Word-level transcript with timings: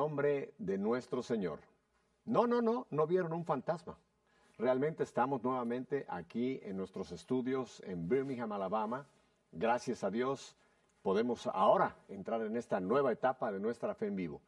Nombre 0.00 0.54
de 0.56 0.78
nuestro 0.78 1.22
Señor. 1.22 1.60
No, 2.24 2.46
no, 2.46 2.62
no, 2.62 2.86
no 2.88 3.06
vieron 3.06 3.34
un 3.34 3.44
fantasma. 3.44 3.98
Realmente 4.56 5.02
estamos 5.02 5.44
nuevamente 5.44 6.06
aquí 6.08 6.58
en 6.62 6.78
nuestros 6.78 7.12
estudios 7.12 7.82
en 7.84 8.08
Birmingham, 8.08 8.50
Alabama. 8.50 9.06
Gracias 9.52 10.02
a 10.02 10.10
Dios 10.10 10.56
podemos 11.02 11.46
ahora 11.48 11.94
entrar 12.08 12.40
en 12.40 12.56
esta 12.56 12.80
nueva 12.80 13.12
etapa 13.12 13.52
de 13.52 13.60
nuestra 13.60 13.94
fe 13.94 14.06
en 14.06 14.16
vivo. 14.16 14.40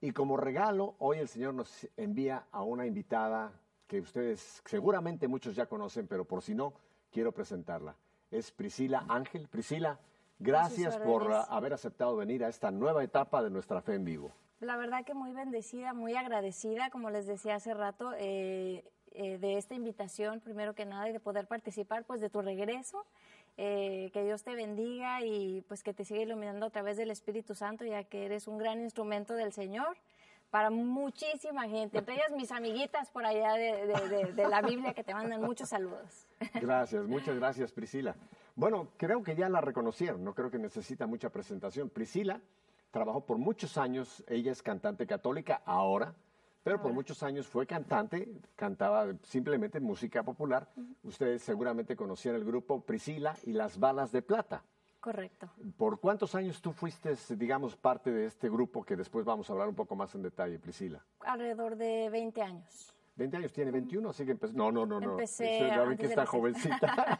Y 0.00 0.12
como 0.12 0.36
regalo, 0.36 0.94
hoy 1.00 1.18
el 1.18 1.26
Señor 1.26 1.54
nos 1.54 1.88
envía 1.96 2.46
a 2.52 2.62
una 2.62 2.86
invitada 2.86 3.50
que 3.88 3.98
ustedes 3.98 4.62
seguramente 4.64 5.26
muchos 5.26 5.56
ya 5.56 5.66
conocen, 5.66 6.06
pero 6.06 6.24
por 6.24 6.42
si 6.42 6.54
no, 6.54 6.74
quiero 7.10 7.32
presentarla. 7.32 7.96
Es 8.30 8.52
Priscila 8.52 9.04
Ángel. 9.08 9.48
Priscila, 9.48 9.98
gracias 10.38 10.94
sus 10.94 11.02
por 11.02 11.28
haber 11.48 11.72
aceptado 11.72 12.14
venir 12.14 12.44
a 12.44 12.48
esta 12.48 12.70
nueva 12.70 13.02
etapa 13.02 13.42
de 13.42 13.50
nuestra 13.50 13.80
fe 13.82 13.94
en 13.94 14.04
vivo. 14.04 14.32
La 14.62 14.76
verdad 14.76 15.04
que 15.04 15.12
muy 15.12 15.32
bendecida, 15.32 15.92
muy 15.92 16.14
agradecida, 16.14 16.88
como 16.90 17.10
les 17.10 17.26
decía 17.26 17.56
hace 17.56 17.74
rato, 17.74 18.12
eh, 18.16 18.84
eh, 19.10 19.38
de 19.38 19.58
esta 19.58 19.74
invitación, 19.74 20.38
primero 20.40 20.72
que 20.74 20.86
nada, 20.86 21.08
y 21.08 21.12
de 21.12 21.18
poder 21.20 21.48
participar 21.48 22.04
pues 22.04 22.20
de 22.20 22.30
tu 22.30 22.40
regreso. 22.42 23.04
Eh, 23.58 24.10
que 24.14 24.22
Dios 24.24 24.44
te 24.44 24.54
bendiga 24.54 25.20
y 25.22 25.62
pues 25.68 25.82
que 25.82 25.92
te 25.92 26.04
siga 26.04 26.22
iluminando 26.22 26.64
a 26.64 26.70
través 26.70 26.96
del 26.96 27.10
Espíritu 27.10 27.54
Santo, 27.54 27.84
ya 27.84 28.04
que 28.04 28.24
eres 28.24 28.46
un 28.48 28.56
gran 28.56 28.80
instrumento 28.80 29.34
del 29.34 29.52
Señor 29.52 29.96
para 30.50 30.70
muchísima 30.70 31.68
gente, 31.68 31.98
entre 31.98 32.14
ellas 32.14 32.30
mis 32.36 32.52
amiguitas 32.52 33.10
por 33.10 33.26
allá 33.26 33.54
de, 33.54 33.86
de- 33.86 34.08
de- 34.08 34.32
de 34.32 34.48
la 34.48 34.62
Biblia 34.62 34.94
que 34.94 35.02
te 35.02 35.12
mandan 35.12 35.40
muchos 35.42 35.68
saludos. 35.70 36.26
Gracias, 36.54 37.04
muchas 37.06 37.34
gracias 37.36 37.72
Priscila. 37.72 38.14
Bueno, 38.54 38.88
creo 38.96 39.22
que 39.22 39.34
ya 39.34 39.48
la 39.48 39.60
reconocieron, 39.60 40.22
no 40.24 40.34
creo 40.34 40.50
que 40.50 40.58
necesita 40.58 41.06
mucha 41.06 41.30
presentación. 41.30 41.90
Priscila 41.90 42.40
trabajó 42.92 43.26
por 43.26 43.38
muchos 43.38 43.76
años, 43.78 44.22
ella 44.28 44.52
es 44.52 44.62
cantante 44.62 45.06
católica 45.06 45.62
ahora, 45.64 46.14
pero 46.62 46.80
por 46.80 46.92
muchos 46.92 47.24
años 47.24 47.48
fue 47.48 47.66
cantante, 47.66 48.28
cantaba 48.54 49.12
simplemente 49.24 49.80
música 49.80 50.22
popular. 50.22 50.68
Ustedes 51.02 51.42
seguramente 51.42 51.96
conocían 51.96 52.36
el 52.36 52.44
grupo 52.44 52.80
Priscila 52.82 53.34
y 53.42 53.52
las 53.52 53.80
Balas 53.80 54.12
de 54.12 54.22
Plata. 54.22 54.62
Correcto. 55.00 55.50
¿Por 55.76 55.98
cuántos 55.98 56.36
años 56.36 56.62
tú 56.62 56.70
fuiste, 56.70 57.16
digamos, 57.30 57.74
parte 57.74 58.12
de 58.12 58.26
este 58.26 58.48
grupo 58.48 58.84
que 58.84 58.94
después 58.94 59.24
vamos 59.24 59.50
a 59.50 59.52
hablar 59.52 59.68
un 59.68 59.74
poco 59.74 59.96
más 59.96 60.14
en 60.14 60.22
detalle, 60.22 60.60
Priscila? 60.60 61.04
Alrededor 61.20 61.74
de 61.74 62.08
20 62.08 62.42
años. 62.42 62.94
20 63.16 63.36
años, 63.36 63.52
tiene 63.52 63.72
21, 63.72 64.08
así 64.08 64.24
que. 64.24 64.36
No, 64.52 64.70
no, 64.70 64.86
no, 64.86 65.00
no. 65.00 65.12
Empecé 65.12 65.58
ya 65.66 65.82
ven 65.82 65.98
que 65.98 66.06
está 66.06 66.24
jovencita. 66.24 67.18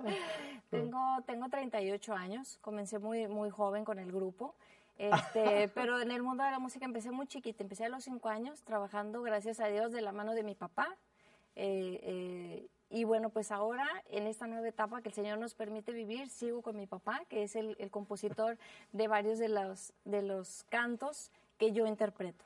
Tengo, 0.70 1.22
tengo 1.24 1.48
38 1.48 2.14
años, 2.14 2.58
comencé 2.60 2.98
muy, 2.98 3.28
muy 3.28 3.48
joven 3.48 3.84
con 3.84 4.00
el 4.00 4.10
grupo, 4.10 4.56
este, 4.98 5.68
pero 5.74 6.00
en 6.00 6.10
el 6.10 6.22
mundo 6.22 6.44
de 6.44 6.50
la 6.50 6.58
música 6.58 6.84
empecé 6.84 7.10
muy 7.10 7.26
chiquita, 7.26 7.62
empecé 7.62 7.84
a 7.84 7.88
los 7.88 8.04
5 8.04 8.28
años 8.28 8.62
trabajando, 8.62 9.22
gracias 9.22 9.60
a 9.60 9.66
Dios, 9.68 9.92
de 9.92 10.00
la 10.02 10.12
mano 10.12 10.34
de 10.34 10.42
mi 10.42 10.54
papá. 10.54 10.96
eh, 11.56 12.00
eh, 12.02 12.68
y 12.90 13.02
bueno, 13.02 13.30
pues 13.30 13.50
ahora 13.50 13.88
en 14.08 14.28
esta 14.28 14.46
nueva 14.46 14.68
etapa 14.68 15.02
que 15.02 15.08
el 15.08 15.14
Señor 15.14 15.38
nos 15.38 15.54
permite 15.54 15.90
vivir, 15.92 16.28
sigo 16.28 16.62
con 16.62 16.76
mi 16.76 16.86
papá, 16.86 17.22
que 17.28 17.42
es 17.42 17.56
el, 17.56 17.74
el 17.80 17.90
compositor 17.90 18.56
de 18.92 19.08
varios 19.08 19.40
de 19.40 19.48
los, 19.48 19.92
de 20.04 20.22
los 20.22 20.62
cantos 20.68 21.32
que 21.58 21.72
yo 21.72 21.86
interpreto. 21.86 22.44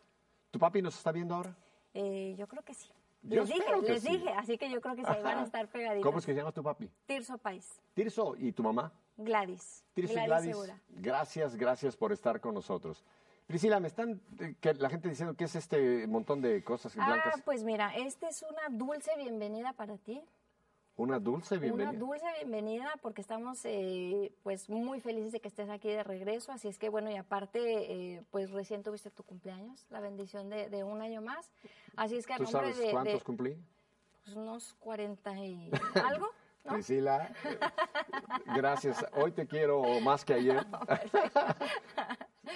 ¿Tu 0.51 0.59
papi 0.59 0.81
nos 0.81 0.97
está 0.97 1.13
viendo 1.13 1.35
ahora? 1.35 1.55
Eh, 1.93 2.35
yo 2.39 2.47
creo 2.47 2.63
que 2.63 2.73
sí. 2.73 2.89
Yo 3.23 3.43
les 3.43 3.49
dije, 3.49 3.83
les 3.83 4.03
sí. 4.03 4.09
dije, 4.09 4.31
así 4.31 4.57
que 4.57 4.71
yo 4.71 4.81
creo 4.81 4.95
que 4.95 5.03
ahí 5.05 5.23
van 5.23 5.39
a 5.39 5.43
estar 5.43 5.69
pegaditos. 5.69 6.07
¿Cómo 6.07 6.19
es 6.19 6.25
que 6.25 6.33
se 6.33 6.39
llama 6.39 6.53
tu 6.53 6.63
papi? 6.63 6.89
Tirso 7.05 7.37
País, 7.37 7.81
Tirso 7.93 8.35
y 8.39 8.53
tu 8.53 8.63
mamá. 8.63 8.91
Gladys. 9.19 9.85
Y 9.97 10.03
Gladys. 10.03 10.57
Gracias, 10.89 11.57
gracias 11.57 11.97
por 11.97 12.13
estar 12.13 12.41
con 12.41 12.55
nosotros. 12.55 13.05
Priscila, 13.47 13.81
me 13.81 13.89
están 13.89 14.21
eh, 14.41 14.55
que 14.61 14.75
la 14.75 14.89
gente 14.89 15.09
diciendo 15.09 15.35
que 15.35 15.45
es 15.45 15.55
este 15.57 16.07
montón 16.07 16.41
de 16.41 16.63
cosas 16.63 16.95
blancas. 16.95 17.35
Ah, 17.37 17.43
pues 17.45 17.65
mira, 17.65 17.95
esta 17.97 18.29
es 18.29 18.43
una 18.43 18.69
dulce 18.71 19.11
bienvenida 19.17 19.73
para 19.73 19.97
ti. 19.97 20.23
Una 20.97 21.19
dulce 21.19 21.59
bienvenida. 21.59 21.91
Una 21.91 21.99
dulce 21.99 22.27
bienvenida 22.39 22.93
porque 23.01 23.21
estamos 23.21 23.61
eh, 23.65 24.33
pues 24.43 24.69
muy 24.69 25.01
felices 25.01 25.33
de 25.33 25.41
que 25.41 25.49
estés 25.49 25.71
aquí 25.71 25.89
de 25.89 26.03
regreso. 26.03 26.53
Así 26.53 26.69
es 26.69 26.79
que 26.79 26.89
bueno, 26.89 27.11
y 27.11 27.17
aparte, 27.17 28.17
eh, 28.17 28.23
pues 28.31 28.51
recién 28.51 28.83
tuviste 28.83 29.11
tu 29.11 29.23
cumpleaños, 29.23 29.87
la 29.91 30.01
bendición 30.01 30.51
de, 30.51 30.69
de 30.69 30.85
un 30.85 31.01
año 31.01 31.23
más. 31.23 31.51
Así 31.97 32.17
es 32.17 32.27
que 32.27 32.35
a 32.35 32.37
¿Tú 32.37 32.43
nombre 32.45 32.61
sabes 32.61 32.79
de, 32.79 32.91
cuántos 32.91 33.15
de, 33.15 33.21
cumplí? 33.21 33.57
pues, 34.25 34.37
unos 34.37 34.75
40 34.81 35.39
y 35.39 35.71
algo, 36.05 36.29
¿no? 36.69 36.75
Priscila, 36.75 37.31
eh, 37.45 37.59
gracias. 38.55 39.05
Hoy 39.15 39.33
te 39.33 39.47
quiero 39.47 39.83
más 40.01 40.25
que 40.25 40.35
ayer. 40.35 40.67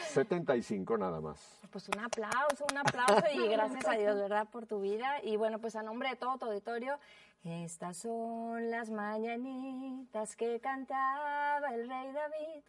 75 0.09 0.99
nada 0.99 1.21
más. 1.21 1.61
Pues 1.71 1.89
un 1.89 2.00
aplauso, 2.00 2.67
un 2.71 2.78
aplauso 2.78 3.25
y 3.34 3.49
gracias 3.49 3.87
a 3.87 3.93
Dios, 3.93 4.17
¿verdad? 4.17 4.47
Por 4.49 4.67
tu 4.67 4.81
vida. 4.81 5.22
Y 5.22 5.37
bueno, 5.37 5.59
pues 5.59 5.77
a 5.77 5.83
nombre 5.83 6.11
de 6.11 6.17
todo 6.17 6.39
tu 6.39 6.47
auditorio, 6.47 6.99
estas 7.45 7.97
son 7.97 8.71
las 8.71 8.91
mañanitas 8.91 10.37
que 10.37 10.61
cantaba 10.61 11.75
el 11.75 11.89
rey 11.89 12.12
David. 12.12 12.62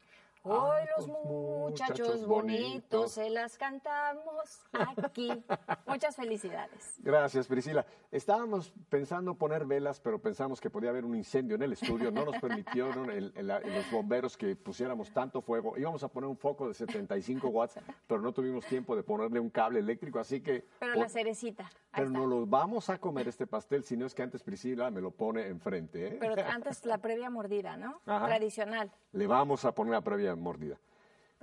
Hoy 0.45 0.81
los 0.97 1.07
muchachos 1.07 2.25
bonitos 2.25 3.13
se 3.13 3.29
las 3.29 3.57
cantamos 3.57 4.65
aquí. 4.97 5.31
Muchas 5.87 6.17
felicidades. 6.17 6.95
Gracias, 6.99 7.47
Priscila. 7.47 7.85
Estábamos 8.11 8.73
pensando 8.89 9.35
poner 9.35 9.65
velas, 9.65 10.01
pero 10.01 10.19
pensamos 10.19 10.59
que 10.59 10.69
podía 10.69 10.89
haber 10.89 11.05
un 11.05 11.15
incendio 11.15 11.55
en 11.55 11.61
el 11.63 11.71
estudio. 11.73 12.11
No 12.11 12.25
nos 12.25 12.41
permitieron 12.41 13.09
el- 13.09 13.33
los 13.35 13.89
bomberos 13.89 14.35
que 14.35 14.55
pusiéramos 14.57 15.13
tanto 15.13 15.41
fuego. 15.41 15.77
Íbamos 15.77 16.03
a 16.03 16.09
poner 16.09 16.29
un 16.29 16.37
foco 16.37 16.67
de 16.67 16.73
75 16.73 17.47
watts, 17.47 17.79
pero 18.05 18.19
no 18.21 18.33
tuvimos 18.33 18.65
tiempo 18.65 18.97
de 18.97 19.03
ponerle 19.03 19.39
un 19.39 19.49
cable 19.49 19.79
eléctrico, 19.79 20.19
así 20.19 20.41
que... 20.41 20.67
Pero 20.79 20.95
la 20.95 21.07
cerecita, 21.07 21.69
pero 21.95 22.09
no 22.09 22.25
lo 22.25 22.45
vamos 22.45 22.89
a 22.89 22.97
comer 22.97 23.27
este 23.27 23.47
pastel, 23.47 23.83
si 23.83 23.95
no 23.95 24.05
es 24.05 24.13
que 24.15 24.23
antes 24.23 24.43
Priscila 24.43 24.89
me 24.89 25.01
lo 25.01 25.11
pone 25.11 25.47
enfrente. 25.47 26.07
¿eh? 26.07 26.17
Pero 26.19 26.35
antes 26.49 26.85
la 26.85 26.97
previa 26.97 27.29
mordida, 27.29 27.77
¿no? 27.77 28.01
Ajá. 28.05 28.25
Tradicional. 28.25 28.91
Le 29.11 29.27
vamos 29.27 29.63
a 29.65 29.73
poner 29.73 29.93
la 29.93 30.01
previa 30.01 30.35
mordida. 30.35 30.77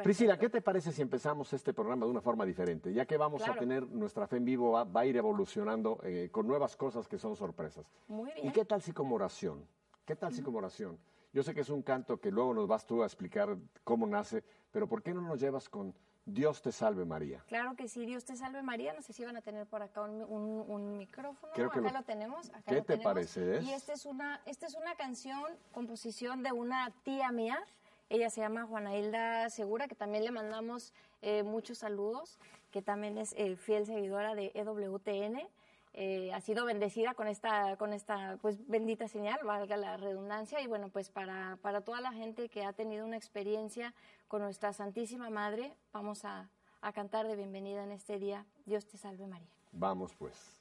Priscila, 0.03 0.39
¿qué 0.39 0.49
te 0.49 0.63
parece 0.63 0.93
si 0.93 1.03
empezamos 1.03 1.53
este 1.53 1.75
programa 1.75 2.07
de 2.07 2.11
una 2.11 2.23
forma 2.23 2.47
diferente? 2.47 2.93
Ya 2.93 3.05
que 3.05 3.19
vamos 3.19 3.47
a 3.47 3.55
tener 3.55 3.87
nuestra 3.89 4.27
fe 4.27 4.39
en 4.39 4.47
vivo, 4.47 4.73
va, 4.73 4.85
va 4.85 5.01
a 5.01 5.07
ir 5.07 5.17
evolucionando 5.17 6.01
eh, 6.03 6.31
con 6.33 6.47
nuevas 6.47 6.75
cosas 6.75 7.07
que 7.07 7.19
son 7.19 7.37
sorpresas. 7.37 7.85
Muy 8.09 8.31
¿Y 8.31 8.43
bien. 8.43 8.53
qué 8.53 8.65
tal 8.65 8.81
si 8.81 8.93
como 8.93 9.17
oración? 9.17 9.67
¿Qué 10.07 10.17
tal 10.17 10.33
si 10.33 10.43
como 10.43 10.59
oración? 10.59 10.99
Yo 11.33 11.43
sé 11.43 11.55
que 11.55 11.61
es 11.61 11.69
un 11.69 11.83
canto 11.83 12.19
que 12.19 12.31
luego 12.31 12.55
nos 12.55 12.67
vas 12.67 12.87
tú 12.87 13.03
a 13.03 13.07
explicar 13.07 13.57
cómo 13.85 14.07
nace, 14.07 14.43
pero 14.73 14.89
¿por 14.89 15.03
qué 15.03 15.15
no 15.15 15.21
nos 15.21 15.39
llevas 15.39 15.69
con 15.69 15.95
Dios 16.33 16.63
te 16.63 16.73
salve 16.73 17.05
María? 17.05 17.43
Claro 17.49 17.75
que 17.77 17.89
sí, 17.89 18.07
Dios 18.07 18.25
te 18.25 18.37
salve 18.37 18.63
María. 18.63 18.93
No 18.93 19.03
sé 19.03 19.13
si 19.13 19.25
van 19.25 19.37
a 19.37 19.41
tener 19.43 19.67
por 19.67 19.83
acá 19.83 20.03
un, 20.03 20.23
un- 20.23 20.65
un 20.69 20.97
micrófono. 20.99 21.53
Creo 21.55 21.71
que 21.71 21.79
acá 21.81 21.91
lo- 21.93 21.99
lo, 21.99 22.05
tenemos. 22.05 22.49
acá 22.51 22.63
¿Qué 22.67 22.75
lo 22.77 22.81
te 22.83 22.87
tenemos. 22.95 23.05
parece, 23.13 23.57
es? 23.59 23.65
Y 23.65 23.73
esta 23.73 23.93
es, 23.93 24.07
una, 24.07 24.41
esta 24.47 24.67
es 24.67 24.75
una 24.75 24.95
canción, 24.95 25.45
composición 25.73 26.43
de 26.43 26.53
una 26.53 26.91
tía 27.03 27.31
mía. 27.33 27.59
Ella 28.09 28.29
se 28.31 28.41
llama 28.41 28.65
Juana 28.67 28.97
Hilda 28.97 29.51
Segura, 29.51 29.87
que 29.89 29.95
también 29.95 30.25
le 30.25 30.31
mandamos 30.31 30.93
eh, 31.23 31.43
muchos 31.43 31.79
saludos, 31.79 32.39
que 32.73 32.83
también 32.83 33.19
es 33.19 33.33
eh, 33.37 33.57
fiel 33.57 33.87
seguidora 33.87 34.35
de 34.35 34.51
EWTN. 34.55 35.41
Eh, 35.93 36.33
ha 36.33 36.41
sido 36.41 36.65
bendecida 36.65 37.15
con 37.15 37.27
esta, 37.27 37.77
con 37.77 37.93
esta 37.93 38.39
pues, 38.41 38.67
bendita 38.69 39.09
señal, 39.09 39.41
valga 39.45 39.77
la 39.77 39.97
redundancia, 39.97 40.61
y 40.61 40.67
bueno, 40.69 40.89
pues 40.89 41.11
para, 41.11 41.59
para 41.63 41.81
toda 41.81 42.01
la 42.01 42.13
gente 42.13 42.49
que 42.49 42.65
ha 42.65 42.73
tenido 42.73 43.05
una 43.05 43.17
experiencia 43.17 43.93
con 44.29 44.43
nuestra 44.43 44.73
Santísima 44.73 45.31
Madre, 45.31 45.75
vamos 45.93 46.25
a, 46.25 46.49
a 46.81 46.93
cantar 46.93 47.27
de 47.27 47.35
bienvenida 47.35 47.83
en 47.83 47.91
este 47.91 48.19
día. 48.19 48.47
Dios 48.67 48.87
te 48.87 48.99
salve 48.99 49.27
María. 49.27 49.51
Vamos 49.73 50.15
pues. 50.17 50.60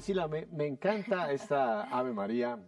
Priscila, 0.00 0.28
me, 0.28 0.46
me 0.46 0.66
encanta 0.66 1.30
esta 1.30 1.82
Ave 1.82 2.14
María 2.14 2.58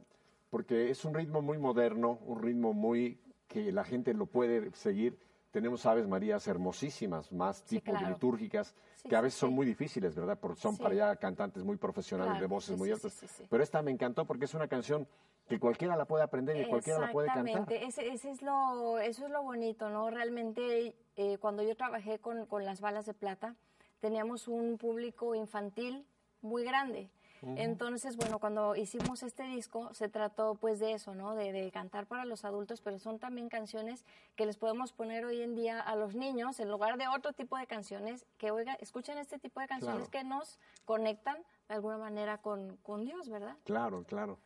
porque 0.51 0.91
es 0.91 1.03
un 1.07 1.15
ritmo 1.15 1.41
muy 1.41 1.57
moderno, 1.57 2.19
un 2.27 2.43
ritmo 2.43 2.75
muy 2.75 3.19
que 3.49 3.73
la 3.73 3.85
gente 3.85 4.13
lo 4.13 4.27
puede 4.27 4.71
seguir. 4.75 5.19
Tenemos 5.51 5.87
Aves 5.87 6.07
Marías 6.07 6.47
hermosísimas, 6.47 7.33
más 7.33 7.63
Sí, 7.65 7.79
tipo 7.81 7.93
claro. 7.93 8.09
litúrgicas, 8.09 8.75
Sí, 8.97 9.09
que 9.09 9.17
a 9.17 9.21
sí, 9.21 9.25
veces 9.25 9.39
son 9.41 9.49
sí. 9.49 9.55
muy 9.55 9.65
difíciles, 9.65 10.15
¿verdad? 10.15 10.39
Porque 10.39 10.61
son 10.61 10.77
Sí. 10.77 10.83
para 10.83 10.95
allá 10.95 11.17
cantantes 11.17 11.65
muy 11.65 11.79
profesionales 11.79 12.35
de 12.35 12.41
Claro, 12.41 12.55
voces 12.55 12.75
sí, 12.75 12.79
muy 12.79 12.89
sí, 12.89 12.93
altas. 12.93 13.13
sí, 13.15 13.27
sí, 13.27 13.35
sí. 13.39 13.47
Pero 13.49 13.63
esta 13.63 13.81
me 13.81 13.91
encantó 13.93 14.27
porque 14.27 14.45
es 14.45 14.53
una 14.53 14.69
canción 14.69 15.09
que 15.49 15.59
cualquiera 15.59 15.97
la 15.97 16.05
puede 16.05 16.25
aprender 16.25 16.59
y 16.61 16.69
cualquiera 16.69 16.99
la 16.99 17.13
puede 17.13 17.29
cantar. 17.29 17.63
Exactamente, 17.63 17.87
ese, 17.87 18.13
ese 18.13 18.31
es 18.31 18.43
lo, 18.43 18.99
eso 18.99 19.25
es 19.25 19.31
lo 19.31 19.43
bonito, 19.43 19.89
¿no? 19.89 20.11
Realmente 20.11 20.95
eh, 21.17 21.39
cuando 21.39 21.63
yo 21.63 21.75
trabajé 21.77 22.19
con, 22.19 22.45
con 22.45 22.67
las 22.67 22.83
balas 22.83 23.07
de 23.07 23.15
plata, 23.15 23.57
teníamos 24.01 24.49
un 24.49 24.77
público 24.77 25.35
infantil 25.35 26.05
muy 26.43 26.65
grande. 26.65 27.09
Entonces, 27.45 28.17
bueno, 28.17 28.39
cuando 28.39 28.77
hicimos 28.77 29.23
este 29.25 29.43
disco, 29.43 29.93
se 29.95 30.09
trató 30.09 30.55
pues 30.55 30.79
de 30.79 30.93
eso, 30.93 31.15
¿no? 31.15 31.35
De, 31.35 31.53
de 31.53 31.71
cantar 31.73 32.07
para 32.07 32.25
los 32.25 32.45
adultos, 32.45 32.81
pero 32.81 32.99
son 33.01 33.19
también 33.19 33.49
canciones 33.49 34.05
que 34.37 34.47
les 34.47 34.57
podemos 34.57 34.93
poner 34.93 35.25
hoy 35.25 35.43
en 35.43 35.55
día 35.57 35.81
a 35.81 35.97
los 35.97 36.15
niños 36.15 36.61
en 36.61 36.71
lugar 36.71 36.99
de 36.99 37.09
otro 37.09 37.33
tipo 37.33 37.57
de 37.59 37.67
canciones, 37.67 38.27
que 38.39 38.51
oigan, 38.53 38.77
escuchen 38.81 39.19
este 39.19 39.39
tipo 39.39 39.61
de 39.61 39.67
canciones 39.67 40.09
Claro. 40.09 40.11
que 40.11 40.25
nos 40.25 40.59
conectan 40.85 41.37
de 41.69 41.75
alguna 41.75 41.99
manera 41.99 42.39
con, 42.39 42.77
con 42.79 43.05
Dios, 43.05 43.29
¿verdad? 43.29 43.57
Claro, 43.65 44.05
claro. 44.05 44.39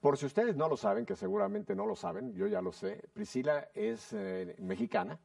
Por 0.00 0.16
si 0.18 0.26
ustedes 0.26 0.56
no 0.56 0.68
lo 0.68 0.76
saben, 0.76 1.06
que 1.06 1.14
seguramente 1.14 1.74
no 1.76 1.86
lo 1.86 1.94
saben, 1.94 2.34
yo 2.34 2.46
ya 2.46 2.60
lo 2.60 2.72
sé, 2.72 3.04
Priscila 3.12 3.68
es 3.74 4.12
eh, 4.12 4.56
mexicana 4.58 5.20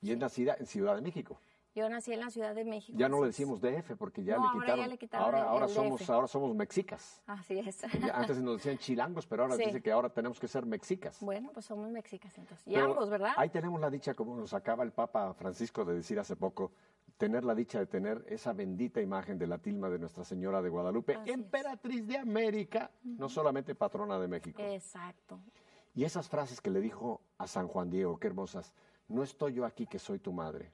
y 0.00 0.12
es 0.12 0.18
nacida 0.18 0.54
en 0.58 0.66
Ciudad 0.66 0.94
de 0.94 1.02
México. 1.02 1.40
Yo 1.74 1.88
nací 1.88 2.12
en 2.12 2.20
la 2.20 2.30
Ciudad 2.30 2.54
de 2.54 2.64
México. 2.64 2.96
Ya 2.96 3.08
no 3.08 3.24
es. 3.24 3.30
decimos 3.36 3.60
DF 3.60 3.96
porque 3.96 4.22
ya, 4.22 4.36
No, 4.36 4.42
le, 4.42 4.48
ahora 4.48 4.60
quitaron, 4.60 4.80
ya 4.84 4.86
le 4.88 4.98
quitaron 4.98 5.24
ahora, 5.26 5.38
el- 5.40 5.44
ahora 5.48 5.66
el 5.66 5.72
somos 5.72 6.00
DF. 6.00 6.10
ahora 6.12 6.28
somos 6.28 6.54
mexicas. 6.54 7.20
Así 7.26 7.58
es. 7.58 7.82
Antes 8.12 8.40
nos 8.40 8.58
decían 8.58 8.78
chilangos, 8.78 9.26
pero 9.26 9.42
ahora 9.42 9.56
Sí. 9.56 9.64
dice 9.66 9.82
que 9.82 9.90
ahora 9.90 10.08
tenemos 10.08 10.38
que 10.38 10.46
ser 10.48 10.64
mexicas. 10.66 11.18
bueno, 11.20 11.50
pues 11.52 11.66
somos 11.66 11.90
mexicas 11.90 12.36
entonces. 12.38 12.64
Y 12.66 12.74
Pero 12.74 12.86
ambos, 12.92 13.10
¿verdad? 13.10 13.32
Ahí 13.36 13.48
tenemos 13.50 13.80
la 13.80 13.90
dicha, 13.90 14.14
como 14.14 14.36
nos 14.36 14.54
acaba 14.54 14.84
el 14.84 14.92
Papa 14.92 15.34
Francisco 15.34 15.84
de 15.84 15.94
decir 15.94 16.18
hace 16.20 16.36
poco, 16.36 16.70
tener 17.16 17.44
la 17.44 17.54
dicha 17.54 17.78
de 17.80 17.86
tener 17.86 18.24
esa 18.28 18.52
bendita 18.52 19.00
imagen 19.00 19.38
de 19.38 19.46
la 19.48 19.58
tilma 19.58 19.88
de 19.88 19.98
Nuestra 19.98 20.24
Señora 20.24 20.62
de 20.62 20.68
Guadalupe, 20.68 21.14
Así 21.16 21.30
es. 21.30 21.34
emperatriz 21.34 22.06
de 22.06 22.18
América, 22.18 22.90
no 23.02 23.28
solamente 23.28 23.74
patrona 23.74 24.18
de 24.18 24.28
México. 24.28 24.62
Exacto. 24.62 25.40
Y 25.94 26.04
esas 26.04 26.28
frases 26.28 26.60
que 26.60 26.70
le 26.70 26.80
dijo 26.80 27.20
a 27.38 27.46
San 27.48 27.66
Juan 27.68 27.90
Diego, 27.90 28.18
qué 28.18 28.26
hermosas, 28.28 28.74
no 29.08 29.22
estoy 29.22 29.54
yo 29.54 29.64
aquí 29.64 29.86
que 29.86 29.98
soy 29.98 30.18
tu 30.20 30.32
madre. 30.32 30.72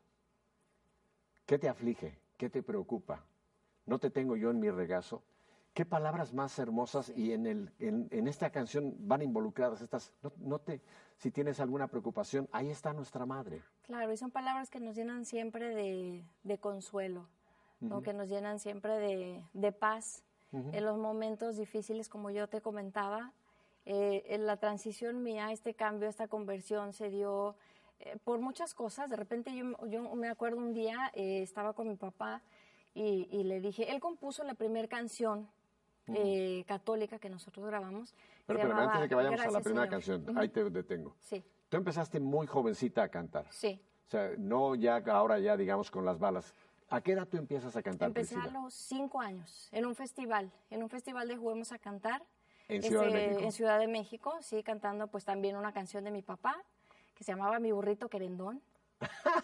¿Qué 1.51 1.59
te 1.59 1.69
aflige? 1.69 2.17
¿Qué 2.37 2.49
te 2.49 2.63
preocupa? 2.63 3.25
¿No 3.85 3.99
te 3.99 4.09
tengo 4.09 4.37
yo 4.37 4.53
en 4.53 4.61
mi 4.61 4.71
regazo? 4.71 5.21
¿Qué 5.75 5.85
palabras 5.85 6.33
más 6.33 6.57
hermosas 6.61 7.13
y 7.17 7.33
en, 7.33 7.45
el, 7.45 7.73
en, 7.81 8.07
en 8.13 8.29
esta 8.29 8.51
canción 8.51 8.95
van 9.01 9.21
involucradas 9.23 9.81
estas? 9.81 10.13
No, 10.23 10.33
no 10.39 10.61
te, 10.61 10.81
si 11.17 11.33
tienes 11.33 11.59
alguna 11.59 11.89
preocupación, 11.89 12.49
ahí 12.53 12.71
está 12.71 12.93
nuestra 12.93 13.27
madre. 13.27 13.65
Claro, 13.83 14.13
y 14.13 14.17
son 14.17 14.31
palabras 14.31 14.71
que 14.71 14.79
nos 14.79 14.95
llenan 14.95 15.25
siempre 15.25 15.75
de, 15.75 16.25
de 16.45 16.59
consuelo, 16.59 17.27
¿no? 17.81 18.01
que 18.01 18.13
nos 18.13 18.29
llenan 18.29 18.61
siempre 18.61 18.97
de, 19.01 19.45
de 19.53 19.73
paz 19.73 20.23
en 20.53 20.85
los 20.85 20.99
momentos 20.99 21.57
difíciles, 21.57 22.09
como 22.09 22.31
yo 22.31 22.47
te 22.47 22.61
comentaba. 22.61 23.33
eh, 23.87 24.23
en 24.29 24.47
la 24.47 24.57
transición 24.57 25.25
mía, 25.25 25.51
este 25.51 25.75
cambio, 25.75 26.09
esta 26.09 26.29
conversión 26.29 26.93
se 26.93 27.11
dio 27.11 27.57
eh, 28.01 28.19
por 28.25 28.41
muchas 28.41 28.75
cosas. 28.75 29.11
De 29.11 29.17
repente 29.17 29.55
yo, 29.55 29.77
yo 29.87 30.15
me 30.15 30.29
acuerdo 30.29 30.59
un 30.59 30.73
día, 30.73 31.11
eh, 31.15 31.43
estaba 31.43 31.73
con 31.75 31.89
mi 31.89 31.97
papá 31.97 32.43
y, 32.95 33.29
y 33.31 33.45
le 33.45 33.61
dije, 33.61 33.91
él 33.93 34.01
compuso 34.01 34.43
la 34.45 34.55
primera 34.55 34.89
canción 34.89 35.49
eh, 36.07 36.65
católica 36.67 37.19
que 37.19 37.29
nosotros 37.29 37.67
grabamos. 37.67 38.15
Pero, 38.47 38.61
pero 38.61 38.75
antes 38.77 39.01
de 39.03 39.09
que 39.09 39.15
vayamos 39.15 39.41
a 39.41 39.51
la 39.51 39.61
primera 39.61 39.87
Señor. 40.01 40.25
canción, 40.25 40.39
ahí 40.39 40.49
te 40.49 40.69
detengo. 40.71 41.15
Sí, 41.21 41.45
Tú 41.69 41.77
empezaste 41.77 42.19
muy 42.19 42.47
jovencita 42.47 43.03
a 43.03 43.09
cantar. 43.09 43.47
sí. 43.51 43.81
O 44.07 44.11
sea, 44.11 44.33
no 44.39 44.75
ya 44.75 44.97
ahora 45.07 45.39
ya 45.39 45.57
digamos 45.57 45.89
con 45.89 46.05
las 46.05 46.19
balas. 46.19 46.53
¿A 46.89 47.01
qué 47.01 47.13
edad 47.13 47.29
tú 47.29 47.37
empiezas 47.37 47.77
a 47.77 47.83
cantar, 47.83 48.09
Empecé 48.09 48.35
a 48.35 48.49
los 48.49 48.75
cinco 48.75 49.21
años, 49.21 49.69
en 49.71 49.87
un 49.87 49.95
festival, 49.95 50.51
en 50.69 50.83
un 50.83 50.89
festival 50.89 51.29
de 51.29 51.37
Juguemos 51.37 51.71
a 51.71 51.79
Cantar. 51.79 52.25
En 52.67 52.83
Ciudad 52.83 53.03
de 53.03 53.09
este, 53.11 53.21
México. 53.21 53.45
En 53.45 53.53
Ciudad 53.53 53.79
de 53.79 53.87
México, 53.87 54.37
sí, 54.41 54.65
cantando 54.65 55.07
pues 55.07 55.25
también 55.25 55.55
una 55.55 55.73
canción 55.73 56.03
de 56.03 56.11
mi 56.11 56.23
papá, 56.23 56.61
que 57.21 57.25
se 57.25 57.33
llamaba 57.33 57.59
Mi 57.59 57.71
burrito 57.71 58.09
querendón. 58.09 58.63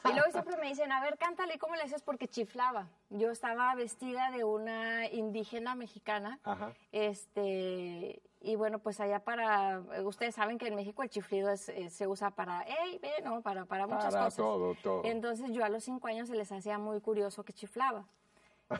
Y 0.04 0.12
luego 0.14 0.30
siempre 0.30 0.56
me 0.56 0.66
dicen, 0.68 0.90
a 0.92 1.02
ver, 1.02 1.18
cántale, 1.18 1.56
¿y 1.56 1.58
¿cómo 1.58 1.74
le 1.76 1.82
haces? 1.82 2.00
Porque 2.00 2.26
chiflaba. 2.26 2.88
Yo 3.10 3.30
estaba 3.30 3.74
vestida 3.74 4.30
de 4.30 4.44
una 4.44 5.08
indígena 5.08 5.74
mexicana. 5.74 6.38
Ajá. 6.44 6.72
Este, 6.92 8.22
y 8.40 8.56
bueno, 8.56 8.78
pues 8.78 8.98
allá 9.00 9.20
para, 9.20 9.82
ustedes 10.04 10.34
saben 10.34 10.56
que 10.56 10.68
en 10.68 10.74
México 10.74 11.02
el 11.02 11.10
chiflido 11.10 11.50
es, 11.50 11.68
eh, 11.68 11.90
se 11.90 12.06
usa 12.06 12.30
para, 12.30 12.64
hey, 12.66 12.98
ve, 13.02 13.10
no, 13.22 13.42
para, 13.42 13.66
para 13.66 13.86
muchas 13.86 14.14
Para 14.14 14.24
cosas. 14.24 14.36
todo, 14.36 14.74
todo. 14.82 15.02
Entonces 15.04 15.50
yo 15.52 15.62
a 15.62 15.68
los 15.68 15.84
cinco 15.84 16.08
años 16.08 16.28
se 16.28 16.34
les 16.34 16.50
hacía 16.50 16.78
muy 16.78 17.02
curioso 17.02 17.44
que 17.44 17.52
chiflaba. 17.52 18.06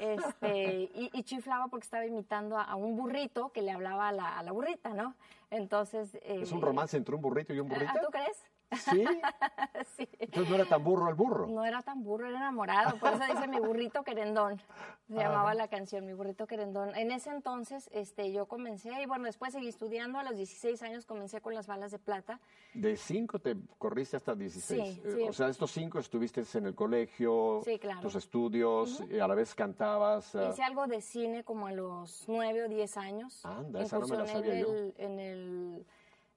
Este, 0.00 0.90
y, 0.94 1.10
y 1.12 1.22
chiflaba 1.22 1.68
porque 1.68 1.84
estaba 1.84 2.06
imitando 2.06 2.56
a, 2.56 2.64
a 2.64 2.76
un 2.76 2.96
burrito 2.96 3.50
que 3.52 3.60
le 3.60 3.72
hablaba 3.72 4.08
a 4.08 4.12
la, 4.12 4.38
a 4.38 4.42
la 4.42 4.52
burrita, 4.52 4.90
¿no? 4.90 5.14
Entonces... 5.50 6.14
¿Es 6.22 6.50
eh, 6.50 6.54
un 6.54 6.62
romance 6.62 6.96
entre 6.96 7.14
un 7.14 7.20
burrito 7.20 7.52
y 7.52 7.60
un 7.60 7.68
burrito? 7.68 7.92
¿ah, 7.94 8.00
¿Tú 8.00 8.10
crees? 8.10 8.42
Sí. 8.72 9.04
sí. 9.96 10.08
Entonces 10.18 10.48
no 10.50 10.56
era 10.56 10.64
tan 10.64 10.82
burro 10.82 11.08
el 11.08 11.14
burro. 11.14 11.46
No 11.46 11.64
era 11.64 11.82
tan 11.82 12.02
burro, 12.02 12.26
era 12.26 12.36
enamorado. 12.38 12.98
Por 12.98 13.10
eso 13.12 13.22
dice 13.32 13.46
mi 13.48 13.58
burrito 13.60 14.02
querendón. 14.02 14.60
Se 15.08 15.14
llamaba 15.14 15.54
la 15.54 15.68
canción, 15.68 16.04
mi 16.04 16.12
burrito 16.14 16.46
querendón. 16.48 16.94
En 16.96 17.12
ese 17.12 17.30
entonces 17.30 17.88
este, 17.92 18.32
yo 18.32 18.46
comencé, 18.46 18.90
y 19.00 19.06
bueno, 19.06 19.26
después 19.26 19.52
seguí 19.52 19.68
estudiando. 19.68 20.18
A 20.18 20.24
los 20.24 20.36
16 20.36 20.82
años 20.82 21.06
comencé 21.06 21.40
con 21.40 21.54
las 21.54 21.66
balas 21.68 21.92
de 21.92 21.98
plata. 22.00 22.40
De 22.74 22.96
cinco 22.96 23.38
te 23.38 23.56
corriste 23.78 24.16
hasta 24.16 24.34
16. 24.34 24.94
Sí, 24.94 25.02
Eh, 25.04 25.14
sí. 25.16 25.22
O 25.28 25.32
sea, 25.32 25.48
estos 25.48 25.70
cinco 25.70 25.98
estuviste 26.00 26.42
en 26.54 26.66
el 26.66 26.74
colegio, 26.74 27.60
Sí, 27.64 27.78
claro. 27.78 28.00
tus 28.00 28.16
estudios, 28.16 29.02
y 29.10 29.18
a 29.20 29.28
la 29.28 29.34
vez 29.34 29.54
cantabas. 29.54 30.34
ah, 30.34 30.48
Hice 30.50 30.62
algo 30.64 30.86
de 30.88 31.00
cine 31.00 31.44
como 31.44 31.68
a 31.68 31.72
los 31.72 32.24
9 32.26 32.64
o 32.64 32.68
10 32.68 32.96
años. 32.96 33.44
Anda, 33.46 33.82
esa 33.82 33.98
no 33.98 34.08
me 34.08 34.16
la 34.16 34.26
sabía 34.26 34.60
yo. 34.60 34.68
en 34.68 34.74
el, 34.76 34.94
en 34.98 35.18
el, 35.20 35.86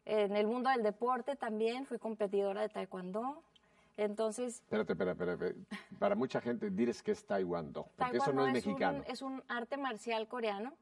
en 0.09 0.35
el 0.35 0.47
mundo 0.47 0.69
del 0.69 0.83
deporte 0.83 1.35
también. 1.35 1.85
Fui 1.85 1.97
competidora 1.99 2.61
de 2.61 2.69
taekwondo. 2.69 3.43
Entonces, 3.97 4.61
Espérate, 4.61 4.93
espérate, 4.93 5.31
espérate. 5.31 5.55
Para 5.99 6.15
mucha 6.15 6.39
gente 6.39 6.69
dices 6.69 7.03
que 7.03 7.11
es 7.11 7.25
taekwondo, 7.25 7.89
porque 7.97 8.17
eso 8.17 8.31
no 8.31 8.43
Taekwondo 8.43 8.47
es 8.47 8.53
mexicano. 8.65 8.99
Un, 8.99 9.05
es 9.11 9.21
un 9.21 9.43
arte 9.49 9.75
marcial 9.77 10.27
coreano 10.29 10.73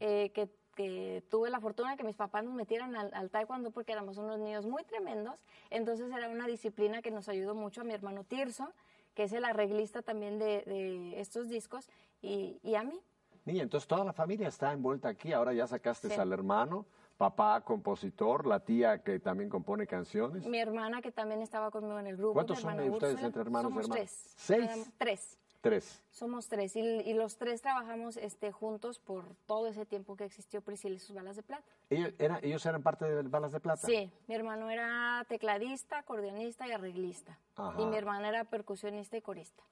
eh, 0.00 0.30
que, 0.34 0.50
que 0.74 1.24
tuve 1.30 1.48
la 1.48 1.58
fortuna 1.60 1.92
de 1.92 1.96
que 1.96 2.04
mis 2.04 2.16
papás 2.16 2.44
nos 2.44 2.52
metieran 2.54 2.94
al, 2.96 3.14
al 3.14 3.30
taekwondo 3.30 3.70
porque 3.70 3.92
éramos 3.92 4.18
unos 4.18 4.38
niños 4.38 4.66
muy 4.66 4.84
tremendos. 4.84 5.40
Entonces 5.70 6.12
era 6.12 6.28
una 6.28 6.46
disciplina 6.46 7.00
que 7.00 7.10
nos 7.10 7.28
ayudó 7.30 7.54
mucho 7.54 7.80
a 7.80 7.84
mi 7.84 7.94
hermano 7.94 8.24
Tirso, 8.24 8.70
que 9.14 9.22
es 9.24 9.32
el 9.32 9.44
arreglista 9.44 10.02
también 10.02 10.38
de, 10.38 10.62
de 10.66 11.18
estos 11.20 11.48
discos, 11.48 11.88
y, 12.20 12.58
y 12.62 12.74
a 12.74 12.82
mí. 12.84 13.00
Niña, 13.46 13.62
entonces 13.62 13.88
toda 13.88 14.04
la 14.04 14.12
familia 14.12 14.48
está 14.48 14.70
envuelta 14.72 15.08
aquí. 15.08 15.32
Ahora 15.32 15.54
ya 15.54 15.66
sacaste 15.66 16.10
Sí. 16.10 16.20
al 16.20 16.30
hermano, 16.32 16.84
papá 17.20 17.60
compositor, 17.60 18.46
la 18.46 18.60
tía 18.60 19.02
que 19.02 19.20
también 19.20 19.50
compone 19.50 19.86
canciones. 19.86 20.46
Mi 20.46 20.58
hermana 20.58 21.02
que 21.02 21.12
también 21.12 21.42
estaba 21.42 21.70
conmigo 21.70 21.98
en 21.98 22.06
el 22.06 22.16
grupo. 22.16 22.32
¿Cuántos 22.32 22.60
son 22.60 22.70
hermana 22.70 22.90
ustedes 22.92 23.22
entre 23.22 23.42
hermanos 23.42 23.70
y 23.70 23.74
Somos 23.74 23.84
hermanas? 23.90 24.10
tres. 24.22 24.34
¿Seis? 24.38 24.92
Tres. 24.96 25.38
Tres. 25.60 26.02
Somos 26.08 26.48
tres 26.48 26.74
y, 26.76 26.80
y 26.80 27.12
los 27.12 27.36
tres 27.36 27.60
trabajamos 27.60 28.16
este, 28.16 28.50
juntos 28.52 28.98
por 28.98 29.26
todo 29.44 29.66
ese 29.66 29.84
tiempo 29.84 30.16
que 30.16 30.24
existió 30.24 30.62
Priscila 30.62 30.94
y 30.94 30.98
sus 30.98 31.14
balas 31.14 31.36
de 31.36 31.42
plata. 31.42 31.70
¿Ellos, 31.90 32.14
era- 32.18 32.38
ellos 32.40 32.64
eran 32.64 32.82
parte 32.82 33.04
de 33.04 33.20
Balas 33.24 33.52
de 33.52 33.60
Plata? 33.60 33.86
Sí, 33.86 34.10
mi 34.26 34.34
hermano 34.34 34.70
era 34.70 35.22
tecladista, 35.28 35.98
acordeonista 35.98 36.66
y 36.66 36.72
arreglista. 36.72 37.38
Ajá. 37.56 37.78
Y 37.82 37.84
mi 37.84 37.98
hermana 37.98 38.30
era 38.30 38.44
percusionista 38.44 39.18
y 39.18 39.20
corista. 39.20 39.62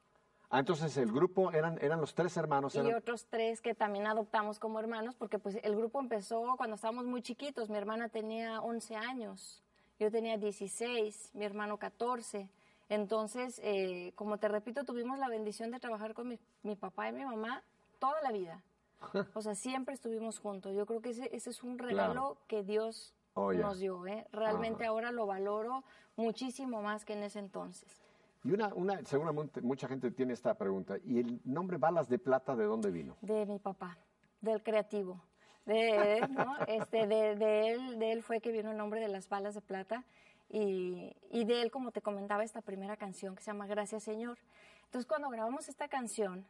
Ah, 0.51 0.61
entonces 0.61 0.97
el 0.97 1.13
grupo 1.13 1.53
eran, 1.53 1.79
eran 1.83 2.01
los 2.01 2.15
tres 2.15 2.37
hermanos. 2.37 2.75
Y 2.75 2.79
eran- 2.79 2.95
otros 2.95 3.27
tres 3.27 3.61
que 3.61 3.75
también 3.75 4.07
adoptamos 4.07 4.59
como 4.59 4.79
hermanos, 4.81 5.15
porque 5.15 5.39
pues 5.39 5.59
el 5.63 5.77
grupo 5.77 6.01
empezó 6.01 6.55
cuando 6.57 6.77
estábamos 6.77 7.05
muy 7.05 7.21
chiquitos. 7.23 7.69
Mi 7.69 7.77
hermana 7.77 8.09
tenía 8.09 8.61
11 8.63 8.97
años, 8.97 9.63
yo 9.99 10.11
tenía 10.11 10.39
16, 10.39 11.31
mi 11.35 11.45
hermano 11.45 11.77
14. 11.77 12.49
Entonces, 12.89 13.61
eh, 13.63 14.13
como 14.15 14.39
te 14.39 14.49
repito, 14.49 14.85
tuvimos 14.85 15.19
la 15.19 15.29
bendición 15.29 15.71
de 15.71 15.81
trabajar 15.81 16.15
con 16.15 16.29
mi, 16.29 16.39
mi 16.63 16.75
papá 16.77 17.11
y 17.11 17.13
mi 17.13 17.25
mamá 17.27 17.63
toda 17.99 18.21
la 18.23 18.33
vida. 18.33 18.63
O 19.35 19.43
sea, 19.43 19.55
siempre 19.55 19.95
estuvimos 19.95 20.39
juntos. 20.41 20.75
Yo 20.75 20.87
creo 20.87 21.03
que 21.03 21.11
ese, 21.11 21.29
ese 21.37 21.51
es 21.51 21.63
un 21.63 21.79
regalo 21.79 22.13
Claro. 22.13 22.37
que 22.49 22.63
Dios 22.65 23.15
Oh, 23.35 23.53
nos 23.53 23.79
dio. 23.79 24.05
¿eh? 24.07 24.27
Realmente 24.33 24.87
ahora 24.87 25.13
lo 25.13 25.27
valoro 25.27 25.85
muchísimo 26.17 26.83
más 26.83 27.05
que 27.05 27.13
en 27.13 27.23
ese 27.23 27.39
entonces. 27.39 27.89
Y 28.49 28.53
una, 28.53 28.73
una, 28.73 29.03
mucha 29.61 29.89
gente 29.89 30.11
tiene 30.11 30.33
esta 30.33 30.55
pregunta. 30.55 30.97
¿Y 31.05 31.19
el 31.19 31.39
nombre 31.45 31.77
Balas 31.77 32.09
de 32.09 32.19
Plata 32.19 32.57
de 32.57 32.65
dónde 32.65 32.91
vino? 32.91 33.15
De 33.21 33.45
mi 33.45 33.59
papá, 33.59 33.99
del 34.41 34.63
creativo. 34.63 35.23
De, 35.67 36.27
este, 36.67 37.07
de, 37.07 37.37
de 37.37 37.73
él, 37.73 37.99
de 37.99 38.13
él 38.13 38.23
fue 38.23 38.41
que 38.41 38.51
vino 38.51 38.71
el 38.71 38.79
nombre 38.79 39.03
de 39.03 39.09
las 39.09 39.29
balas 39.29 39.55
de 39.55 39.61
plata 39.61 40.03
y, 40.49 41.15
y 41.31 41.45
de 41.45 41.61
él, 41.61 41.71
como 41.71 41.93
te 41.93 42.01
comentaba, 42.01 42.43
esta 42.43 42.63
primera 42.63 42.97
canción 42.97 43.37
que 43.37 43.43
se 43.43 43.51
llama 43.51 43.67
Gracias 43.67 44.03
Señor. 44.05 44.39
Entonces, 44.87 45.07
cuando 45.07 45.29
grabamos 45.29 45.69
esta 45.69 45.89
canción, 45.89 46.47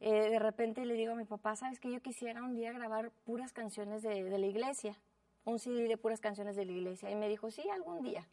eh, 0.00 0.28
de 0.28 0.40
repente 0.40 0.84
le 0.84 0.94
digo 0.94 1.12
a 1.12 1.14
mi 1.14 1.24
papá, 1.24 1.54
sabes 1.54 1.78
que 1.78 1.92
yo 1.92 2.02
quisiera 2.02 2.42
un 2.42 2.56
día 2.56 2.72
grabar 2.72 3.12
puras 3.24 3.52
canciones 3.52 4.02
de, 4.02 4.24
de 4.24 4.38
la 4.38 4.46
iglesia, 4.46 4.98
un 5.44 5.60
CD 5.60 5.86
de 5.86 5.96
puras 5.96 6.20
canciones 6.20 6.56
de 6.56 6.64
la 6.64 6.72
iglesia. 6.72 7.12
Y 7.12 7.14
me 7.14 7.28
dijo, 7.28 7.48
sí, 7.52 7.62
algún 7.70 8.02
día. 8.02 8.26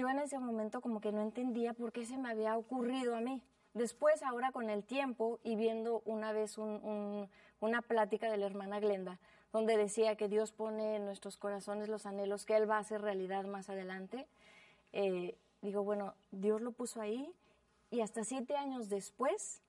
Yo 0.00 0.08
en 0.08 0.18
ese 0.18 0.38
momento 0.38 0.80
como 0.80 1.02
que 1.02 1.12
no 1.12 1.20
entendía 1.20 1.74
por 1.74 1.92
qué 1.92 2.06
se 2.06 2.16
me 2.16 2.30
había 2.30 2.56
ocurrido 2.56 3.14
a 3.14 3.20
mí. 3.20 3.42
Después, 3.74 4.22
ahora 4.22 4.50
con 4.50 4.70
el 4.70 4.82
tiempo 4.82 5.38
y 5.44 5.56
viendo 5.56 6.00
una 6.06 6.32
vez 6.32 6.56
un- 6.56 6.82
un- 6.82 7.28
una 7.60 7.82
plática 7.82 8.30
de 8.30 8.38
la 8.38 8.46
hermana 8.46 8.80
Glenda, 8.80 9.18
donde 9.52 9.76
decía 9.76 10.16
que 10.16 10.26
Dios 10.26 10.52
pone 10.52 10.96
en 10.96 11.04
nuestros 11.04 11.36
corazones 11.36 11.90
los 11.90 12.06
anhelos 12.06 12.46
que 12.46 12.56
Él 12.56 12.68
va 12.68 12.76
a 12.76 12.80
hacer 12.80 13.02
realidad 13.02 13.44
más 13.44 13.68
adelante, 13.68 14.26
eh, 14.94 15.36
digo, 15.60 15.84
bueno, 15.84 16.14
Dios 16.30 16.62
lo 16.62 16.72
puso 16.72 17.02
ahí 17.02 17.30
y 17.90 18.00
hasta 18.00 18.24
siete 18.24 18.56
años 18.56 18.88
después 18.88 19.60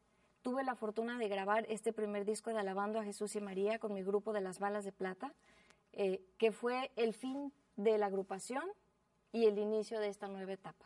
tuve 0.44 0.64
la 0.64 0.76
fortuna 0.76 1.18
de 1.18 1.28
grabar 1.28 1.66
este 1.68 1.92
primer 1.92 2.24
disco 2.24 2.52
de 2.54 2.60
Alabando 2.60 3.02
a 3.02 3.04
Jesús 3.04 3.36
y 3.36 3.42
María 3.42 3.80
con 3.80 3.94
mi 3.94 4.02
grupo 4.02 4.32
de 4.32 4.40
las 4.40 4.60
Balas 4.60 4.86
de 4.86 4.94
Plata, 4.94 5.34
eh, 5.92 6.22
que 6.38 6.54
fue 6.54 6.90
el 6.96 7.14
fin 7.14 7.52
de 7.76 7.98
la 7.98 8.06
agrupación 8.06 8.64
y 9.32 9.46
el 9.46 9.58
inicio 9.58 10.00
de 10.00 10.08
esta 10.10 10.28
nueva 10.28 10.52
etapa 10.54 10.86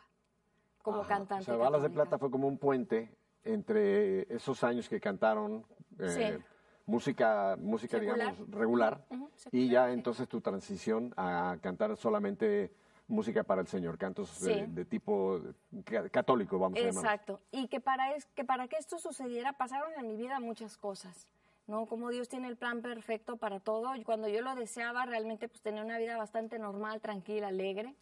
como 0.82 1.00
Ajá. 1.00 1.08
cantante. 1.08 1.42
O 1.42 1.44
sea, 1.44 1.56
Balas 1.56 1.82
de. 1.82 1.90
Plata 1.90 2.18
fue 2.18 2.30
como 2.30 2.46
un 2.46 2.58
puente 2.58 3.10
entre 3.44 4.32
esos 4.34 4.62
años 4.64 4.88
que 4.88 5.00
cantaron 5.00 5.64
eh, 5.98 6.36
Sí. 6.38 6.44
música, 6.86 7.56
música 7.58 7.98
Secular. 7.98 8.16
digamos, 8.34 8.50
regular, 8.50 9.04
Ujú, 9.10 9.30
y 9.36 9.38
secular, 9.38 9.68
ya 9.70 9.92
entonces 9.92 10.28
tu 10.28 10.40
transición 10.40 11.12
a 11.16 11.56
cantar 11.60 11.96
solamente 11.96 12.72
música 13.08 13.42
para 13.44 13.60
el 13.60 13.66
Señor, 13.68 13.98
cantos 13.98 14.40
de, 14.40 14.54
Sí. 14.54 14.64
de 14.72 14.84
tipo 14.84 15.40
ca- 15.84 16.08
católico, 16.08 16.58
vamos 16.58 16.78
a 16.78 16.82
llamar. 16.82 17.04
Exacto. 17.04 17.40
Y 17.52 17.68
que 17.68 17.80
para, 17.80 18.14
es, 18.14 18.26
que 18.26 18.44
para 18.44 18.66
que 18.68 18.76
esto 18.76 18.98
sucediera 18.98 19.52
pasaron 19.54 19.92
en 19.96 20.06
mi 20.08 20.16
vida 20.16 20.38
muchas 20.40 20.76
cosas. 20.76 21.26
¿no? 21.68 21.86
Como 21.86 22.10
Dios 22.10 22.28
tiene 22.28 22.46
el 22.46 22.56
plan 22.56 22.80
perfecto 22.80 23.38
para 23.38 23.58
todo. 23.58 23.96
Y 23.96 24.04
cuando 24.04 24.28
yo 24.28 24.40
lo 24.40 24.54
deseaba, 24.54 25.04
realmente 25.04 25.48
pues 25.48 25.62
tenía 25.62 25.82
una 25.84 25.98
vida 25.98 26.16
bastante 26.16 26.60
normal, 26.60 27.00
tranquila, 27.00 27.48
alegre. 27.48 27.96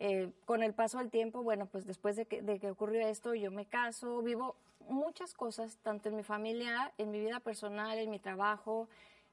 Eh, 0.00 0.30
con 0.44 0.62
el 0.62 0.74
paso 0.74 0.98
del 0.98 1.10
tiempo, 1.10 1.42
bueno, 1.42 1.66
pues 1.66 1.84
después 1.84 2.14
de 2.14 2.24
que, 2.24 2.70
ocurrió 2.70 3.04
esto, 3.08 3.34
yo 3.34 3.50
me 3.50 3.66
caso, 3.66 4.22
vivo 4.22 4.54
muchas 4.88 5.34
cosas, 5.34 5.76
tanto 5.82 6.08
en 6.08 6.14
mi 6.14 6.22
familia, 6.22 6.92
en 6.98 7.10
mi 7.10 7.18
vida 7.18 7.40
personal, 7.40 7.98
en 7.98 8.08
mi 8.08 8.20
trabajo, 8.20 8.88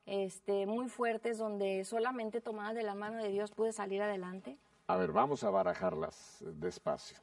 este, 0.07 0.65
muy 0.65 0.89
fuertes, 0.89 1.37
donde 1.37 1.85
solamente 1.85 2.41
tomada 2.41 2.73
de 2.73 2.81
la 2.81 2.95
mano 2.95 3.21
de 3.21 3.29
Dios 3.29 3.51
pude 3.51 3.73
salir 3.73 4.01
adelante. 4.01 4.57
A 4.87 4.97
ver, 4.97 5.11
vamos 5.11 5.43
a 5.43 5.51
barajarlas 5.51 6.39
despacio. 6.41 7.19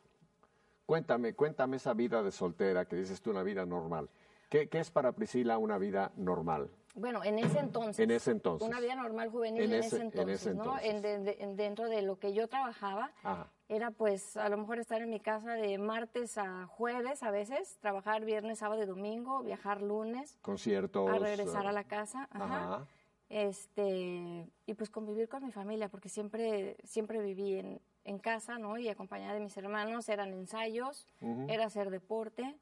Cuéntame, 0.86 1.34
cuéntame 1.34 1.78
esa 1.78 1.94
vida 1.94 2.22
de 2.22 2.30
soltera 2.30 2.84
que 2.84 2.94
dices 2.94 3.20
tú, 3.20 3.30
una 3.30 3.42
vida 3.42 3.66
normal. 3.66 4.08
¿Qué, 4.50 4.68
qué 4.68 4.78
es 4.78 4.92
para 4.92 5.10
Priscila 5.12 5.58
una 5.58 5.78
vida 5.78 6.12
normal? 6.14 6.70
Bueno, 6.94 7.24
en 7.24 7.38
ese 7.38 7.58
entonces. 7.58 7.98
En 8.00 8.10
ese 8.10 8.30
entonces. 8.32 8.68
Una 8.68 8.78
vida 8.78 8.94
normal 8.94 9.30
juvenil 9.30 9.62
En 9.62 9.72
en, 9.72 9.78
ese- 9.78 9.86
ese, 9.88 9.96
en 9.96 10.02
entonces, 10.02 10.54
¿no? 10.54 10.78
En 10.78 11.00
de- 11.00 11.18
de- 11.20 11.36
en 11.40 11.56
dentro 11.56 11.88
de 11.88 12.02
lo 12.02 12.18
que 12.18 12.34
yo 12.34 12.48
trabajaba, 12.48 13.10
Ajá. 13.22 13.48
era 13.68 13.90
pues 13.92 14.36
a 14.36 14.48
lo 14.50 14.58
mejor 14.58 14.78
estar 14.78 15.00
en 15.00 15.08
mi 15.08 15.18
casa 15.18 15.54
de 15.54 15.78
martes 15.78 16.36
a 16.36 16.66
jueves 16.66 17.22
a 17.22 17.30
veces, 17.30 17.78
trabajar 17.80 18.24
viernes, 18.26 18.58
sábado 18.58 18.82
y 18.82 18.86
domingo, 18.86 19.42
viajar 19.42 19.80
lunes, 19.80 20.38
Conciertos. 20.42 21.08
a 21.08 21.18
regresar 21.18 21.64
eh, 21.64 21.68
a 21.68 21.72
la 21.72 21.84
casa. 21.84 22.28
Ajá. 22.30 22.44
Ajá. 22.74 22.86
Este, 23.30 24.46
y 24.66 24.74
pues 24.74 24.90
convivir 24.90 25.26
con 25.30 25.42
mi 25.42 25.52
familia, 25.52 25.88
porque 25.88 26.10
siempre, 26.10 26.76
siempre 26.84 27.22
viví 27.22 27.54
en, 27.58 27.80
en 28.04 28.18
casa, 28.18 28.58
¿no? 28.58 28.76
Y 28.76 28.90
acompañada 28.90 29.32
de 29.32 29.40
mis 29.40 29.56
hermanos, 29.56 30.06
eran 30.10 30.34
ensayos, 30.34 31.06
era 31.48 31.64
hacer 31.64 31.88
deporte, 31.88 32.54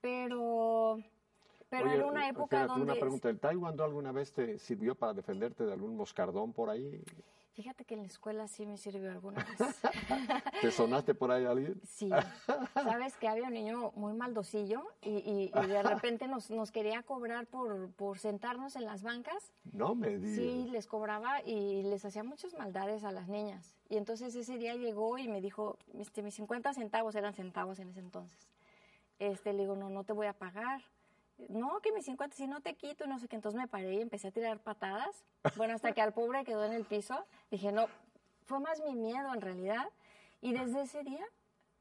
pero, 0.00 0.98
pero 1.68 1.86
Oye, 1.86 1.96
en 1.96 2.04
una 2.04 2.26
eh, 2.26 2.30
época 2.30 2.66
donde... 2.66 2.84
una 2.84 2.94
pregunta. 2.94 3.28
¿El 3.28 3.38
taekwondo 3.38 3.84
alguna 3.84 4.12
vez 4.12 4.32
te 4.32 4.58
sirvió 4.58 4.94
para 4.94 5.12
defenderte 5.14 5.64
de 5.64 5.72
algún 5.72 5.96
moscardón 5.96 6.52
por 6.52 6.70
ahí? 6.70 7.02
Fíjate 7.54 7.84
que 7.84 7.94
en 7.94 8.02
la 8.02 8.06
escuela 8.06 8.46
sí 8.46 8.64
me 8.66 8.76
sirvió 8.76 9.10
alguna 9.10 9.44
vez. 9.44 9.58
¿Te 10.62 10.70
sonaste 10.70 11.12
por 11.12 11.32
ahí 11.32 11.44
a 11.44 11.50
alguien? 11.50 11.80
Sí, 11.84 12.08
sabes 12.72 13.16
que 13.16 13.26
había 13.26 13.48
un 13.48 13.52
niño 13.52 13.90
muy 13.96 14.12
maldosillo 14.12 14.84
y, 15.02 15.10
y- 15.10 15.50
y 15.52 15.66
de 15.66 15.82
repente 15.82 16.28
nos, 16.28 16.50
nos 16.52 16.70
quería 16.70 17.02
cobrar 17.02 17.46
por, 17.48 17.90
por 17.94 18.20
sentarnos 18.20 18.76
en 18.76 18.84
las 18.84 19.02
bancas. 19.02 19.50
No 19.72 19.96
me 19.96 20.18
digas. 20.18 20.36
Sí, 20.36 20.68
les 20.70 20.86
cobraba 20.86 21.42
y 21.42 21.82
les 21.82 22.04
hacía 22.04 22.22
muchas 22.22 22.54
maldades 22.54 23.02
a 23.02 23.10
las 23.10 23.26
niñas. 23.28 23.74
Y 23.88 23.96
entonces 23.96 24.36
ese 24.36 24.56
día 24.56 24.76
llegó 24.76 25.18
y 25.18 25.26
me 25.26 25.40
dijo, 25.40 25.78
este, 25.98 26.22
mis 26.22 26.36
50 26.36 26.72
centavos 26.74 27.16
eran 27.16 27.34
centavos 27.34 27.80
en 27.80 27.88
ese 27.88 27.98
entonces. 28.00 28.38
Este, 29.18 29.52
le 29.52 29.62
digo, 29.62 29.74
no, 29.74 29.90
no 29.90 30.04
te 30.04 30.12
voy 30.12 30.28
a 30.28 30.32
pagar. 30.32 30.80
No, 31.48 31.80
que 31.80 31.92
mis 31.92 32.04
50, 32.04 32.36
si 32.36 32.46
no 32.46 32.60
te 32.60 32.74
quito, 32.74 33.06
no 33.06 33.18
sé 33.18 33.28
qué. 33.28 33.36
Entonces 33.36 33.60
me 33.60 33.68
paré 33.68 33.94
y 33.94 34.00
empecé 34.00 34.28
a 34.28 34.32
tirar 34.32 34.58
patadas. 34.60 35.24
Bueno, 35.56 35.74
hasta 35.74 35.92
que 35.92 36.02
al 36.02 36.12
pobre 36.12 36.44
quedó 36.44 36.64
en 36.64 36.72
el 36.72 36.84
piso. 36.84 37.24
Dije, 37.50 37.70
no, 37.70 37.86
fue 38.44 38.60
más 38.60 38.80
mi 38.80 38.94
miedo 38.96 39.32
en 39.32 39.40
realidad. 39.40 39.88
Y 40.40 40.52
desde 40.52 40.82
ese 40.82 41.04
día 41.04 41.24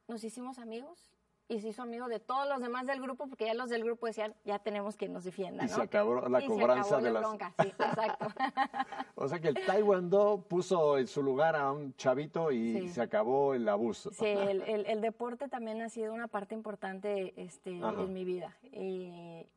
nos 0.08 0.24
hicimos 0.24 0.60
amigos 0.60 1.12
y 1.50 1.62
se 1.62 1.70
hizo 1.70 1.82
amigo 1.84 2.08
de 2.08 2.20
todos 2.20 2.48
los 2.50 2.60
demás 2.62 2.86
del 2.88 3.02
grupo 3.02 3.28
porque 3.28 3.46
ya 3.46 3.54
los 3.54 3.70
del 3.70 3.84
grupo 3.84 4.06
decían, 4.08 4.36
ya 4.44 4.60
tenemos 4.60 4.98
quien 4.98 5.14
nos 5.14 5.24
defienda, 5.24 5.64
Y 5.64 5.68
¿no? 5.68 5.76
se 5.76 5.82
acabó 5.82 6.28
la 6.28 6.40
Y 6.40 6.42
se 6.44 6.48
cobranza 6.50 6.82
acabó 6.98 7.02
de 7.04 7.12
la 7.12 7.20
las- 7.22 7.30
bronca, 7.30 7.54
sí, 7.62 7.68
exacto. 7.70 8.28
O 9.16 9.28
sea 9.28 9.40
que 9.40 9.48
el 9.50 9.66
taekwondo 9.66 10.46
puso 10.48 10.98
en 10.98 11.08
su 11.08 11.24
lugar 11.24 11.56
a 11.56 11.72
un 11.72 11.96
chavito 11.96 12.52
y 12.52 12.74
Sí. 12.82 12.90
se 12.90 13.02
acabó 13.02 13.54
el 13.54 13.68
abuso. 13.70 14.12
Sí, 14.12 14.26
el, 14.26 14.62
el- 14.64 14.86
el 14.86 15.02
deporte 15.02 15.48
también 15.48 15.82
ha 15.82 15.90
sido 15.90 16.14
una 16.14 16.28
parte 16.28 16.54
importante 16.54 17.34
este, 17.42 17.82
Ajá. 17.82 18.02
en 18.02 18.14
mi 18.14 18.26
vida. 18.26 18.58
Y, 18.64 19.48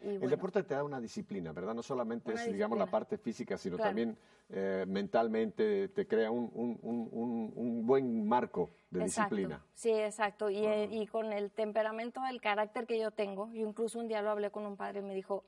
y 0.00 0.08
El 0.08 0.18
bueno, 0.18 0.28
deporte 0.30 0.62
te 0.62 0.74
da 0.74 0.82
una 0.82 1.00
disciplina, 1.00 1.52
¿verdad? 1.52 1.74
No 1.74 1.82
solamente 1.82 2.32
Una 2.32 2.42
es, 2.42 2.52
digamos, 2.52 2.78
la 2.78 2.84
disciplina. 2.84 2.90
parte 2.90 3.18
física, 3.18 3.56
sino 3.58 3.76
Claro. 3.76 3.88
también 3.90 4.18
eh, 4.50 4.84
mentalmente 4.86 5.88
te 5.88 6.06
crea 6.06 6.30
un, 6.30 6.50
un- 6.54 6.78
un- 6.82 7.52
un- 7.54 7.86
buen 7.86 8.26
marco 8.26 8.70
de 8.90 9.00
exacto. 9.04 9.34
disciplina. 9.34 9.64
Sí, 9.74 9.90
exacto. 9.90 10.50
Y, 10.50 10.64
eh, 10.64 10.88
y 10.90 11.06
con 11.06 11.32
el 11.32 11.50
temperamento, 11.50 12.20
el 12.30 12.40
carácter 12.40 12.86
que 12.86 12.98
yo 12.98 13.10
tengo, 13.10 13.50
yo 13.52 13.66
incluso 13.66 13.98
un 13.98 14.08
día 14.08 14.22
lo 14.22 14.30
hablé 14.30 14.50
con 14.50 14.64
un 14.66 14.76
padre 14.76 15.00
y 15.00 15.02
me 15.02 15.14
dijo, 15.14 15.44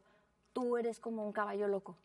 tú 0.52 0.76
eres 0.76 0.98
como 1.00 1.24
un 1.24 1.32
caballo 1.32 1.68
loco. 1.68 1.96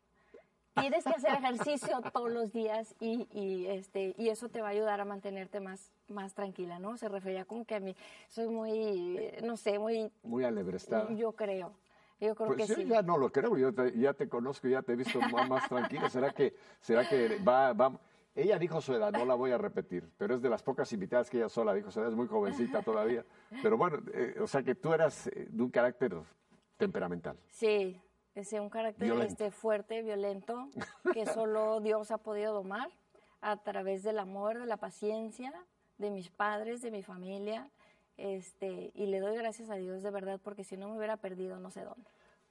Tienes 0.75 1.03
que 1.03 1.10
hacer 1.12 1.33
ejercicio 1.33 2.00
todos 2.13 2.31
los 2.31 2.53
días 2.53 2.95
y, 3.00 3.27
y, 3.31 3.67
este, 3.67 4.15
y 4.17 4.29
eso 4.29 4.48
te 4.50 4.62
va 4.62 4.67
a 4.67 4.71
ayudar 4.71 5.01
a 5.01 5.05
mantenerte 5.05 5.60
más, 5.60 5.91
más 6.07 6.33
tranquila, 6.33 6.79
¿no? 6.79 6.95
Se 6.98 7.10
refería 7.10 7.43
como 7.45 7.65
que 7.65 7.75
a 7.75 7.79
mí 7.81 7.93
soy 8.29 8.48
muy, 8.48 9.31
no 9.43 9.57
sé, 9.57 9.79
muy, 9.79 10.12
Muy 10.24 10.43
alebrestada. 10.45 11.12
yo 11.13 11.33
creo. 11.33 11.74
Yo 12.22 12.36
creo 12.36 12.48
Pues 12.50 12.58
que 12.60 12.68
yo 12.68 12.75
sí. 12.75 12.86
ya 12.86 13.01
no 13.01 13.18
lo 13.18 13.32
creo, 13.32 13.58
yo 13.58 13.74
te- 13.74 13.98
ya 13.98 14.13
te 14.13 14.30
conozco, 14.30 14.68
ya 14.68 14.82
te 14.84 14.94
he 14.94 14.96
visto 14.96 15.20
más, 15.20 15.50
más 15.50 15.68
tranquila. 15.68 16.08
¿Será 16.10 16.32
que, 16.32 16.56
será 16.80 17.08
que 17.10 17.40
va, 17.40 17.74
va? 17.74 18.00
Ella 18.36 18.58
dijo 18.60 18.80
su 18.80 18.94
edad, 18.94 19.12
no 19.12 19.25
la 19.25 19.34
voy 19.34 19.51
a 19.51 19.58
repetir, 19.58 20.08
pero 20.18 20.36
es 20.36 20.42
de 20.42 20.50
las 20.50 20.63
pocas 20.63 20.94
invitadas 20.94 21.30
que 21.30 21.38
ella 21.38 21.50
sola 21.50 21.74
dijo 21.74 21.92
su 21.92 22.00
edad, 22.00 22.10
es 22.10 22.16
muy 22.16 22.28
jovencita 22.28 22.82
todavía. 22.84 23.25
Pero 23.63 23.75
bueno, 23.75 23.98
eh, 24.13 24.36
o 24.40 24.48
sea 24.48 24.63
que 24.63 24.75
tú 24.75 24.94
eras 24.94 25.28
eh, 25.28 25.48
de 25.50 25.63
un 25.63 25.70
carácter 25.72 26.16
temperamental. 26.78 27.38
Sí, 27.50 28.00
es 28.36 28.54
un 28.54 28.70
carácter 28.70 29.04
Violento. 29.06 29.32
este, 29.32 29.51
fuerte, 29.51 30.01
violento, 30.04 30.70
que 31.13 31.25
solo 31.46 31.82
Dios 31.82 32.12
ha 32.12 32.20
podido 32.20 32.54
domar 32.54 32.90
a 33.42 33.58
través 33.63 34.04
del 34.04 34.20
amor, 34.20 34.60
de 34.60 34.66
la 34.68 34.78
paciencia, 34.78 35.51
de 35.98 36.12
mis 36.12 36.30
padres, 36.30 36.82
de 36.84 36.92
mi 36.92 37.01
familia. 37.04 37.70
Este, 38.22 38.92
y 38.94 39.08
le 39.08 39.20
doy 39.20 39.36
gracias 39.36 39.72
a 39.72 39.75
Dios 39.75 40.04
de 40.04 40.12
verdad, 40.12 40.40
porque 40.44 40.63
si 40.63 40.78
no 40.78 40.90
me 40.90 40.98
hubiera 40.98 41.18
perdido 41.18 41.60
no 41.60 41.72
sé 41.72 41.84
dónde. 41.84 42.08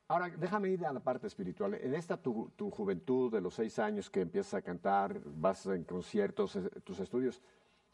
Ahora, 0.08 0.28
déjame 0.28 0.70
ir 0.70 0.84
a 0.84 0.92
la 0.92 0.98
parte 0.98 1.28
espiritual. 1.28 1.74
En 1.74 1.94
esta 1.94 2.16
tu, 2.16 2.50
tu 2.56 2.68
juventud 2.70 3.32
de 3.32 3.40
los 3.40 3.54
seis 3.54 3.78
años 3.78 4.10
que 4.10 4.20
empiezas 4.20 4.54
a 4.54 4.62
cantar, 4.62 5.20
vas 5.24 5.66
en 5.66 5.84
conciertos, 5.84 6.56
eh, 6.56 6.68
tus 6.82 6.98
estudios, 6.98 7.40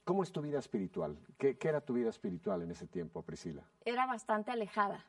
¿cómo 0.05 0.23
es 0.23 0.33
tu 0.33 0.41
vida 0.41 0.59
espiritual? 0.59 1.19
¿Qué, 1.37 1.59
qué 1.59 1.69
era 1.69 1.83
tu 1.83 1.93
vida 1.93 2.09
espiritual 2.09 2.63
en 2.63 2.71
ese 2.71 2.87
tiempo, 2.87 3.21
Priscila? 3.21 3.63
Era 3.85 4.07
bastante 4.07 4.51
alejada, 4.51 5.05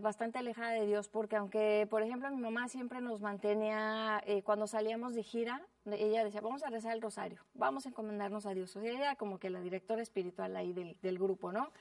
bastante 0.00 0.38
alejada 0.38 0.70
de 0.70 0.86
Dios, 0.86 1.08
porque 1.08 1.34
aunque, 1.34 1.88
por 1.90 2.02
ejemplo, 2.02 2.30
mi 2.30 2.40
mamá 2.40 2.68
siempre 2.68 3.00
nos 3.00 3.20
mantenía, 3.20 4.22
eh, 4.26 4.44
cuando 4.44 4.68
salíamos 4.68 5.16
de 5.16 5.24
gira, 5.24 5.66
ella 5.86 6.22
decía, 6.22 6.40
vamos 6.40 6.62
a 6.62 6.70
rezar 6.70 6.92
el 6.92 7.02
rosario, 7.02 7.40
vamos 7.54 7.86
a 7.86 7.88
encomendarnos 7.88 8.46
a 8.46 8.54
Dios. 8.54 8.76
O 8.76 8.80
sea, 8.80 8.90
ella 8.90 9.00
era 9.00 9.16
como 9.16 9.40
que 9.40 9.50
la 9.50 9.60
directora 9.60 10.02
espiritual 10.02 10.54
ahí 10.54 10.72
del, 10.72 10.96
del 11.02 11.18
grupo, 11.18 11.50
¿no? 11.50 11.72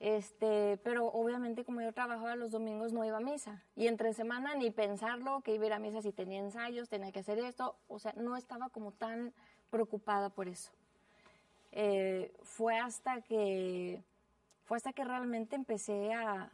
Este, 0.00 0.78
pero 0.84 1.06
obviamente 1.06 1.64
como 1.64 1.80
yo 1.80 1.92
trabajaba 1.92 2.36
los 2.36 2.52
domingos 2.52 2.92
no 2.92 3.04
iba 3.04 3.16
a 3.16 3.20
misa. 3.20 3.62
Y 3.74 3.88
entre 3.88 4.12
semana 4.14 4.54
ni 4.54 4.70
pensarlo 4.70 5.40
que 5.40 5.54
iba 5.54 5.64
a 5.64 5.66
ir 5.66 5.72
a 5.72 5.78
misa 5.78 6.02
si 6.02 6.12
tenía 6.12 6.38
ensayos, 6.38 6.88
tenía 6.88 7.10
que 7.10 7.20
hacer 7.20 7.38
esto. 7.38 7.76
O 7.88 7.98
sea, 7.98 8.12
no 8.16 8.36
estaba 8.36 8.68
como 8.68 8.92
tan 8.92 9.32
preocupada 9.70 10.30
por 10.30 10.48
eso. 10.48 10.70
Eh, 11.72 12.32
fue 12.42 12.78
hasta 12.78 13.20
que 13.22 14.02
fue 14.64 14.76
hasta 14.76 14.92
que 14.92 15.04
realmente 15.04 15.56
empecé 15.56 16.12
a, 16.12 16.50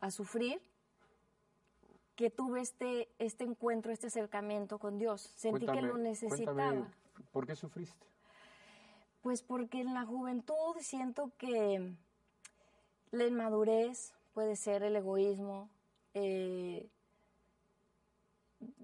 a 0.00 0.10
sufrir 0.10 0.60
que 2.18 2.30
tuve 2.30 2.60
este, 2.60 3.08
este 3.20 3.44
encuentro, 3.44 3.92
este 3.92 4.08
acercamiento 4.08 4.80
con 4.80 4.98
Dios. 4.98 5.20
Sentí 5.36 5.66
que 5.66 5.82
lo 5.82 5.96
necesitaba. 5.98 6.88
¿Por 7.30 7.46
qué 7.46 7.54
sufriste? 7.54 8.06
Pues 9.22 9.42
porque 9.42 9.80
en 9.80 9.94
la 9.94 10.04
juventud 10.04 10.74
siento 10.80 11.30
que 11.38 11.94
la 13.10 13.26
inmadurez 13.26 14.14
puede 14.34 14.56
ser 14.56 14.82
el 14.82 14.96
egoísmo, 14.96 15.68
eh, 16.14 16.88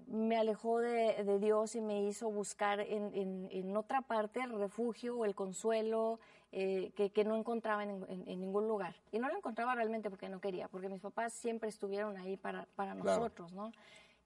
me 0.07 0.37
alejó 0.37 0.79
de, 0.79 1.39
Dios 1.39 1.75
y 1.75 1.81
me 1.81 2.03
hizo 2.03 2.29
buscar 2.29 2.79
en, 2.79 3.75
otra 3.75 4.01
parte 4.01 4.41
el 4.41 4.57
refugio 4.57 5.17
o 5.17 5.25
el 5.25 5.35
consuelo 5.35 6.19
eh, 6.51 6.91
que, 6.95 7.23
no 7.25 7.35
encontraba 7.35 7.83
en, 7.83 8.25
ningún 8.25 8.67
lugar. 8.67 8.95
Y 9.11 9.19
no 9.19 9.27
lo 9.27 9.35
encontraba 9.35 9.75
realmente 9.75 10.09
porque 10.09 10.29
no 10.29 10.39
quería, 10.39 10.67
porque 10.69 10.87
mis 10.87 11.01
papás 11.01 11.33
siempre 11.33 11.69
estuvieron 11.69 12.15
ahí 12.17 12.37
para, 12.37 12.67
nosotros, 12.95 13.51
¿no? 13.51 13.71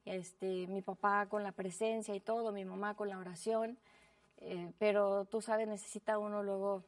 Este, 0.06 0.68
mi 0.68 0.82
papá 0.82 1.28
con 1.28 1.44
la 1.44 1.52
presencia 1.52 2.14
y 2.16 2.20
todo, 2.20 2.52
mi 2.52 2.66
mamá 2.66 2.96
con 2.96 3.10
la 3.10 3.18
oración, 3.18 3.78
eh, 4.38 4.72
pero 4.78 5.26
tú 5.26 5.42
sabes, 5.42 5.68
necesita 5.68 6.18
uno 6.18 6.44
luego 6.44 6.84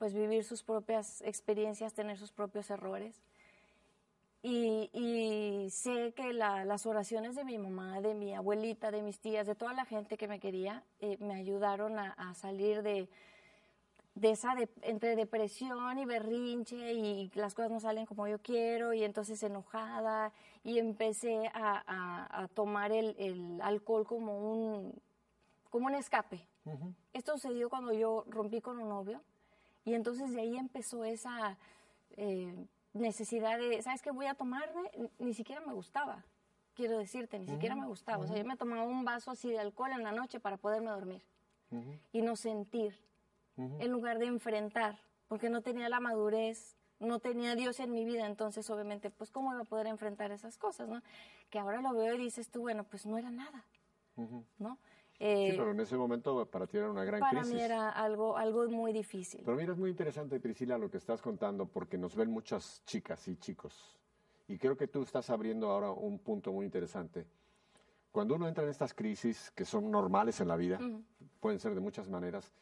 pues 0.00 0.14
vivir 0.14 0.44
sus 0.44 0.62
propias 0.62 1.20
experiencias, 1.20 1.92
tener 1.92 2.16
sus 2.16 2.32
propios 2.32 2.70
errores. 2.70 3.20
Y, 4.42 5.68
sé 5.70 6.14
que 6.16 6.32
las 6.32 6.86
oraciones 6.86 7.36
de 7.36 7.44
mi 7.44 7.58
mamá, 7.58 8.00
de 8.00 8.14
mi 8.14 8.34
abuelita, 8.34 8.90
de 8.90 9.02
mis 9.02 9.18
tías, 9.20 9.46
de 9.46 9.54
toda 9.54 9.74
la 9.74 9.84
gente 9.84 10.16
que 10.16 10.26
me 10.26 10.40
quería, 10.40 10.82
eh, 11.00 11.18
me 11.20 11.34
ayudaron 11.34 11.98
a, 11.98 12.34
salir 12.34 12.82
de, 12.82 13.10
de 14.14 14.30
esa 14.30 14.54
entre 14.80 15.16
depresión 15.16 15.98
y 15.98 16.06
berrinche 16.06 16.94
y 16.94 17.30
las 17.34 17.54
cosas 17.54 17.70
no 17.70 17.78
salen 17.78 18.06
como 18.06 18.26
yo 18.26 18.38
quiero 18.38 18.94
y 18.94 19.04
entonces 19.04 19.42
enojada 19.42 20.32
y 20.64 20.78
empecé 20.78 21.50
a, 21.52 22.48
tomar 22.54 22.90
el, 22.90 23.60
alcohol 23.62 24.06
como 24.06 24.50
un, 24.50 24.94
como 25.68 25.88
un 25.88 25.94
escape. 25.94 26.40
Esto 27.12 27.32
sucedió 27.32 27.68
cuando 27.68 27.92
yo 27.92 28.24
rompí 28.30 28.62
con 28.62 28.78
un 28.78 28.88
novio 28.88 29.20
y 29.90 29.94
entonces 29.94 30.32
de 30.32 30.40
ahí 30.40 30.56
empezó 30.56 31.04
esa... 31.04 31.56
Eh, 32.16 32.66
necesidad 32.92 33.58
de, 33.58 33.82
¿sabes 33.82 34.02
qué 34.02 34.10
voy 34.10 34.26
a 34.26 34.34
tomarme? 34.34 34.90
Ni 35.18 35.34
siquiera 35.34 35.60
me 35.64 35.72
gustaba, 35.72 36.24
quiero 36.74 36.98
decirte, 36.98 37.38
ni 37.38 37.46
siquiera 37.46 37.74
me 37.74 37.86
gustaba. 37.86 38.24
O 38.24 38.26
sea, 38.26 38.36
yo 38.36 38.44
me 38.44 38.56
tomaba 38.56 38.82
un 38.82 39.04
vaso 39.04 39.30
así 39.30 39.50
de 39.50 39.58
alcohol 39.58 39.92
en 39.92 40.02
la 40.02 40.12
noche 40.12 40.40
para 40.40 40.56
poderme 40.56 40.90
dormir 40.90 41.22
y 42.12 42.22
no 42.22 42.34
sentir, 42.34 42.98
en 43.56 43.90
lugar 43.90 44.18
de 44.18 44.26
enfrentar, 44.26 44.98
porque 45.28 45.50
no 45.50 45.62
tenía 45.62 45.88
la 45.88 46.00
madurez, 46.00 46.76
no 46.98 47.20
tenía 47.20 47.54
Dios 47.54 47.78
en 47.78 47.92
mi 47.92 48.04
vida, 48.04 48.26
entonces 48.26 48.68
obviamente, 48.70 49.10
pues, 49.10 49.30
¿cómo 49.30 49.52
iba 49.52 49.62
a 49.62 49.64
poder 49.64 49.86
enfrentar 49.86 50.32
esas 50.32 50.58
cosas, 50.58 50.88
no? 50.88 51.00
Que 51.48 51.58
ahora 51.58 51.80
lo 51.80 51.92
veo 51.92 52.14
y 52.14 52.18
dices 52.18 52.50
tú, 52.50 52.62
bueno, 52.62 52.84
pues 52.84 53.06
no 53.06 53.18
era 53.18 53.30
nada, 53.30 53.64
¿no? 54.58 54.78
Sí, 55.20 55.26
eh, 55.26 55.54
pero 55.56 55.70
en 55.70 55.80
ese 55.80 55.96
momento 55.96 56.46
para 56.46 56.66
ti 56.66 56.78
era 56.78 56.90
una 56.90 57.04
gran 57.04 57.20
crisis. 57.20 57.48
Para 57.48 57.54
mí 57.54 57.60
era 57.60 57.90
algo, 57.90 58.36
algo 58.36 58.68
muy 58.68 58.92
difícil. 58.92 59.42
Pero 59.44 59.56
mira, 59.56 59.72
es 59.72 59.78
muy 59.78 59.90
interesante, 59.90 60.40
Priscila, 60.40 60.78
lo 60.78 60.90
que 60.90 60.96
estás 60.96 61.20
contando, 61.20 61.66
porque 61.66 61.98
nos 61.98 62.16
ven 62.16 62.30
muchas 62.30 62.82
chicas 62.86 63.28
y 63.28 63.36
chicos. 63.36 63.98
Y 64.48 64.58
creo 64.58 64.76
que 64.76 64.88
tú 64.88 65.02
estás 65.02 65.28
abriendo 65.30 65.68
ahora 65.70 65.90
un 65.90 66.18
punto 66.18 66.52
muy 66.52 66.64
interesante. 66.64 67.26
Cuando 68.10 68.34
uno 68.34 68.48
entra 68.48 68.64
en 68.64 68.70
estas 68.70 68.94
crisis, 68.94 69.52
que 69.52 69.64
son 69.64 69.90
normales 69.90 70.40
en 70.40 70.48
la 70.48 70.56
vida, 70.56 70.80
pueden 71.38 71.60
ser 71.60 71.74
de 71.74 71.80
muchas 71.80 72.08
maneras, 72.08 72.52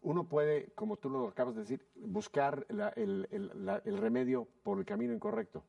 uno 0.00 0.24
puede, 0.24 0.72
como 0.74 0.96
tú 0.96 1.10
lo 1.10 1.28
acabas 1.28 1.54
de 1.54 1.60
decir, 1.60 1.86
buscar 1.94 2.66
el, 2.68 3.28
el, 3.30 3.98
remedio 3.98 4.48
por 4.62 4.78
el 4.78 4.84
camino 4.84 5.12
incorrecto. 5.12 5.62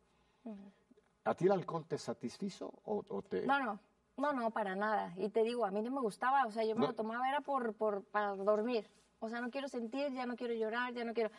¿A 1.26 1.36
ti 1.36 1.46
el 1.46 1.52
alcohol 1.52 1.86
te 1.86 1.98
satisfizo 1.98 2.74
o, 2.86 3.04
o 3.08 3.22
te...? 3.22 3.46
No, 3.46 3.60
no, 3.60 3.80
no, 4.20 4.34
no, 4.34 4.52
para 4.52 4.76
nada. 4.76 5.14
Y 5.18 5.30
te 5.30 5.44
digo, 5.44 5.66
a 5.66 5.72
mí 5.72 5.82
no 5.82 5.92
me 5.92 6.02
gustaba, 6.02 6.46
o 6.46 6.52
sea, 6.52 6.64
yo 6.64 6.76
me 6.76 6.88
lo 6.88 6.94
tomaba 6.94 7.28
era 7.30 7.42
por, 7.42 7.74
por, 7.74 8.04
para 8.04 8.36
dormir. 8.36 8.90
O 9.20 9.30
sea, 9.30 9.42
no 9.42 9.50
quiero 9.50 9.68
sentir, 9.68 10.12
ya 10.14 10.26
no 10.26 10.36
quiero 10.36 10.54
llorar, 10.54 10.94
ya 10.94 11.04
no 11.04 11.14
quiero... 11.14 11.32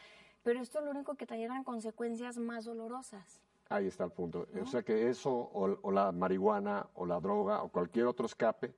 Pero 0.42 0.60
esto 0.60 0.78
es 0.78 0.84
lo 0.86 0.90
único 0.90 1.14
que 1.16 1.26
trajeran 1.26 1.64
consecuencias 1.64 2.38
más 2.38 2.64
dolorosas. 2.64 3.42
Ahí 3.68 3.86
está 3.86 4.04
el 4.04 4.10
punto. 4.10 4.48
O 4.60 4.66
sea 4.66 4.82
que 4.82 5.08
eso, 5.08 5.30
o, 5.30 5.92
la 5.92 6.10
marihuana, 6.12 6.88
o 6.94 7.06
la 7.06 7.20
droga, 7.20 7.62
o 7.62 7.68
cualquier 7.68 8.06
otro 8.06 8.26
escape, 8.26 8.74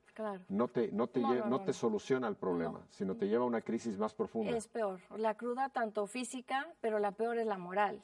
no 0.48 0.68
te, 0.68 0.92
no 0.92 1.06
te, 1.06 1.20
no, 1.20 1.62
te 1.62 1.72
soluciona 1.72 2.28
el 2.28 2.36
problema, 2.36 2.84
sino 2.90 3.16
te 3.16 3.26
lleva 3.26 3.44
a 3.44 3.46
una 3.46 3.62
crisis 3.62 3.96
más 3.96 4.12
profunda. 4.12 4.54
Es 4.54 4.68
peor. 4.68 5.00
La 5.16 5.34
cruda, 5.34 5.70
tanto 5.70 6.06
física, 6.06 6.66
pero 6.80 6.98
la 6.98 7.12
peor 7.12 7.38
es 7.38 7.46
la 7.46 7.58
moral 7.58 8.02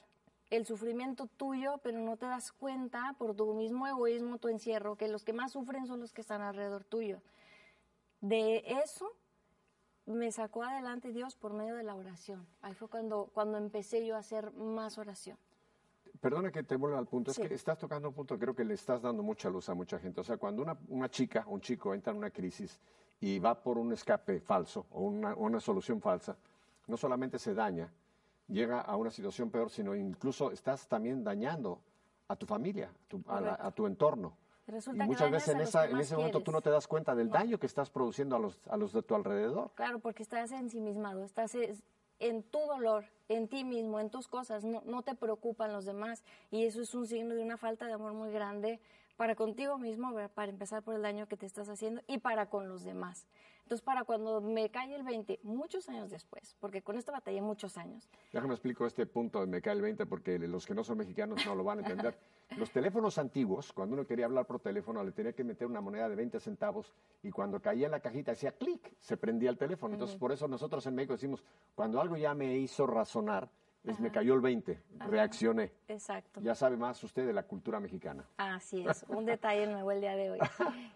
el 0.51 0.67
sufrimiento 0.67 1.27
tuyo, 1.27 1.79
pero 1.83 1.99
no 1.99 2.17
te 2.17 2.27
das 2.27 2.53
cuenta 2.53 3.15
por 3.19 3.35
tu 3.35 3.55
mismo 3.55 3.87
egoísmo, 3.87 4.39
tu 4.39 4.49
encierro, 4.49 4.97
que 4.97 5.09
los 5.09 5.25
que 5.25 5.33
más 5.33 5.53
sufren 5.53 5.87
son 5.87 6.01
los 6.01 6.13
que 6.13 6.21
están 6.21 6.41
alrededor 6.41 6.85
tuyo. 6.85 7.21
De 8.21 8.65
eso 8.83 9.15
me 10.07 10.33
sacó 10.33 10.63
adelante 10.63 11.13
Dios 11.13 11.37
por 11.37 11.53
medio 11.53 11.77
de 11.77 11.83
la 11.83 11.95
oración. 11.95 12.47
Ahí 12.63 12.75
fue 12.75 12.89
cuando, 12.89 13.31
cuando 13.35 13.59
empecé 13.59 14.07
yo 14.07 14.17
a 14.17 14.21
hacer 14.21 14.53
más 14.53 14.97
oración. 14.99 15.37
Perdona 16.21 16.51
que 16.51 16.63
te 16.63 16.77
vuelva 16.77 16.99
al 16.99 17.07
punto, 17.07 17.31
es 17.31 17.39
que 17.39 17.55
estás 17.55 17.79
tocando 17.79 18.09
un 18.09 18.15
punto 18.15 18.35
que 18.35 18.41
creo 18.41 18.55
que 18.55 18.65
le 18.65 18.75
estás 18.75 19.03
dando 19.03 19.23
mucha 19.23 19.51
luz 19.51 19.69
a 19.69 19.75
mucha 19.75 19.99
gente. 19.99 20.21
O 20.21 20.25
sea, 20.25 20.37
cuando 20.37 20.63
una, 20.63 20.77
una 20.89 21.09
chica, 21.09 21.45
un 21.47 21.61
chico 21.61 21.95
entra 21.95 22.13
en 22.13 22.19
una 22.19 22.31
crisis 22.31 22.81
y 23.21 23.39
va 23.39 23.63
por 23.63 23.79
un 23.79 23.93
escape 23.93 24.41
falso 24.41 24.87
o 24.91 25.03
una, 25.03 25.35
una 25.37 25.61
solución 25.61 26.01
falsa, 26.01 26.37
no 26.87 26.97
solamente 26.97 27.39
se 27.39 27.55
daña, 27.55 27.93
llega 28.49 28.81
a 28.81 28.97
una 28.97 29.11
situación 29.11 29.51
peor, 29.51 29.71
sino 29.71 29.95
incluso 29.95 30.51
estás 30.51 30.89
también 30.89 31.23
dañando 31.23 31.81
a 32.29 32.37
tu 32.37 32.47
familia, 32.47 32.91
a, 33.27 33.71
tu 33.71 33.87
entorno. 33.87 34.37
y 34.67 34.99
muchas 34.99 35.31
veces 35.31 35.55
en, 35.55 35.61
esa, 35.61 35.87
en 35.87 35.99
ese 35.99 36.17
momento 36.17 36.43
tú 36.43 36.53
no 36.53 36.61
te 36.61 36.71
das 36.71 36.87
cuenta 36.87 37.15
del 37.15 37.31
daño 37.31 37.59
que 37.59 37.67
estás 37.67 37.91
produciendo 37.91 38.37
a 38.37 38.39
los, 38.39 38.61
a 38.69 38.77
los 38.77 38.93
de 38.93 39.03
tu 39.03 39.15
alrededor. 39.15 39.71
Claro, 39.75 39.99
porque 39.99 40.23
estás 40.23 40.53
ensimismado, 40.53 41.25
estás 41.25 41.57
en 42.19 42.43
tu 42.43 42.59
dolor, 42.59 43.07
en 43.29 43.49
ti 43.49 43.65
mismo, 43.65 44.01
en 44.01 44.11
tus 44.11 44.29
cosas, 44.29 44.65
no, 44.65 44.83
no 44.85 45.03
te 45.03 45.15
preocupan 45.15 45.73
los 45.73 45.85
demás. 45.85 46.23
Y 46.51 46.65
eso 46.65 46.83
es 46.83 46.95
un 46.95 47.07
signo 47.07 47.35
de 47.35 47.43
una 47.43 47.57
falta 47.57 47.87
de 47.87 47.95
amor 47.95 48.13
muy 48.13 48.31
grande 48.31 48.81
para 49.17 49.35
contigo 49.35 49.79
mismo, 49.79 50.15
para 50.35 50.51
empezar 50.51 50.83
por 50.83 50.95
el 50.95 51.03
daño 51.03 51.27
que 51.27 51.37
te 51.37 51.45
estás 51.45 51.69
haciendo 51.69 52.01
y 52.07 52.19
para 52.19 52.49
con 52.49 52.69
los 52.69 52.85
demás. 52.85 53.27
Entonces, 53.69 53.85
para 53.85 54.05
cuando 54.05 54.41
me 54.41 54.71
cae 54.71 54.95
el 54.95 55.03
20, 55.03 55.41
muchos 55.43 55.91
años 55.91 56.09
después, 56.09 56.57
porque 56.59 56.81
con 56.81 56.97
esto 56.97 57.13
batallé 57.13 57.43
muchos 57.43 57.77
años. 57.77 58.09
Déjame 58.33 58.55
explico 58.55 58.87
este 58.87 59.05
punto 59.05 59.43
de 59.43 59.47
me 59.47 59.61
cae 59.61 59.75
el 59.75 59.83
20 59.83 60.07
porque 60.07 60.39
los 60.39 60.65
que 60.65 60.75
no 60.75 60.83
son 60.83 60.97
mexicanos 60.97 61.45
no 61.45 61.55
lo 61.55 61.65
van 61.65 61.81
a 61.81 61.83
entender. 61.83 62.19
Los 62.57 62.71
teléfonos 62.71 63.19
antiguos, 63.19 63.75
cuando 63.75 63.93
uno 63.93 64.07
quería 64.07 64.25
hablar 64.25 64.47
por 64.47 64.59
teléfono, 64.59 65.05
le 65.05 65.13
tenía 65.13 65.35
que 65.35 65.45
meter 65.45 65.67
una 65.67 65.83
moneda 65.83 66.09
de 66.09 66.17
20 66.17 66.41
centavos 66.41 66.95
y 67.23 67.31
cuando 67.31 67.61
caía 67.61 67.85
en 67.85 67.93
la 67.93 68.01
cajita 68.01 68.33
hacía 68.33 68.53
clic, 68.53 68.91
se 68.99 69.19
prendía 69.19 69.51
el 69.51 69.59
teléfono. 69.59 69.93
Entonces, 69.93 70.17
por 70.17 70.33
eso 70.33 70.49
nosotros 70.49 70.87
en 70.87 70.95
México 70.95 71.13
decimos, 71.13 71.45
cuando 71.75 72.01
algo 72.01 72.17
ya 72.17 72.33
me 72.33 72.57
hizo 72.57 72.87
razonar, 72.87 73.51
es, 73.91 74.01
me 74.01 74.11
cayó 74.11 74.35
el 74.35 74.41
20, 74.41 74.83
reaccioné. 75.09 75.73
Exacto. 75.89 76.41
Ya 76.41 76.55
sabe 76.55 76.77
más 76.77 77.03
usted 77.03 77.27
de 77.27 77.33
la 77.33 77.43
cultura 77.43 77.81
mexicana. 77.81 78.25
Así 78.37 78.87
es, 78.87 79.05
un 79.09 79.25
detalle 79.25 79.67
nuevo 79.67 79.91
el 79.91 80.01
día 80.01 80.17
de 80.17 80.31
hoy. 80.31 80.39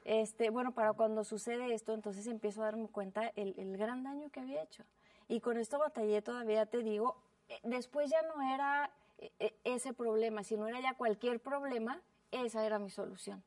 Este, 0.04 0.50
bueno, 0.50 0.72
para 0.72 0.92
cuando 0.92 1.24
sucede 1.24 1.72
esto, 1.74 1.94
entonces 1.94 2.26
empiezo 2.26 2.62
a 2.62 2.66
darme 2.66 2.88
cuenta 2.88 3.32
el, 3.36 3.54
el 3.58 3.76
gran 3.76 4.02
daño 4.02 4.30
que 4.30 4.40
había 4.40 4.62
hecho. 4.62 4.84
Y 5.28 5.40
con 5.40 5.56
esto 5.56 5.78
batallé 5.78 6.22
todavía, 6.22 6.66
te 6.66 6.82
digo, 6.82 7.16
eh, 7.48 7.58
después 7.64 8.10
ya 8.10 8.22
no 8.22 8.54
era 8.54 8.90
eh, 9.18 9.32
eh, 9.38 9.54
ese 9.64 9.92
problema, 9.92 10.42
sino 10.42 10.66
era 10.66 10.80
ya 10.80 10.94
cualquier 10.94 11.40
problema, 11.40 12.00
esa 12.30 12.64
era 12.66 12.78
mi 12.78 12.90
solución. 12.90 13.42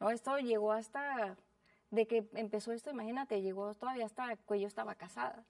¿No? 0.00 0.10
Esto 0.10 0.38
llegó 0.38 0.72
hasta, 0.72 1.36
de 1.90 2.06
que 2.06 2.28
empezó 2.34 2.72
esto, 2.72 2.90
imagínate, 2.90 3.40
llegó 3.40 3.72
todavía 3.74 4.04
hasta 4.04 4.36
que 4.36 4.60
yo 4.60 4.66
estaba 4.66 4.94
casada 4.94 5.44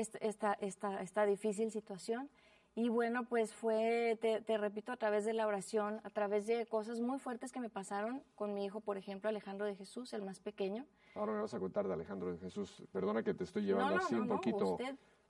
esta, 0.00 0.54
esta, 0.54 1.00
esta 1.00 1.26
difícil 1.26 1.70
situación. 1.70 2.30
Y 2.76 2.88
bueno, 2.88 3.24
pues 3.24 3.52
fue, 3.52 4.16
te, 4.20 4.58
repito, 4.58 4.92
a 4.92 4.96
través 4.96 5.24
de 5.24 5.32
la 5.32 5.46
oración, 5.46 6.00
a 6.04 6.10
través 6.10 6.46
de 6.46 6.66
cosas 6.66 7.00
muy 7.00 7.18
fuertes 7.18 7.50
que 7.50 7.60
me 7.60 7.68
pasaron 7.68 8.22
con 8.36 8.54
mi 8.54 8.64
hijo, 8.64 8.80
por 8.80 8.96
ejemplo, 8.96 9.28
Alejandro 9.28 9.66
de 9.66 9.74
Jesús, 9.74 10.12
el 10.12 10.22
más 10.22 10.38
pequeño. 10.38 10.86
Ahora 11.16 11.32
me 11.32 11.40
vas 11.40 11.52
a 11.52 11.58
contar 11.58 11.88
de 11.88 11.94
Alejandro 11.94 12.32
de 12.32 12.38
Jesús. 12.38 12.84
Perdona 12.92 13.22
que 13.24 13.34
te 13.34 13.44
estoy 13.44 13.64
llevando 13.64 13.96
así 13.96 14.14
un 14.14 14.28
poquito 14.28 14.78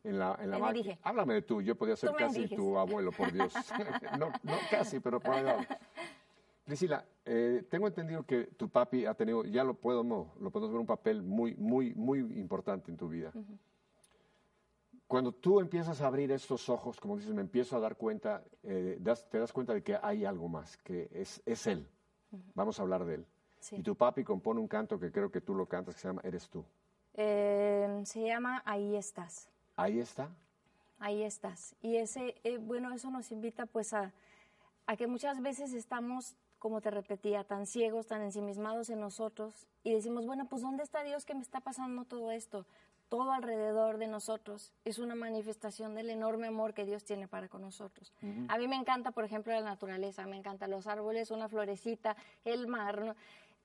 en 0.05 0.19
la, 0.19 0.39
en 0.41 0.51
la 0.51 0.99
Háblame 1.03 1.35
de 1.35 1.43
tú, 1.43 1.63
yo 1.63 1.75
podía 1.77 1.97
ser 1.97 2.13
casi 2.13 2.47
tu 2.49 2.79
abuelo, 2.79 3.11
por 3.11 3.33
Dios. 3.33 3.55
no, 4.19 4.29
no 4.43 4.55
casi, 4.71 5.01
pero 5.01 5.19
por 5.19 5.35
ahí 5.35 5.67
Priscila, 6.65 7.05
eh, 7.25 7.65
tengo 7.69 7.89
entendido 7.89 8.25
que 8.25 8.45
tu 8.45 8.69
papi 8.69 9.05
ha 9.05 9.15
tenido, 9.15 9.45
ya 9.45 9.65
lo 9.65 9.75
podemos, 9.75 10.29
lo 10.41 10.51
podemos 10.51 10.73
ver 10.73 10.81
un 10.81 10.87
papel 10.87 11.23
muy, 11.23 11.57
muy, 11.57 11.95
muy 11.95 12.21
importante 12.39 12.91
en 12.91 12.97
tu 12.97 13.09
vida. 13.09 13.33
Cuando 15.11 15.33
tú 15.33 15.59
empiezas 15.59 16.01
a 16.03 16.07
abrir 16.07 16.31
estos 16.31 16.69
ojos, 16.69 17.01
como 17.01 17.17
dices, 17.17 17.35
me 17.35 17.41
empiezo 17.41 17.77
a 17.77 17.81
dar 17.81 17.97
cuenta, 17.97 18.45
eh, 18.63 18.97
te 19.29 19.41
das 19.41 19.53
cuenta 19.53 19.75
de 19.75 19.83
que 19.83 19.99
hay 20.01 20.25
algo 20.25 20.49
más, 20.49 20.77
que 20.77 21.11
es, 21.13 21.43
es 21.45 21.67
Él. 21.67 21.85
Vamos 22.55 22.79
a 22.79 22.83
hablar 22.83 23.05
de 23.05 23.17
Él. 23.17 23.27
Y 23.73 23.83
tu 23.83 23.97
papi 23.97 24.23
compone 24.23 24.61
un 24.61 24.69
canto 24.69 25.01
que 25.01 25.11
creo 25.11 25.29
que 25.29 25.41
tú 25.41 25.53
lo 25.53 25.67
cantas, 25.67 25.97
que 25.97 26.01
se 26.01 26.07
llama 26.07 26.21
Eres 26.23 26.49
tú. 26.49 26.65
Em, 27.15 28.05
se 28.05 28.25
llama 28.25 28.63
Ahí 28.65 28.95
estás. 28.95 29.49
Ahí 29.75 29.99
está. 29.99 30.31
Ahí 31.01 31.25
estás. 31.25 31.75
Y 31.83 31.97
ese, 31.97 32.37
eh, 32.45 32.59
bueno, 32.59 32.95
eso 32.95 33.11
nos 33.11 33.33
invita 33.33 33.67
pues 33.67 33.93
a, 33.93 34.13
a 34.87 34.97
que 34.97 35.09
muchas 35.09 35.43
veces 35.43 35.73
estamos, 35.73 36.37
como 36.61 36.81
te 36.81 36.93
repetía, 36.93 37.43
tan 37.43 37.67
ciegos, 37.67 38.07
tan 38.07 38.23
ensimismados 38.23 38.91
en 38.91 39.01
nosotros 39.01 39.67
y 39.83 39.93
decimos, 39.93 40.25
bueno, 40.25 40.47
pues 40.49 40.63
¿dónde 40.63 40.85
está 40.85 41.03
Dios 41.03 41.25
que 41.25 41.35
me 41.35 41.43
está 41.43 41.59
pasando 41.59 42.05
todo 42.05 42.31
esto? 42.31 42.65
Todo 43.11 43.33
alrededor 43.33 43.99
de 43.99 44.07
nosotros 44.07 44.73
es 44.85 44.99
una 44.99 45.17
manifestación 45.17 45.95
del 45.95 46.11
enorme 46.11 46.47
amor 46.47 46.73
que 46.73 46.87
Dios 46.87 47.05
tiene 47.05 47.27
para 47.29 47.49
con 47.49 47.61
nosotros. 47.61 48.15
A 48.49 48.57
mí 48.57 48.69
me 48.69 48.77
encanta, 48.77 49.11
por 49.11 49.25
ejemplo, 49.25 49.53
la 49.53 49.61
naturaleza, 49.61 50.25
me 50.27 50.37
encantan 50.37 50.71
los 50.71 50.87
árboles, 50.87 51.33
una 51.33 51.49
florecita, 51.49 52.17
el 52.45 52.69
mar, 52.69 53.05
¿no? 53.05 53.17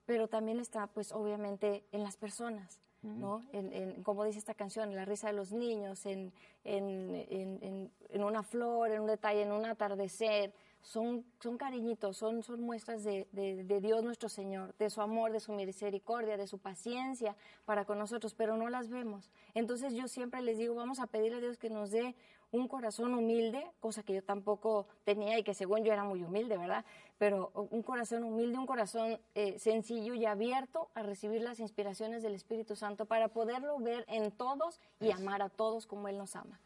pero 0.06 0.28
también 0.28 0.60
está, 0.60 0.88
pues, 0.88 1.12
obviamente, 1.12 1.86
en 1.92 2.04
las 2.04 2.18
personas. 2.18 2.82
¿no? 3.04 3.44
En, 3.54 4.02
como 4.02 4.24
dice 4.24 4.40
esta 4.40 4.56
canción, 4.56 4.90
en 4.90 4.96
la 4.96 5.06
risa 5.06 5.28
de 5.28 5.34
los 5.34 5.52
niños, 5.52 6.08
en, 6.08 6.34
en, 6.64 7.92
una 8.16 8.42
flor, 8.42 8.90
en 8.90 9.02
un 9.02 9.08
detalle, 9.08 9.44
en 9.44 9.52
un 9.52 9.64
atardecer, 9.64 10.56
son, 10.86 11.26
son 11.40 11.58
cariñitos, 11.58 12.16
son, 12.16 12.44
son 12.44 12.62
muestras 12.62 13.04
de, 13.04 13.28
de, 13.32 13.82
Dios 13.82 14.04
nuestro 14.04 14.30
Señor, 14.30 14.76
de 14.78 14.92
su 14.92 15.02
amor, 15.02 15.32
de 15.32 15.40
su 15.40 15.52
misericordia, 15.52 16.38
de 16.38 16.46
su 16.46 16.60
paciencia 16.60 17.36
para 17.66 17.86
con 17.86 17.98
nosotros, 17.98 18.36
pero 18.36 18.56
no 18.56 18.70
las 18.70 18.90
vemos. 18.90 19.32
Entonces 19.56 19.94
yo 19.94 20.08
siempre 20.08 20.44
les 20.44 20.60
digo, 20.60 20.76
vamos 20.76 21.00
a 21.00 21.08
pedirle 21.08 21.38
a 21.38 21.42
Dios 21.42 21.58
que 21.58 21.72
nos 21.72 21.90
dé 21.90 22.16
un 22.52 22.68
corazón 22.68 23.16
humilde, 23.16 23.66
cosa 23.80 24.04
que 24.04 24.14
yo 24.14 24.24
tampoco 24.24 24.88
tenía 25.04 25.40
y 25.40 25.44
que 25.44 25.56
según 25.56 25.84
yo 25.84 25.92
era 25.92 26.04
muy 26.04 26.24
humilde, 26.24 26.56
¿verdad? 26.56 26.86
Pero 27.18 27.52
un 27.72 27.82
corazón 27.82 28.24
humilde, 28.24 28.60
un 28.60 28.68
corazón 28.68 29.20
eh, 29.34 29.58
sencillo 29.58 30.14
y 30.14 30.26
abierto 30.26 30.90
a 30.94 31.02
recibir 31.02 31.42
las 31.42 31.60
inspiraciones 31.60 32.22
del 32.22 32.36
Espíritu 32.36 32.76
Santo 32.76 33.08
para 33.08 33.30
poderlo 33.30 33.80
ver 33.80 34.06
en 34.08 34.32
todos 34.32 34.80
y 35.00 35.10
amar 35.12 35.42
a 35.42 35.50
todos 35.50 35.88
como 35.88 36.08
Él 36.10 36.18
nos 36.20 36.36
ama. 36.36 36.60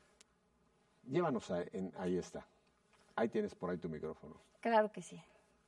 Llévanos 1.10 1.50
a, 1.52 1.64
en, 1.72 1.94
ahí 1.98 2.18
está. 2.18 2.46
Ahí 3.20 3.28
tienes 3.28 3.54
por 3.54 3.70
ahí 3.70 3.78
tu 3.78 3.90
micrófono. 3.90 4.40
Claro 4.62 4.94
que 4.94 5.02
sí. 5.02 5.22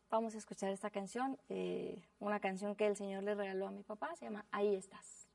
Vamos 0.09 0.35
a 0.35 0.37
escuchar 0.37 0.71
esta 0.71 0.89
canción, 0.89 1.37
eh, 1.49 2.01
una 2.19 2.39
canción 2.39 2.77
que 2.77 2.87
el 2.87 2.95
Señor 2.95 3.23
le 3.23 3.35
regaló 3.35 3.67
a 3.67 3.71
mi 3.71 3.83
papá, 3.83 4.15
se 4.15 4.23
llama 4.23 4.45
Ahí 4.51 4.73
estás. 4.73 5.27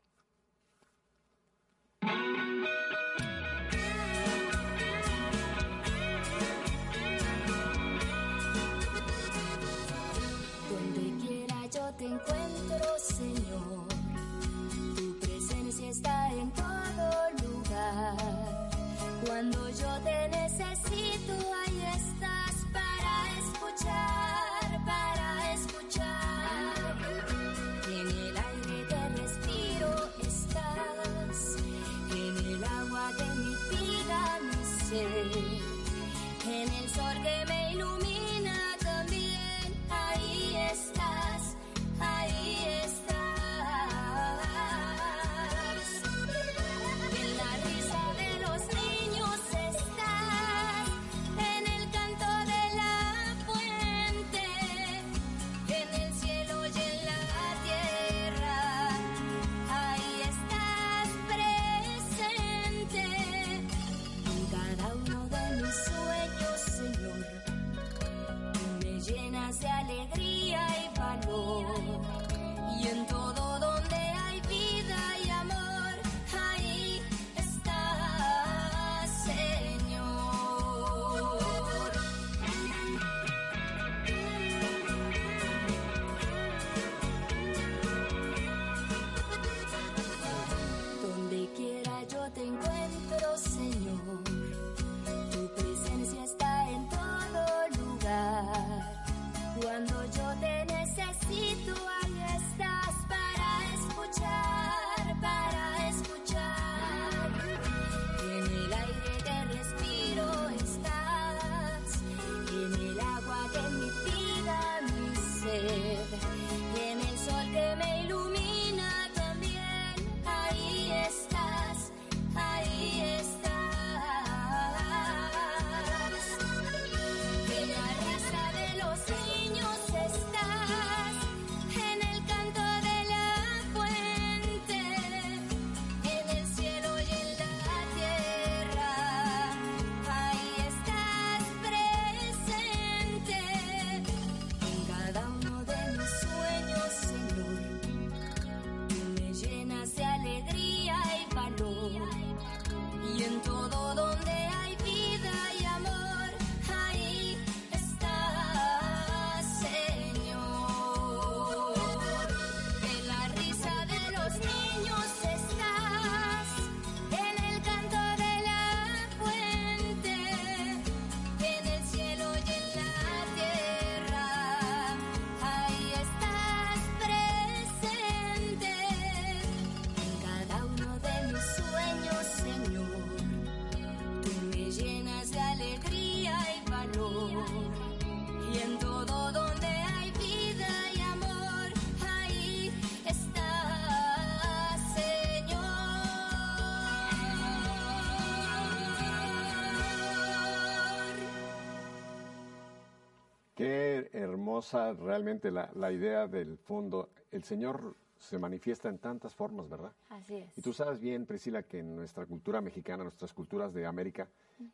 Hermosa 204.57 204.93
realmente 204.95 205.51
la, 205.51 205.71
la 205.75 205.93
idea 205.93 206.27
del 206.27 206.57
fondo. 206.57 207.11
El 207.31 207.45
Señor 207.45 207.95
se 208.19 208.39
manifiesta 208.39 208.89
en 208.89 208.99
tantas 208.99 209.35
formas, 209.35 209.69
¿verdad? 209.69 209.93
Así 210.09 210.37
es. 210.39 210.57
Y 210.57 210.63
tú 210.63 210.73
sabes 210.73 210.99
bien, 210.99 211.27
Priscila, 211.27 211.63
que 211.63 211.81
en 211.81 211.95
nuestra 211.95 212.25
cultura 212.25 212.63
mexicana, 212.63 213.03
nuestras 213.03 213.35
culturas 213.35 213.75
de 213.75 213.85
América, 213.85 214.27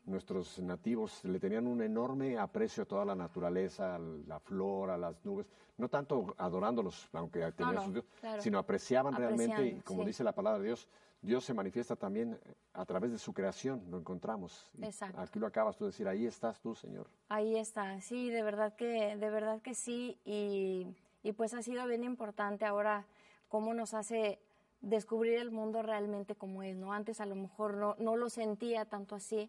nuestros 0.05 0.61
nativos 0.61 1.25
le 1.25 1.41
tenían 1.41 1.67
un 1.67 1.83
enorme 1.83 2.39
aprecio 2.39 2.85
a 2.85 2.87
toda 2.87 3.05
la 3.05 3.17
naturaleza, 3.17 3.97
a 3.97 3.99
la 3.99 4.39
flora, 4.39 4.95
a 4.95 4.99
las 4.99 5.25
nubes, 5.25 5.47
no 5.79 5.89
tanto 5.89 6.35
adorándolos, 6.39 7.09
aunque 7.15 7.41
tenían 7.51 7.75
no, 7.75 7.85
sus 7.85 8.05
claro. 8.21 8.41
sino 8.41 8.59
apreciaban 8.59 9.17
realmente, 9.17 9.45
y 9.45 9.53
Apreciando, 9.55 9.85
como 9.85 10.03
sí. 10.03 10.07
dice 10.07 10.23
la 10.23 10.33
palabra 10.33 10.61
de 10.61 10.67
Dios, 10.67 10.89
Dios 11.23 11.45
se 11.45 11.55
manifiesta 11.55 11.95
también 11.95 12.39
a 12.75 12.85
través 12.85 13.13
de 13.13 13.19
su 13.19 13.33
creación, 13.33 13.83
lo 13.91 13.99
encontramos. 13.99 14.69
Exacto. 14.83 15.21
Aquí 15.21 15.39
lo 15.39 15.47
acabas 15.47 15.77
tú 15.77 15.85
de 15.85 15.91
decir, 15.91 16.09
ahí 16.09 16.27
estás 16.27 16.61
tú, 16.61 16.75
Señor. 16.75 17.09
Ahí 17.29 17.57
está, 17.57 18.01
sí, 18.01 18.29
de 18.29 18.43
verdad 18.43 18.75
que, 18.75 19.17
de 19.17 19.31
verdad 19.31 19.63
que 19.63 19.75
sí, 19.75 20.19
y, 20.25 20.89
y 21.23 21.33
pues 21.33 21.55
ha 21.55 21.63
sido 21.63 21.87
bien 21.87 22.03
importante 22.03 22.65
ahora 22.65 23.07
cómo 23.49 23.73
nos 23.73 23.95
hace 23.95 24.41
descubrir 24.81 25.35
el 25.35 25.53
mundo 25.53 25.81
realmente 25.83 26.35
como 26.35 26.65
es, 26.65 26.77
¿no? 26.77 26.93
Antes 26.93 27.21
a 27.21 27.27
lo 27.27 27.37
mejor 27.37 27.75
no, 27.75 27.95
no 27.99 28.17
lo 28.17 28.29
sentía 28.29 28.85
tanto 28.85 29.15
así, 29.15 29.49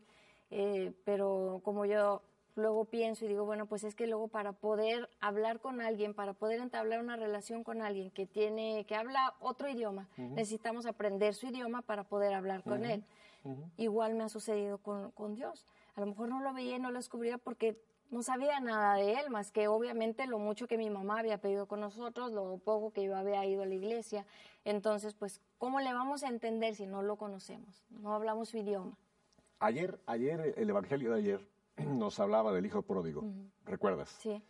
eh, 0.51 0.93
pero 1.05 1.59
como 1.63 1.85
yo 1.85 2.21
luego 2.55 2.85
pienso 2.85 3.25
y 3.25 3.27
digo, 3.27 3.45
bueno, 3.45 3.65
pues 3.65 3.83
es 3.83 3.95
que 3.95 4.07
luego 4.07 4.27
para 4.27 4.51
poder 4.53 5.09
hablar 5.19 5.59
con 5.59 5.81
alguien, 5.81 6.13
para 6.13 6.33
poder 6.33 6.59
entablar 6.59 6.99
una 6.99 7.15
relación 7.15 7.63
con 7.63 7.81
alguien 7.81 8.11
que 8.11 8.25
tiene, 8.25 8.85
que 8.85 8.95
habla 8.95 9.35
otro 9.39 9.69
idioma, 9.69 10.07
necesitamos 10.17 10.85
aprender 10.85 11.33
su 11.33 11.47
idioma 11.47 11.81
para 11.81 12.03
poder 12.03 12.33
hablar 12.33 12.63
con 12.63 12.85
él. 12.85 13.03
Igual 13.77 14.15
me 14.15 14.23
ha 14.23 14.29
sucedido 14.29 14.77
con, 14.77 15.11
con 15.11 15.35
Dios. 15.35 15.65
A 15.95 16.01
lo 16.01 16.07
mejor 16.07 16.29
no 16.29 16.41
lo 16.41 16.53
veía 16.53 16.77
y 16.77 16.79
no 16.79 16.91
lo 16.91 16.99
descubría 16.99 17.37
porque 17.37 17.77
no 18.09 18.21
sabía 18.21 18.59
nada 18.59 18.95
de 18.95 19.13
él, 19.13 19.29
más 19.31 19.51
que 19.51 19.67
obviamente 19.67 20.27
lo 20.27 20.37
mucho 20.37 20.67
que 20.67 20.77
mi 20.77 20.89
mamá 20.89 21.19
había 21.19 21.39
pedido 21.39 21.65
con 21.65 21.79
nosotros, 21.79 22.31
lo 22.31 22.57
poco 22.59 22.91
que 22.91 23.03
yo 23.03 23.17
había 23.17 23.43
ido 23.45 23.63
a 23.63 23.65
la 23.65 23.73
iglesia. 23.73 24.25
Entonces, 24.65 25.15
pues, 25.15 25.41
¿cómo 25.57 25.79
le 25.81 25.93
vamos 25.93 26.23
a 26.23 26.29
entender 26.29 26.75
si 26.75 26.85
no 26.85 27.01
lo 27.01 27.15
conocemos? 27.17 27.83
No 27.89 28.13
hablamos 28.13 28.49
su 28.49 28.57
idioma. 28.57 28.95
Ayer, 29.59 29.99
ayer, 30.05 30.53
el 30.57 30.69
Evangelio 30.69 31.11
de 31.11 31.19
ayer 31.19 31.52
nos 31.77 32.19
hablaba 32.19 32.51
del 32.53 32.65
hijo 32.65 32.81
pródigo. 32.81 33.23
¿Recuerdas? 33.65 34.09
Sí. 34.19 34.41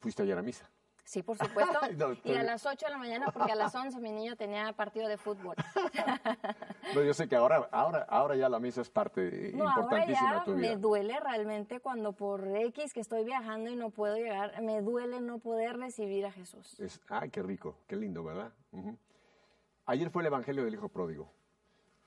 Fuiste 0.00 0.22
ayer 0.22 0.38
a 0.38 0.42
misa. 0.42 0.70
Sí, 1.04 1.22
por 1.24 1.36
supuesto. 1.36 1.78
No, 1.96 2.16
y 2.24 2.36
a 2.36 2.42
las 2.44 2.64
8 2.64 2.86
de 2.86 2.92
la 2.92 2.98
mañana, 2.98 3.26
porque 3.32 3.50
a 3.50 3.56
las 3.56 3.74
11 3.74 3.98
mi 4.00 4.12
niño 4.12 4.36
tenía 4.36 4.72
partido 4.74 5.08
de 5.08 5.16
fútbol. 5.16 5.56
No, 6.94 7.02
yo 7.04 7.14
sé 7.14 7.28
que 7.28 7.36
ahora, 7.36 7.68
ahora, 7.70 8.04
ahora 8.08 8.34
ya 8.34 8.48
la 8.48 8.58
misa 8.58 8.80
es 8.80 8.90
parte 8.90 9.52
No, 9.54 9.68
ahora 9.68 9.82
importantísima 9.82 10.32
ya 10.32 10.38
de 10.40 10.44
tu 10.44 10.50
me 10.52 10.60
vida. 10.60 10.76
duele 10.76 11.20
realmente 11.20 11.78
cuando 11.80 12.12
por 12.12 12.44
X 12.56 12.92
que 12.92 13.00
estoy 13.00 13.24
viajando 13.24 13.70
y 13.70 13.76
no 13.76 13.90
puedo 13.90 14.16
llegar, 14.16 14.60
me 14.60 14.80
duele 14.80 15.20
no 15.20 15.38
poder 15.38 15.76
recibir 15.76 16.26
a 16.26 16.32
Jesús. 16.32 16.78
Es, 16.80 17.00
ay, 17.08 17.30
qué 17.30 17.42
rico, 17.42 17.76
qué 17.86 17.94
lindo, 17.94 18.24
¿verdad? 18.24 18.52
Ayer 19.86 20.10
fue 20.10 20.22
el 20.22 20.26
Evangelio 20.26 20.64
del 20.64 20.74
Hijo 20.74 20.88
Pródigo. 20.88 21.30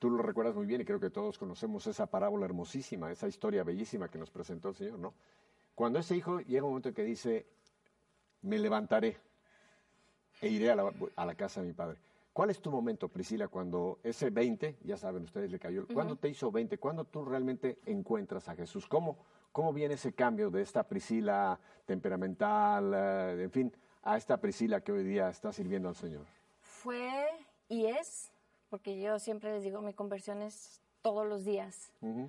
Tú 0.04 0.10
lo 0.10 0.22
recuerdas 0.22 0.54
muy 0.54 0.66
bien 0.66 0.82
y 0.82 0.84
creo 0.84 1.00
que 1.00 1.10
todos 1.10 1.38
conocemos 1.38 1.88
esa 1.88 2.08
parábola 2.08 2.44
hermosísima, 2.44 3.10
esa 3.10 3.26
historia 3.30 3.63
bellísima 3.63 4.10
que 4.10 4.18
nos 4.18 4.30
presentó 4.30 4.68
el 4.68 4.76
Señor, 4.76 5.00
¿no? 5.00 5.13
Cuando 5.76 5.98
ese 5.98 6.18
hijo 6.18 6.42
llega 6.42 6.63
un 6.63 6.72
momento 6.72 6.89
en 6.89 6.96
que 6.96 7.06
dice, 7.06 7.46
me 8.42 8.60
levantaré 8.60 9.16
e 10.42 10.50
iré 10.50 10.72
a 10.72 10.76
la, 10.76 10.92
a 11.16 11.26
la 11.26 11.36
casa 11.36 11.62
de 11.62 11.68
mi 11.68 11.74
padre. 11.74 12.00
¿Cuál 12.34 12.50
es 12.50 12.60
tu 12.60 12.70
momento, 12.70 13.08
Priscila, 13.08 13.48
cuando 13.48 14.00
ese 14.04 14.30
20, 14.30 14.80
ya 14.84 14.98
saben 14.98 15.24
ustedes, 15.24 15.50
le 15.50 15.58
cayó, 15.58 15.88
¿cuándo 15.88 16.18
te 16.18 16.28
hizo 16.28 16.52
20? 16.52 16.78
¿Cuándo 16.80 17.06
tú 17.06 17.24
realmente 17.24 17.80
encuentras 17.86 18.50
a 18.50 18.56
Jesús? 18.56 18.86
¿Cómo, 18.89 19.20
cómo 19.54 19.72
viene 19.72 19.94
ese 19.94 20.12
cambio 20.12 20.50
de 20.50 20.63
esta 20.63 20.86
Priscila 20.86 21.58
temperamental, 21.86 22.94
eh, 22.94 23.44
en 23.44 23.52
fin, 23.52 23.74
a 24.02 24.18
esta 24.18 24.36
Priscila 24.36 24.82
que 24.82 24.92
hoy 24.92 25.06
día 25.06 25.30
está 25.30 25.54
sirviendo 25.54 25.88
al 25.88 25.96
Señor? 25.96 26.26
Fue 26.60 27.24
y 27.70 27.86
es, 27.86 28.33
porque 28.74 29.00
yo 29.00 29.20
siempre 29.20 29.52
les 29.52 29.64
digo, 29.64 29.82
mi 29.82 29.94
conversión 29.94 30.42
es 30.42 30.82
todos 31.04 31.28
los 31.28 31.46
días. 31.46 31.92
Ujú. 32.02 32.28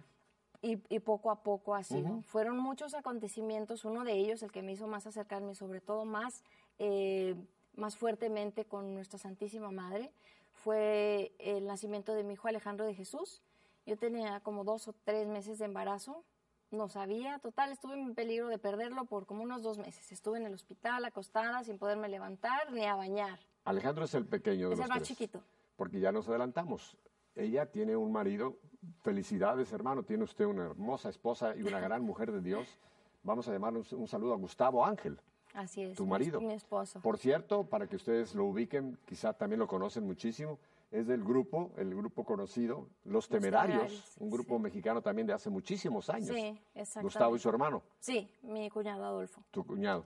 y, 0.61 0.79
y 0.95 0.99
poco 0.99 1.31
a 1.31 1.43
poco 1.43 1.75
ha 1.75 1.83
sido. 1.83 2.21
Fueron 2.21 2.59
muchos 2.59 2.93
acontecimientos, 2.93 3.87
uno 3.87 4.05
de 4.05 4.13
ellos 4.13 4.43
el 4.43 4.53
que 4.53 4.61
me 4.63 4.73
hizo 4.73 4.87
más 4.87 5.07
acercarme, 5.07 5.55
sobre 5.55 5.81
todo 5.81 6.05
más, 6.05 6.43
eh, 6.79 7.35
más 7.77 7.97
fuertemente 7.97 8.67
con 8.67 8.93
nuestra 8.95 9.19
Santísima 9.19 9.71
Madre, 9.71 10.11
fue 10.53 11.33
el 11.39 11.67
nacimiento 11.67 12.13
de 12.15 12.25
mi 12.25 12.35
hijo 12.35 12.47
Alejandro 12.47 12.85
de 12.85 12.95
Jesús. 12.95 13.41
Yo 13.87 13.97
tenía 13.97 14.41
como 14.41 14.65
dos 14.65 14.87
o 14.87 14.95
tres 15.05 15.27
meses 15.27 15.59
de 15.59 15.65
embarazo, 15.65 16.25
no 16.71 16.91
sabía, 16.91 17.39
total, 17.39 17.73
estuve 17.73 17.95
en 17.99 18.15
peligro 18.15 18.49
de 18.49 18.59
perderlo 18.59 19.07
por 19.07 19.25
como 19.25 19.43
unos 19.45 19.63
dos 19.63 19.79
meses. 19.79 20.13
Estuve 20.13 20.37
en 20.41 20.45
el 20.45 20.53
hospital 20.53 21.07
acostada 21.07 21.65
sin 21.65 21.79
poderme 21.79 22.11
levantar 22.11 22.71
ni 22.71 22.85
a 22.85 22.97
bañar. 22.97 23.39
Alejandro 23.65 24.05
es 24.05 24.13
el 24.15 24.27
pequeño 24.27 24.69
de 24.69 24.75
Es 24.75 24.79
los 24.81 24.85
el 24.85 24.89
más 24.91 24.99
tres. 24.99 25.09
chiquito. 25.09 25.43
Porque 25.77 26.01
ya 26.01 26.13
nos 26.13 26.29
adelantamos. 26.29 26.97
Ella 27.35 27.67
tiene 27.67 27.97
un 27.97 28.13
marido. 28.13 28.57
Felicidades, 29.03 29.73
hermano. 29.73 30.03
Tiene 30.03 30.25
usted 30.25 30.45
una 30.45 30.65
hermosa 30.67 31.09
esposa 31.09 31.57
y 31.57 31.63
una 31.63 31.81
gran 31.81 32.03
mujer 32.03 32.31
de 32.33 32.41
Dios. 32.41 32.67
Vamos 33.23 33.49
a 33.49 33.53
llamarle 33.53 33.81
un, 33.81 34.01
un 34.01 34.07
saludo 34.09 34.35
a 34.35 34.37
Gustavo 34.37 34.85
Ángel, 34.85 35.19
Así 35.55 35.81
es. 35.83 35.97
tu 35.97 36.05
marido. 36.07 36.41
Mi 36.41 36.53
esposo. 36.53 37.01
Por 37.01 37.17
cierto, 37.19 37.65
para 37.65 37.87
que 37.87 37.97
ustedes 37.97 38.35
lo 38.35 38.45
ubiquen, 38.45 38.99
quizá 39.07 39.33
también 39.33 39.59
lo 39.61 39.67
conocen 39.67 40.05
muchísimo, 40.05 40.59
es 40.91 41.07
del 41.07 41.25
grupo, 41.25 41.73
el 41.79 41.95
grupo 41.95 42.25
conocido, 42.25 42.87
Los 43.05 43.29
Temerarios, 43.29 43.79
Temerarios, 43.79 44.17
un 44.21 44.31
grupo 44.31 44.57
sí. 44.59 44.63
mexicano 44.63 45.01
también 45.01 45.27
de 45.27 45.33
hace 45.33 45.49
muchísimos 45.49 46.11
años. 46.11 46.29
Sí, 46.29 46.57
exactamente. 46.75 47.03
Gustavo 47.03 47.35
y 47.37 47.39
su 47.39 47.49
hermano, 47.49 47.83
Sí, 47.99 48.29
mi 48.43 48.69
cuñado 48.69 49.05
Adolfo. 49.05 49.43
tu 49.51 49.65
cuñado. 49.65 50.05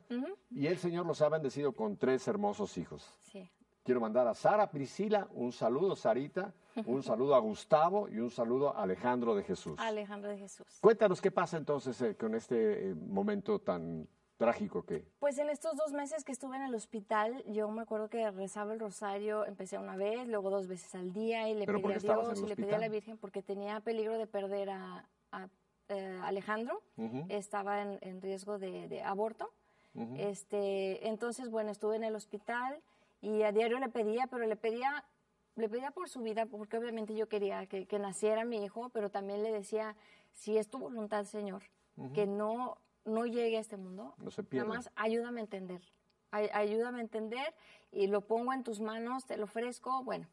Y 0.51 0.67
el 0.69 0.79
Señor 0.79 1.05
los 1.05 1.21
ha 1.21 1.29
bendecido 1.29 1.73
con 1.73 1.97
tres 1.97 2.27
hermosos 2.29 2.79
hijos. 2.79 3.13
Sí. 3.21 3.51
Quiero 3.83 4.01
mandar 4.01 4.27
a 4.29 4.35
Sara 4.35 4.71
Priscila 4.71 5.29
un 5.33 5.51
saludo, 5.53 5.97
Sarita, 5.97 6.53
un 6.85 7.03
saludo 7.03 7.35
a 7.35 7.39
Gustavo 7.39 8.09
y 8.09 8.19
un 8.19 8.31
saludo 8.31 8.77
a 8.77 8.83
Alejandro 8.83 9.35
de 9.35 9.43
Jesús. 9.43 9.79
Alejandro 9.79 10.31
de 10.31 10.39
Jesús. 10.39 10.67
Cuéntanos 10.81 11.21
qué 11.21 11.31
pasa 11.31 11.57
entonces 11.57 12.01
eh, 12.03 12.15
con 12.17 12.35
este 12.35 12.91
eh, 12.91 12.95
momento 12.95 13.59
tan 13.61 14.07
trágico 14.37 14.85
que... 14.85 15.05
Pues 15.19 15.39
en 15.39 15.49
estos 15.49 15.77
dos 15.77 15.93
meses 15.93 16.23
que 16.23 16.33
estuve 16.33 16.57
en 16.57 16.63
el 16.63 16.75
hospital, 16.75 17.43
yo 17.47 17.69
me 17.71 17.83
acuerdo 17.83 18.09
que 18.09 18.31
rezaba 18.31 18.73
el 18.75 18.79
rosario, 18.79 19.45
empecé 19.47 19.79
una 19.79 19.97
vez, 19.97 20.29
luego 20.29 20.51
dos 20.51 20.69
veces 20.69 20.95
al 20.95 21.13
día 21.13 21.49
y 21.49 21.55
le 21.55 21.67
¿Pero 21.67 21.81
por 21.81 21.93
pedí 21.93 22.09
a 22.09 22.15
Dios 22.15 22.41
y 22.43 22.47
le 22.47 22.57
pedí 22.57 22.71
a 22.71 22.79
la? 22.79 22.89
Virgen 22.89 23.17
porque 23.19 23.43
tenía 23.43 23.81
peligro 23.81 24.17
de 24.19 24.27
perder 24.27 24.71
a, 24.71 25.09
a, 25.33 25.49
eh, 25.89 26.21
Alejandro, 26.23 26.83
estaba 27.31 27.83
en, 27.83 27.99
en 28.03 28.21
riesgo 28.23 28.59
de, 28.59 28.87
de 28.87 29.03
aborto. 29.03 29.51
este, 30.19 31.09
entonces, 31.09 31.51
bueno, 31.51 31.71
estuve 31.71 31.97
en 31.97 32.05
el 32.05 32.15
hospital 32.15 32.81
y 33.21 33.43
a 33.43 33.53
diario 33.53 33.79
le 33.79 33.89
pedía, 33.89 34.27
pero 34.29 34.47
le 34.47 34.57
pedía, 34.57 35.05
le 35.57 35.69
pedía 35.69 35.91
por 35.91 36.09
su 36.09 36.21
vida, 36.23 36.47
porque 36.47 36.77
obviamente 36.79 37.15
yo 37.15 37.29
quería 37.29 37.67
que, 37.67 37.87
que 37.87 37.99
naciera 37.99 38.45
mi 38.45 38.65
hijo, 38.65 38.89
pero 38.91 39.11
también 39.11 39.43
le 39.43 39.51
decía, 39.53 39.97
si 40.33 40.57
es 40.59 40.69
tu 40.69 40.79
voluntad, 40.79 41.25
Señor, 41.25 41.63
que 42.15 42.27
no, 42.27 42.79
no 43.05 43.27
llegue 43.27 43.57
a 43.57 43.61
este 43.61 43.77
mundo, 43.77 44.15
No 44.19 44.31
se 44.31 44.43
pierda. 44.45 44.69
nada 44.69 44.79
más 44.79 44.91
ayúdame 44.95 45.41
a 45.41 45.45
entender, 45.45 45.83
ay- 46.31 46.49
ayúdame 46.53 46.99
a 46.99 47.03
entender 47.03 47.55
y 47.91 48.07
lo 48.07 48.21
pongo 48.21 48.53
en 48.53 48.63
tus 48.63 48.81
manos, 48.81 49.27
te 49.27 49.37
lo 49.37 49.45
ofrezco, 49.45 50.05
bueno. 50.05 50.29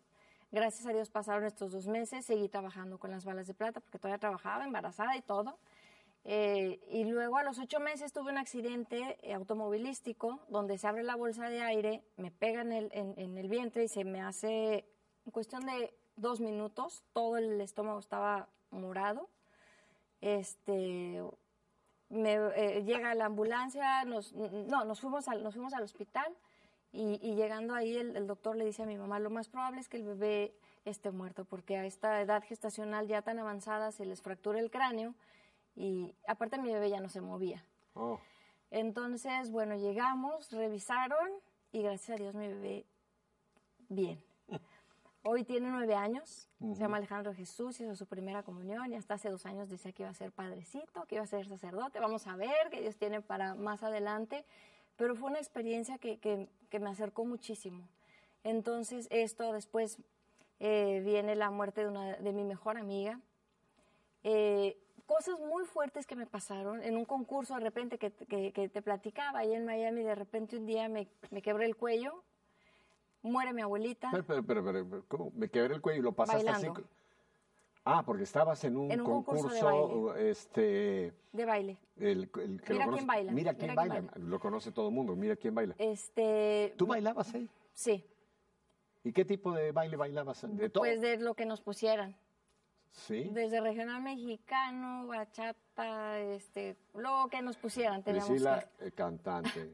Gracias 0.52 0.86
a 0.86 0.93
Dios 0.93 1.10
pasaron 1.10 1.43
estos 1.45 1.71
dos 1.71 1.88
meses, 1.88 2.24
seguí 2.26 2.48
trabajando 2.48 2.98
con 3.00 3.10
las 3.12 3.26
balas 3.26 3.48
de 3.48 3.54
plata 3.56 3.82
porque 3.82 3.98
todavía 3.98 4.19
trabajaba 4.19 4.63
embarazada 4.63 5.17
y 5.17 5.21
todo. 5.21 5.58
Eh, 6.27 6.79
y 6.89 7.03
luego 7.03 7.38
a 7.38 7.43
los 7.43 7.59
ocho 7.59 7.79
meses 7.79 8.11
tuve 8.11 8.31
un 8.31 8.39
accidente 8.39 9.15
eh, 9.21 9.35
automovilístico 9.35 10.39
donde 10.49 10.79
se 10.79 10.88
abre 10.88 11.03
la 11.03 11.15
bolsa 11.15 11.49
de 11.49 11.61
aire, 11.61 12.03
me 12.17 12.31
pega 12.31 12.61
en 12.61 12.71
el, 12.71 12.89
en, 12.93 13.13
en 13.17 13.38
el 13.38 13.47
vientre 13.47 13.83
y 13.83 13.88
se 13.88 14.03
me 14.03 14.23
hace, 14.23 14.89
en 15.23 15.31
cuestión 15.31 15.67
de 15.67 15.93
dos 16.15 16.39
minutos, 16.39 17.03
todo 17.13 17.38
el 17.38 17.61
estómago 17.61 17.99
estaba 17.99 18.49
morado. 18.71 19.29
Este, 20.19 21.21
me, 22.09 22.33
eh, 22.55 22.83
llega 22.83 23.13
la 23.13 23.25
ambulancia, 23.25 24.03
nos, 24.05 24.33
no, 24.33 24.83
nos 24.83 24.99
fuimos 25.01 25.27
al, 25.27 25.43
nos 25.43 25.53
fuimos 25.53 25.75
al 25.75 25.83
hospital 25.83 26.35
y, 26.91 27.19
y 27.21 27.35
llegando 27.35 27.75
ahí 27.75 27.97
el, 27.97 28.15
el 28.15 28.25
doctor 28.25 28.55
le 28.55 28.65
dice 28.65 28.81
a 28.81 28.88
mi 28.88 28.97
mamá, 28.97 29.19
lo 29.19 29.29
más 29.29 29.47
probable 29.47 29.79
es 29.79 29.89
que 29.89 29.97
el 29.97 30.03
bebé 30.03 30.55
esté 30.85 31.11
muerto 31.11 31.45
porque 31.45 31.77
a 31.77 31.85
esta 31.85 32.19
edad 32.19 32.43
gestacional 32.43 33.05
ya 33.07 33.21
tan 33.21 33.38
avanzada 33.38 33.91
se 33.91 34.05
les 34.05 34.23
fractura 34.23 34.59
el 34.59 34.71
cráneo 34.71 35.13
y 35.75 36.15
aparte 36.27 36.57
mi 36.57 36.71
bebé 36.73 36.89
ya 36.89 36.99
no 36.99 37.09
se 37.09 37.21
movía. 37.21 37.63
Oh, 37.93 38.19
Entonces, 38.71 39.51
bueno, 39.51 39.75
llegamos, 39.75 40.51
revisaron 40.51 41.29
y 41.71 41.81
gracias 41.81 42.17
a 42.17 42.21
Dios 42.21 42.35
mi 42.35 42.47
bebé 42.47 42.85
bien. 43.89 44.23
Hoy 45.23 45.43
tiene 45.43 45.69
nueve 45.71 45.95
años, 45.95 46.47
se 46.59 46.75
llama 46.75 46.97
Alejandro 46.97 47.33
Jesús, 47.33 47.79
hizo 47.81 47.95
su 47.95 48.05
primera 48.05 48.43
comunión 48.43 48.91
y 48.93 48.95
hasta 48.95 49.15
hace 49.15 49.29
dos 49.29 49.45
años 49.47 49.69
decía 49.69 49.91
que 49.91 50.03
iba 50.03 50.09
a 50.09 50.13
ser 50.13 50.31
padrecito, 50.31 51.05
que 51.05 51.15
iba 51.15 51.23
a 51.23 51.27
ser 51.27 51.47
sacerdote. 51.47 51.99
Vamos 51.99 52.27
a 52.27 52.35
ver 52.35 52.69
qué 52.69 52.81
Dios 52.81 52.95
tiene 52.97 53.21
para 53.21 53.55
más 53.55 53.81
adelante, 53.81 54.45
pero 54.97 55.15
fue 55.15 55.29
una 55.29 55.39
experiencia 55.39 55.97
que, 55.97 56.19
que- 56.19 56.47
que 56.69 56.79
me 56.79 56.89
acercó 56.89 57.25
muchísimo. 57.25 57.88
Entonces, 58.43 59.07
esto 59.09 59.51
después 59.53 59.97
eh, 60.59 61.01
viene 61.03 61.35
la 61.35 61.49
muerte 61.49 61.81
de, 61.81 61.88
una, 61.88 62.15
de 62.17 62.31
mi 62.31 62.43
mejor 62.43 62.77
amiga, 62.77 63.19
eh, 64.23 64.77
cosas 65.06 65.39
muy 65.39 65.65
fuertes 65.65 66.06
que 66.06 66.15
me 66.15 66.26
pasaron 66.26 66.82
en 66.84 66.98
un 66.98 67.06
concurso 67.06 67.54
de 67.56 67.62
repente 67.62 67.98
que, 67.98 68.12
que- 68.12 68.52
que 68.52 68.70
te 68.70 68.82
platicaba 68.82 69.39
ahí 69.39 69.54
en 69.54 69.65
Miami, 69.65 70.04
de 70.04 70.15
repente 70.15 70.58
un 70.58 70.65
día 70.65 70.89
me, 70.89 71.08
me 71.32 71.41
quebré 71.41 71.65
el 71.65 71.76
cuello, 71.76 72.24
muere 73.22 73.54
mi 73.54 73.62
abuelita. 73.62 74.10
pero, 74.12 74.24
pero, 74.26 74.63
pero, 74.63 74.89
pero, 74.89 75.06
¿cómo? 75.08 75.32
Me 75.36 75.50
quebré 75.50 75.76
el 75.76 75.82
cuello 75.82 76.00
y 76.00 76.04
lo 76.04 76.12
pasaste 76.12 76.50
así. 76.50 76.68
Ah, 77.88 78.02
porque 78.04 78.24
estabas 78.24 78.63
en 78.63 78.78
un, 78.78 78.91
En 78.91 79.00
un 79.02 79.06
concurso 79.06 79.48
de 79.48 79.60
concurso, 79.62 80.15
este... 80.15 81.13
de 81.32 81.46
baile. 81.46 81.78
El, 81.98 82.28
el 82.41 82.62
que 82.62 82.74
lo 82.74 82.80
Mira 82.80 82.91
quién 82.91 83.06
baila, 83.08 83.32
Mira 83.32 83.54
quién 83.54 83.70
mira 83.70 83.76
quién 83.76 83.76
baila. 83.76 83.94
baila. 84.12 84.12
Lo 84.28 84.39
conoce 84.39 84.72
todo 84.72 84.88
el 84.89 84.96
mundo. 84.96 85.15
Mira 85.15 85.36
quién 85.36 85.54
baila. 85.54 85.76
Este, 85.78 86.74
¿Tú 86.78 86.88
bailabas 86.88 87.32
ahí? 87.36 87.48
Sí, 87.74 88.04
¿Y 89.04 89.13
qué 89.13 89.24
tipo 89.24 89.52
de 89.54 89.72
baile 89.72 89.98
bailabas? 89.98 90.44
¿De 90.58 90.68
todo? 90.72 90.82
pues 90.82 91.00
de 91.00 91.18
lo 91.18 91.36
que 91.36 91.46
nos 91.46 91.62
pusieran. 91.62 92.15
Sí. 92.91 93.30
Desde 93.32 93.62
regional 93.62 94.02
mexicano, 94.02 95.08
bachata, 95.08 96.19
este, 96.19 96.78
lo 96.93 97.28
que 97.30 97.41
nos 97.41 97.58
pusieran 97.58 98.04
Priscila, 98.04 98.63
que- 98.80 98.88
eh, 98.88 98.91
cantante, 98.91 99.71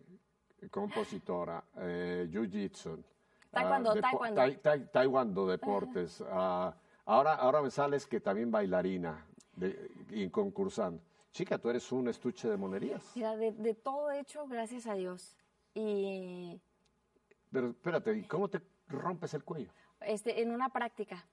compositora, 0.72 1.64
eh, 1.78 2.28
jiu-jitsu, 2.32 3.04
Taekwondo, 3.52 3.94
depo- 3.94 4.02
taekwondo. 4.02 4.36
tai- 4.36 4.58
tai- 4.58 4.92
taekwondo, 4.92 5.48
deportes. 5.48 6.24
Ah, 6.32 6.74
ahora, 7.06 7.34
ahora 7.36 7.62
me 7.62 7.70
sales 7.72 8.06
que 8.08 8.20
también 8.22 8.50
bailarina 8.52 9.26
de- 9.56 9.92
y 10.12 10.30
concursando. 10.30 11.02
Chica, 11.32 11.58
tú 11.58 11.70
eres 11.70 11.90
un 11.92 12.08
estuche 12.10 12.50
de 12.50 12.58
monerías. 12.58 13.04
Mira, 13.16 13.36
de, 13.38 13.52
de 13.54 13.74
todo 13.74 14.12
hecho, 14.12 14.46
gracias 14.48 14.86
a 14.88 14.96
Dios. 14.96 15.38
Y 15.74 16.60
Pero 17.52 17.70
espérate, 17.70 18.14
¿y 18.18 18.24
cómo 18.24 18.50
te 18.50 18.62
rompes 18.88 19.34
el 19.34 19.44
cuello? 19.44 19.72
este, 20.02 20.42
en 20.42 20.52
una 20.52 20.70
práctica. 20.70 21.26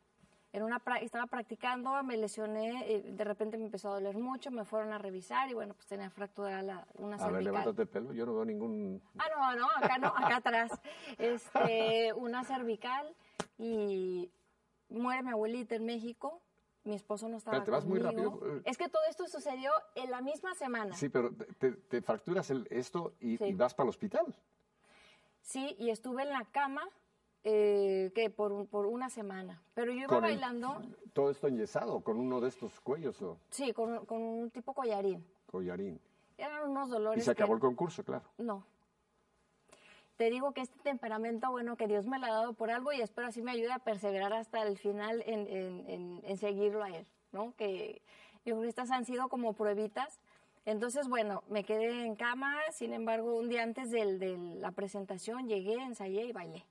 En 0.53 0.63
una 0.63 0.81
estaba 1.03 1.27
practicando, 1.27 2.03
me 2.03 2.17
lesioné, 2.17 2.91
eh, 2.91 3.03
de 3.03 3.25
repente 3.25 3.59
me 3.59 3.67
empezó 3.67 3.91
a 3.91 3.95
doler 3.95 4.17
mucho, 4.17 4.51
me 4.51 4.65
fueron 4.65 4.93
a 4.95 4.99
revisar 4.99 5.49
y 5.51 5.55
bueno, 5.55 5.75
pues 5.75 5.87
tenía 5.87 6.09
fractura 6.09 6.63
la, 6.63 6.87
una 6.95 7.17
A 7.17 7.19
ver, 7.19 7.33
cervical. 7.35 7.45
levántate 7.45 7.83
el 7.83 7.89
pelo. 7.89 8.13
Yo 8.15 8.25
no 8.25 8.35
veo 8.35 8.45
ningún... 8.47 9.03
Ah, 9.19 9.27
no, 9.37 9.57
no, 9.57 9.69
acá 9.77 9.99
no, 9.99 10.09
acá 10.09 10.37
atrás. 10.37 10.71
Este, 11.19 12.13
una 12.15 12.45
cervical 12.45 13.15
y 13.59 14.31
muere 14.89 15.23
mi 15.23 15.31
abuelita 15.31 15.75
en 15.75 15.85
México. 15.85 16.41
Mi 16.85 16.95
esposo 16.95 17.29
no 17.29 17.37
estaba 17.37 17.59
Espérate, 17.59 17.71
vas 17.71 17.85
muy 17.85 18.01
conmigo. 18.01 18.31
rápido. 18.41 18.63
Es 18.65 18.79
que 18.79 18.89
todo 18.89 19.03
esto 19.11 19.27
sucedió 19.29 19.71
en 19.97 20.11
la 20.11 20.23
misma 20.23 20.55
semana. 20.55 20.95
Sí, 20.95 21.11
pero 21.11 21.31
te, 21.35 21.45
te- 21.45 21.73
te 21.73 22.01
fracturas 22.01 22.49
el, 22.49 22.67
esto 22.71 23.13
y, 23.21 23.37
Sí. 23.37 23.45
y 23.45 23.53
vas 23.53 23.75
para 23.75 23.85
el 23.85 23.91
hospital. 23.91 24.35
Sí, 25.43 25.77
y 25.79 25.91
estuve 25.91 26.23
en 26.23 26.31
la 26.31 26.47
cama 26.47 26.89
eh, 27.51 28.11
que 28.15 28.29
por, 28.29 28.67
por 28.67 28.85
una 28.87 29.09
semana. 29.09 29.63
Pero 29.75 29.91
yo 29.93 30.01
iba 30.01 30.09
Con 30.09 30.17
el- 30.25 30.33
bailando, 30.33 30.83
Todo 31.15 31.31
esto 31.31 31.47
enyesado, 31.49 32.01
con 32.01 32.19
uno 32.19 32.41
de 32.41 32.49
estos 32.49 32.79
cuellos 32.81 33.21
o 33.23 33.39
sí, 33.51 33.73
con, 33.73 34.05
con 34.05 34.21
un 34.23 34.51
tipo 34.51 34.75
collarín. 34.75 35.25
collarín. 35.51 35.99
Eran 36.37 36.71
unos 36.71 36.91
dolores. 36.91 37.23
Y 37.23 37.25
se 37.25 37.31
acabó 37.31 37.53
que- 37.53 37.55
el 37.57 37.61
concurso, 37.61 38.05
claro. 38.05 38.25
No. 38.37 38.65
Te 40.17 40.31
digo 40.31 40.53
que 40.53 40.61
este 40.63 40.79
temperamento, 40.81 41.51
bueno, 41.51 41.77
que 41.77 41.87
Dios 41.87 42.07
me 42.07 42.19
lo 42.19 42.27
ha 42.27 42.31
dado 42.31 42.53
por 42.53 42.71
algo 42.71 42.93
y 42.93 43.01
espero 43.01 43.29
así 43.29 43.41
me 43.41 43.53
ayude 43.53 43.73
a 43.73 43.79
perseverar 43.79 44.33
hasta 44.33 44.63
el 44.63 44.77
final 44.77 45.23
en, 45.27 45.47
en- 45.47 45.89
en- 45.89 46.21
en 46.25 46.37
seguirlo 46.37 46.83
a 46.83 46.91
Él, 46.91 47.07
¿no? 47.33 47.55
Que 47.57 48.03
yo 48.45 48.55
creo 48.55 48.63
que 48.63 48.69
estas 48.69 48.91
han 48.91 49.05
sido 49.05 49.29
como 49.29 49.53
pruebitas. 49.55 50.21
Entonces, 50.67 51.09
bueno, 51.09 51.43
me 51.49 51.65
quedé 51.65 52.05
en 52.05 52.15
cama, 52.17 52.57
sin 52.73 52.93
embargo, 52.93 53.37
un 53.37 53.49
día 53.49 53.63
antes 53.63 53.91
del- 53.91 54.19
de 54.19 54.37
la 54.57 54.73
presentación 54.73 55.49
llegué, 55.49 55.75
ensayé 55.75 56.25
y 56.27 56.33
bailé. 56.33 56.65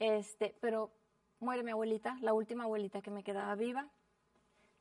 Este, 0.00 0.56
pero 0.60 0.90
muere 1.40 1.62
mi 1.62 1.70
abuelita, 1.70 2.16
la 2.22 2.32
última 2.32 2.64
abuelita 2.64 3.02
que 3.02 3.10
me 3.10 3.22
quedaba 3.22 3.54
viva, 3.54 3.88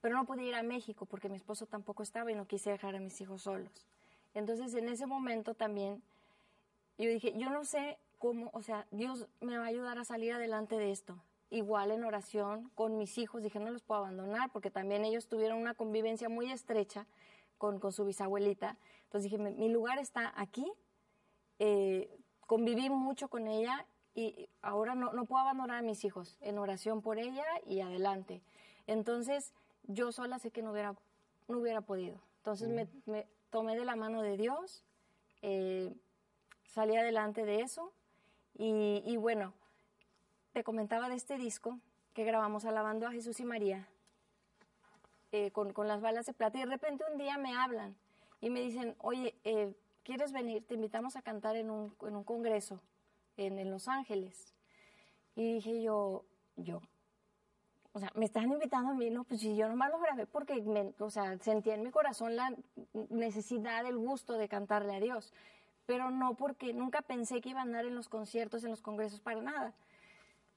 pero 0.01 0.15
no 0.15 0.25
pude 0.25 0.43
ir 0.43 0.55
a 0.55 0.63
México 0.63 1.05
porque 1.05 1.29
mi 1.29 1.35
esposo 1.35 1.65
tampoco 1.65 2.03
estaba 2.03 2.31
y 2.31 2.35
no 2.35 2.47
quise 2.47 2.71
dejar 2.71 2.95
a 2.95 2.99
mis 2.99 3.19
hijos 3.21 3.43
solos. 3.43 3.85
Entonces, 4.33 4.73
en 4.73 4.87
ese 4.87 5.05
momento 5.05 5.53
también 5.53 6.01
yo 6.97 7.09
dije, 7.09 7.33
yo 7.37 7.49
no 7.49 7.65
sé 7.65 7.97
cómo, 8.17 8.49
o 8.53 8.61
sea, 8.61 8.87
Dios 8.91 9.27
me 9.41 9.57
va 9.57 9.65
a 9.65 9.67
ayudar 9.67 9.97
a 9.97 10.05
salir 10.05 10.33
adelante 10.33 10.77
de 10.77 10.91
esto. 10.91 11.21
Igual 11.49 11.91
en 11.91 12.03
oración 12.03 12.69
con 12.75 12.97
mis 12.97 13.17
hijos, 13.17 13.43
dije, 13.43 13.59
no 13.59 13.71
los 13.71 13.81
puedo 13.81 14.01
abandonar 14.01 14.51
porque 14.51 14.71
también 14.71 15.03
ellos 15.03 15.27
tuvieron 15.27 15.59
una 15.59 15.73
convivencia 15.73 16.29
muy 16.29 16.51
estrecha 16.51 17.07
con, 17.57 17.81
su 17.91 18.05
bisabuelita. 18.05 18.77
Entonces 19.03 19.31
dije, 19.31 19.41
mi, 19.41 19.51
mi 19.51 19.69
lugar 19.69 19.97
está 19.97 20.31
aquí, 20.35 20.71
eh, 21.57 22.09
conviví 22.47 22.89
mucho 22.89 23.27
con 23.27 23.47
ella 23.47 23.85
y 24.19 24.49
ahora 24.61 24.95
no, 24.95 25.13
no 25.13 25.25
puedo 25.25 25.41
abandonar 25.41 25.77
a 25.77 25.81
mis 25.81 26.03
hijos 26.03 26.37
en 26.41 26.57
oración 26.57 27.01
por 27.01 27.19
ella 27.19 27.45
y 27.65 27.79
adelante. 27.81 28.41
Entonces 28.87 29.53
yo 29.83 30.11
sola 30.11 30.39
sé 30.39 30.51
que 30.51 30.61
no 30.61 30.71
hubiera, 30.71 30.95
no 31.47 31.59
hubiera 31.59 31.81
podido. 31.81 32.19
Entonces 32.37 32.69
me, 32.69 32.87
me 33.05 33.27
tomé 33.49 33.77
de 33.77 33.85
la 33.85 33.95
mano 33.95 34.21
de 34.21 34.35
Dios. 34.37 34.83
eh, 35.41 35.93
salí 36.65 36.95
adelante 36.95 37.45
de 37.45 37.61
eso 37.61 37.91
y, 38.57 39.01
y 39.05 39.17
bueno, 39.17 39.53
te 40.53 40.63
comentaba 40.63 41.09
de 41.09 41.15
este 41.15 41.37
disco 41.37 41.79
que 42.13 42.23
grabamos 42.25 42.65
alabando 42.65 43.07
a 43.07 43.11
Jesús 43.11 43.39
y 43.39 43.45
María 43.45 43.87
eh, 45.31 45.51
con, 45.51 45.73
con 45.73 45.87
las 45.87 46.01
balas 46.01 46.25
de 46.25 46.33
plata 46.33 46.57
y 46.57 46.61
de 46.61 46.67
repente 46.67 47.05
un 47.11 47.17
día 47.17 47.37
me 47.37 47.55
hablan 47.55 47.95
y 48.41 48.49
me 48.49 48.59
dicen, 48.61 48.95
oye, 48.99 49.35
eh, 49.43 49.73
¿quieres 50.03 50.31
venir? 50.31 50.65
Te 50.67 50.75
invitamos 50.75 51.15
a 51.15 51.21
cantar 51.21 51.55
en 51.55 51.69
un, 51.69 51.95
en 52.01 52.15
un 52.15 52.23
congreso 52.23 52.79
en, 53.45 53.59
en 53.59 53.71
Los 53.71 53.87
Ángeles. 53.87 54.53
Y 55.35 55.53
dije 55.53 55.81
yo, 55.81 56.25
yo, 56.55 56.81
o 57.93 57.99
sea, 57.99 58.11
me 58.15 58.25
están 58.25 58.51
invitando 58.51 58.91
a 58.91 58.93
mí, 58.93 59.09
no, 59.09 59.23
pues 59.23 59.41
si 59.41 59.55
yo 59.55 59.67
nomás 59.67 59.89
lo 59.89 59.99
grabé 59.99 60.27
porque, 60.27 60.61
me, 60.61 60.93
o 60.99 61.09
sea, 61.09 61.37
sentía 61.39 61.75
en 61.75 61.83
mi 61.83 61.91
corazón 61.91 62.35
la 62.35 62.53
necesidad, 63.09 63.85
el 63.85 63.97
gusto 63.97 64.33
de 64.33 64.47
cantarle 64.47 64.95
a 64.95 64.99
Dios, 64.99 65.33
pero 65.85 66.11
no 66.11 66.35
porque 66.35 66.73
nunca 66.73 67.01
pensé 67.01 67.41
que 67.41 67.49
iba 67.49 67.59
a 67.59 67.63
andar 67.63 67.85
en 67.85 67.95
los 67.95 68.09
conciertos, 68.09 68.63
en 68.63 68.69
los 68.69 68.81
congresos, 68.81 69.21
para 69.21 69.41
nada. 69.41 69.73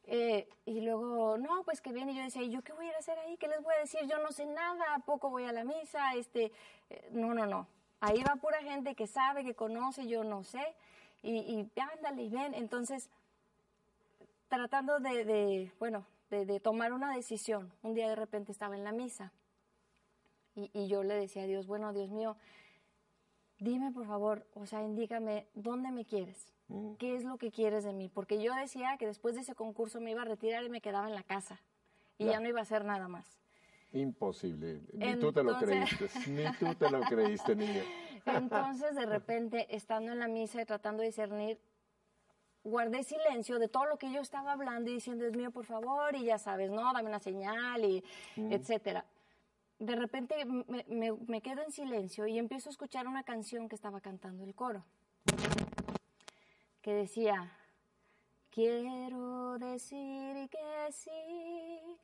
Eh, 0.04 0.48
y 0.66 0.80
luego, 0.80 1.38
no, 1.38 1.62
pues 1.64 1.80
que 1.80 1.92
viene, 1.92 2.12
y 2.12 2.16
yo 2.16 2.22
decía, 2.22 2.42
¿y 2.42 2.50
yo 2.50 2.62
qué 2.62 2.72
voy 2.72 2.86
a 2.86 2.88
ir 2.90 2.94
a 2.96 2.98
hacer 2.98 3.18
ahí? 3.20 3.36
¿Qué 3.38 3.48
les 3.48 3.62
voy 3.62 3.74
a 3.74 3.80
decir? 3.80 4.00
Yo 4.06 4.18
no 4.18 4.32
sé 4.32 4.44
nada, 4.46 4.94
¿a 4.94 4.98
poco 4.98 5.30
voy 5.30 5.44
a 5.44 5.52
la 5.52 5.64
misa? 5.64 6.14
Este, 6.16 6.52
eh, 6.90 7.08
no, 7.12 7.32
no, 7.34 7.46
no. 7.46 7.66
Ahí 8.00 8.22
va 8.22 8.34
pura 8.36 8.60
gente 8.62 8.94
que 8.96 9.06
sabe, 9.06 9.44
que 9.44 9.54
conoce, 9.54 10.08
yo 10.08 10.24
no 10.24 10.42
sé, 10.42 10.74
y, 11.22 11.36
y 11.36 11.70
ándale 11.80 12.22
y 12.24 12.28
ven. 12.28 12.54
Entonces, 12.54 13.08
tratando 14.48 14.98
de, 15.00 15.24
de, 15.24 15.72
bueno, 15.78 16.04
de, 16.30 16.46
de 16.46 16.60
tomar 16.60 16.92
una 16.92 17.14
decisión, 17.14 17.72
un 17.82 17.94
día 17.94 18.08
de 18.08 18.16
repente 18.16 18.52
estaba 18.52 18.76
en 18.76 18.84
la 18.84 18.92
misa 18.92 19.32
y, 20.54 20.70
y 20.74 20.88
yo 20.88 21.02
le 21.02 21.14
decía 21.14 21.42
a 21.42 21.46
Dios, 21.46 21.66
bueno, 21.66 21.92
Dios 21.92 22.10
mío, 22.10 22.36
dime 23.58 23.92
por 23.92 24.06
favor, 24.06 24.46
o 24.54 24.66
sea, 24.66 24.82
indícame 24.82 25.46
dónde 25.54 25.90
me 25.90 26.04
quieres, 26.04 26.52
qué 26.98 27.16
es 27.16 27.24
lo 27.24 27.38
que 27.38 27.50
quieres 27.50 27.84
de 27.84 27.92
mí, 27.92 28.08
porque 28.08 28.42
yo 28.42 28.54
decía 28.54 28.96
que 28.98 29.06
después 29.06 29.34
de 29.34 29.42
ese 29.42 29.54
concurso 29.54 30.00
me 30.00 30.10
iba 30.10 30.22
a 30.22 30.26
retirar 30.26 30.64
y 30.64 30.68
me 30.68 30.80
quedaba 30.80 31.08
en 31.08 31.14
la 31.14 31.22
casa 31.22 31.60
y 32.18 32.24
ya 32.26 32.32
Ya. 32.32 32.40
no 32.40 32.48
iba 32.48 32.60
a 32.60 32.62
hacer 32.62 32.84
nada 32.84 33.08
más. 33.08 33.38
Imposible. 33.94 34.80
Ni 34.94 35.16
tú 35.16 35.32
te 35.32 35.42
lo 35.42 35.52
Entonces- 35.60 35.98
creíste. 35.98 36.30
Ni 36.30 36.44
tú 36.58 36.74
te 36.74 36.90
lo 36.90 37.00
creíste, 37.02 37.54
niña. 37.56 37.82
Entonces, 38.26 38.94
de 38.94 39.06
repente, 39.06 39.74
estando 39.74 40.12
en 40.12 40.18
la 40.18 40.28
misa 40.28 40.60
y 40.62 40.64
tratando 40.64 41.00
de 41.02 41.08
discernir, 41.08 41.58
guardé 42.64 43.02
silencio 43.02 43.58
de 43.58 43.68
todo 43.68 43.86
lo 43.86 43.96
que 43.98 44.12
yo 44.12 44.20
estaba 44.20 44.52
hablando 44.52 44.90
y 44.90 44.94
diciendo, 44.94 45.24
Dios 45.24 45.36
mío, 45.36 45.50
por 45.50 45.64
favor, 45.64 46.14
y 46.14 46.24
ya 46.24 46.38
sabes, 46.38 46.70
¿no? 46.70 46.92
Dame 46.92 47.08
una 47.08 47.18
señal 47.18 47.84
y 47.84 48.04
etcétera. 48.36 49.04
De 49.80 49.96
repente 49.96 50.44
me, 50.44 50.84
me- 50.88 51.12
me 51.26 51.40
quedo 51.40 51.62
en 51.62 51.72
silencio 51.72 52.26
y 52.28 52.38
empiezo 52.38 52.68
a 52.68 52.72
escuchar 52.72 53.08
una 53.08 53.24
canción 53.24 53.68
que 53.68 53.74
estaba 53.74 54.00
cantando 54.00 54.44
el 54.44 54.54
coro, 54.54 54.84
que 56.82 56.94
decía, 56.94 57.50
quiero 58.50 59.58
decir 59.58 60.48
que 60.48 60.92
sí, 60.92 61.98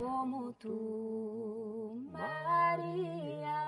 como 0.00 0.52
tú, 0.54 2.08
María, 2.10 3.67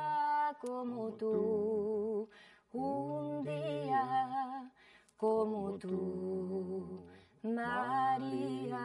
como 0.61 1.13
tú, 1.15 2.29
un 2.73 3.43
día 3.43 4.71
como 5.17 5.79
tú, 5.79 7.07
María. 7.43 8.79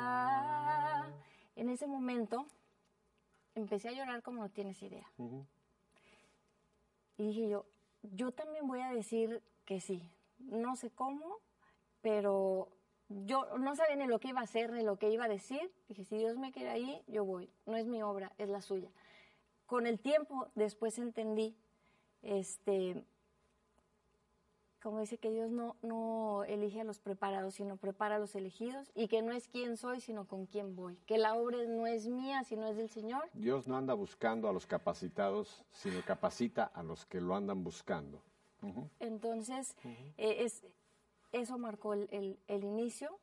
En 1.55 1.69
ese 1.69 1.85
momento 1.85 2.45
empecé 3.55 3.89
a 3.89 3.91
llorar 3.91 4.23
como 4.23 4.41
no 4.41 4.49
tienes 4.49 4.81
idea. 4.81 5.05
Y 7.17 7.27
dije 7.27 7.49
yo, 7.49 7.65
yo 8.03 8.31
también 8.31 8.65
voy 8.67 8.79
a 8.79 8.91
decir 8.91 9.43
que 9.65 9.81
sí. 9.81 10.09
No 10.39 10.77
sé 10.77 10.91
cómo, 10.91 11.39
pero 12.01 12.69
yo 13.09 13.57
no 13.57 13.75
sabía 13.75 13.97
ni 13.97 14.07
lo 14.07 14.19
que 14.19 14.29
iba 14.29 14.39
a 14.39 14.45
hacer 14.45 14.71
ni 14.71 14.83
lo 14.83 14.97
que 14.97 15.09
iba 15.09 15.25
a 15.25 15.29
decir. 15.29 15.73
Dije, 15.89 16.05
si 16.05 16.17
Dios 16.17 16.37
me 16.37 16.53
quiere 16.53 16.69
ahí, 16.69 17.03
yo 17.07 17.25
voy. 17.25 17.49
No 17.65 17.75
es 17.75 17.85
mi 17.85 18.01
obra, 18.01 18.31
es 18.37 18.47
la 18.47 18.61
suya. 18.61 18.89
Con 19.65 19.87
el 19.87 19.99
tiempo 19.99 20.47
después 20.55 20.99
entendí, 20.99 21.57
este, 22.25 23.03
como 24.83 24.99
dice 24.99 25.17
que 25.17 25.31
Dios 25.31 25.49
no, 25.49 25.75
no 25.81 26.43
elige 26.43 26.81
a 26.81 26.83
los 26.83 26.99
preparados, 26.99 27.55
sino 27.55 27.75
prepara 27.77 28.17
a 28.17 28.19
los 28.19 28.35
elegidos, 28.35 28.91
y 28.93 29.07
que 29.07 29.21
no 29.23 29.31
es 29.31 29.47
quién 29.47 29.77
soy, 29.77 29.99
sino 29.99 30.27
con 30.27 30.45
quién 30.45 30.75
voy. 30.75 30.95
Que 31.07 31.17
la 31.17 31.33
obra 31.35 31.57
no 31.67 31.87
es 31.87 32.07
mía, 32.07 32.43
sino 32.43 32.67
es 32.67 32.77
del 32.77 32.89
Señor. 32.89 33.27
Dios 33.33 33.67
no 33.67 33.77
anda 33.77 33.93
buscando 33.95 34.47
a 34.47 34.53
los 34.53 34.67
capacitados, 34.67 35.63
sino 35.71 36.01
capacita 36.03 36.65
a 36.65 36.83
los 36.83 37.05
que 37.05 37.19
lo 37.19 37.35
andan 37.35 37.63
buscando. 37.63 38.21
Ujú. 38.61 38.87
Entonces, 38.99 39.75
eh, 40.17 40.37
es, 40.43 40.63
eso 41.31 41.57
marcó 41.57 41.93
el, 41.93 42.07
el- 42.11 42.39
el 42.47 42.63
inicio. 42.63 43.17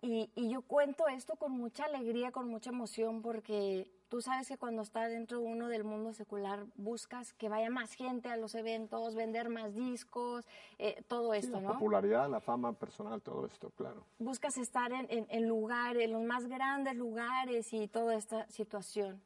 Y, 0.00 0.30
y 0.34 0.48
yo 0.50 0.62
cuento 0.62 1.06
esto 1.06 1.36
con 1.36 1.52
mucha 1.52 1.84
alegría, 1.84 2.32
con 2.32 2.48
mucha 2.48 2.70
emoción, 2.70 3.22
porque 3.22 3.88
tú 4.12 4.20
sabes 4.20 4.46
que 4.46 4.58
cuando 4.58 4.82
está 4.82 5.08
dentro 5.08 5.40
uno 5.40 5.68
del 5.68 5.84
mundo 5.84 6.12
secular, 6.12 6.66
buscas 6.76 7.32
que 7.32 7.48
vaya 7.48 7.70
más 7.70 7.94
gente 7.94 8.28
a 8.28 8.36
los 8.36 8.54
eventos, 8.54 9.14
vender 9.14 9.48
más 9.48 9.74
discos, 9.74 10.44
eh, 10.78 11.02
todo 11.08 11.32
Sí, 11.32 11.38
esto, 11.38 11.56
la 11.62 11.68
¿no? 11.68 11.72
popularidad, 11.72 12.28
la 12.28 12.40
fama 12.40 12.74
personal, 12.74 13.22
todo 13.22 13.46
esto, 13.46 13.70
claro. 13.70 14.04
buscas 14.18 14.58
estar 14.58 14.92
en, 14.92 15.06
en, 15.08 15.26
en 15.30 15.48
lugares, 15.48 16.02
en 16.04 16.12
los 16.12 16.22
más 16.24 16.46
grandes 16.46 16.94
lugares 16.94 17.72
y 17.72 17.88
toda 17.88 18.14
esta 18.14 18.46
situación. 18.50 19.22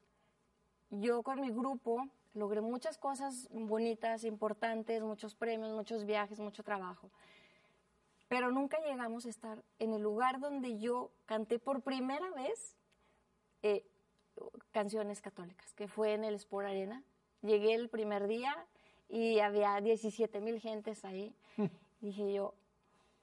Yo 0.91 1.25
con 1.25 1.41
mi 1.41 1.51
grupo 1.51 2.07
logré 2.35 2.61
muchas 2.61 2.97
cosas 2.97 3.49
bonitas, 3.51 4.23
importantes, 4.23 5.03
muchos 5.03 5.35
premios, 5.35 5.73
muchos 5.73 6.05
viajes, 6.05 6.39
mucho 6.39 6.63
trabajo. 6.63 7.11
pero 8.29 8.53
nunca 8.53 8.79
llegamos 8.87 9.27
a 9.27 9.31
estar 9.31 9.65
en 9.81 9.95
el 9.95 10.03
lugar 10.03 10.39
donde 10.39 10.79
yo 10.79 11.11
canté 11.27 11.59
por 11.59 11.83
primera 11.83 12.31
vez 12.31 12.77
eh, 13.63 13.85
canciones 14.73 15.21
católicas, 15.21 15.73
que 15.75 15.89
fue 15.89 16.15
en 16.15 16.25
el 16.25 16.35
Sport 16.35 16.67
Arena. 16.69 17.03
Llegué 17.43 17.75
el 17.75 17.89
primer 17.89 18.27
día 18.27 18.55
y 19.09 19.39
había 19.41 19.81
17 19.81 20.41
mil 20.41 20.61
gentes 20.61 21.05
ahí. 21.05 21.35
Dije 22.01 22.33
yo, 22.33 22.55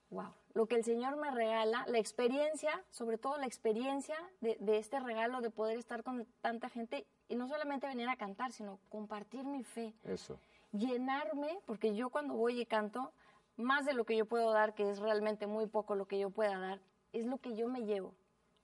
wow, 0.09 0.33
lo 0.53 0.65
que 0.67 0.75
el 0.75 0.83
Señor 0.83 1.17
me 1.17 1.31
regala, 1.31 1.85
la 1.87 1.97
experiencia, 1.97 2.83
sobre 2.91 3.17
todo 3.17 3.37
la 3.37 3.45
experiencia 3.45 4.15
de, 4.41 4.57
de 4.59 4.77
este 4.77 4.99
regalo 4.99 5.41
de 5.41 5.49
poder 5.49 5.77
estar 5.77 6.03
con 6.03 6.25
tanta 6.41 6.69
gente 6.69 7.05
y 7.27 7.35
no 7.35 7.47
solamente 7.47 7.87
venir 7.87 8.09
a 8.09 8.15
cantar, 8.15 8.51
sino 8.51 8.79
compartir 8.89 9.45
mi 9.45 9.63
fe 9.63 9.93
Eso. 10.03 10.39
llenarme, 10.71 11.59
porque 11.65 11.95
yo 11.95 12.09
cuando 12.09 12.35
voy 12.35 12.61
y 12.61 12.65
canto, 12.65 13.11
más 13.57 13.85
de 13.85 13.93
lo 13.93 14.05
que 14.05 14.15
yo 14.15 14.25
puedo 14.25 14.51
dar, 14.51 14.73
que 14.73 14.89
es 14.89 14.99
realmente 14.99 15.47
muy 15.47 15.67
poco 15.67 15.95
lo 15.95 16.07
que 16.07 16.19
yo 16.19 16.29
pueda 16.29 16.57
dar, 16.57 16.79
es 17.11 17.25
lo 17.25 17.37
que 17.37 17.55
yo 17.55 17.67
me 17.67 17.85
llevo, 17.85 18.13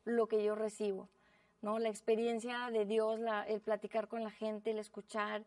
lo 0.04 0.28
que 0.28 0.44
yo 0.44 0.56
recibo, 0.56 1.10
¿no? 1.62 1.80
La 1.80 1.90
experiencia 1.90 2.70
de 2.72 2.86
Dios, 2.86 3.20
la- 3.20 3.44
el 3.48 3.62
platicar 3.62 4.08
con 4.08 4.24
la 4.24 4.32
gente, 4.32 4.72
el 4.72 4.80
escuchar, 4.80 5.44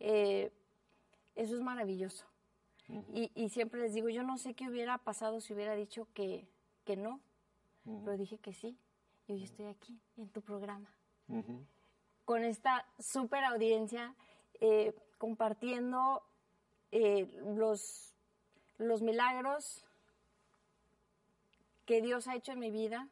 eh, 0.00 0.52
eso 1.34 1.54
es 1.56 1.60
maravilloso. 1.62 2.24
y, 3.12 3.30
y 3.34 3.50
siempre 3.50 3.80
les 3.80 3.92
digo, 3.92 4.08
yo 4.08 4.22
no 4.22 4.38
sé 4.38 4.54
qué 4.54 4.66
hubiera 4.68 4.96
pasado 4.98 5.40
si 5.42 5.52
hubiera 5.52 5.74
dicho 5.74 6.08
que, 6.14 6.48
que 6.84 6.96
no, 6.96 7.20
pero 8.04 8.16
dije 8.16 8.38
que 8.38 8.54
sí, 8.54 8.78
y 9.26 9.32
hoy 9.32 9.44
estoy 9.44 9.66
aquí, 9.66 10.00
en 10.16 10.28
tu 10.30 10.40
programa 10.40 10.90
con 12.24 12.44
esta 12.44 12.86
super 12.98 13.44
audiencia, 13.44 14.14
eh, 14.60 14.94
compartiendo 15.18 16.22
eh, 16.92 17.26
los, 17.56 18.14
los 18.78 19.02
milagros 19.02 19.84
que 21.84 22.00
Dios 22.00 22.26
ha 22.28 22.36
hecho 22.36 22.52
en 22.52 22.58
mi 22.60 22.70
vida, 22.70 23.08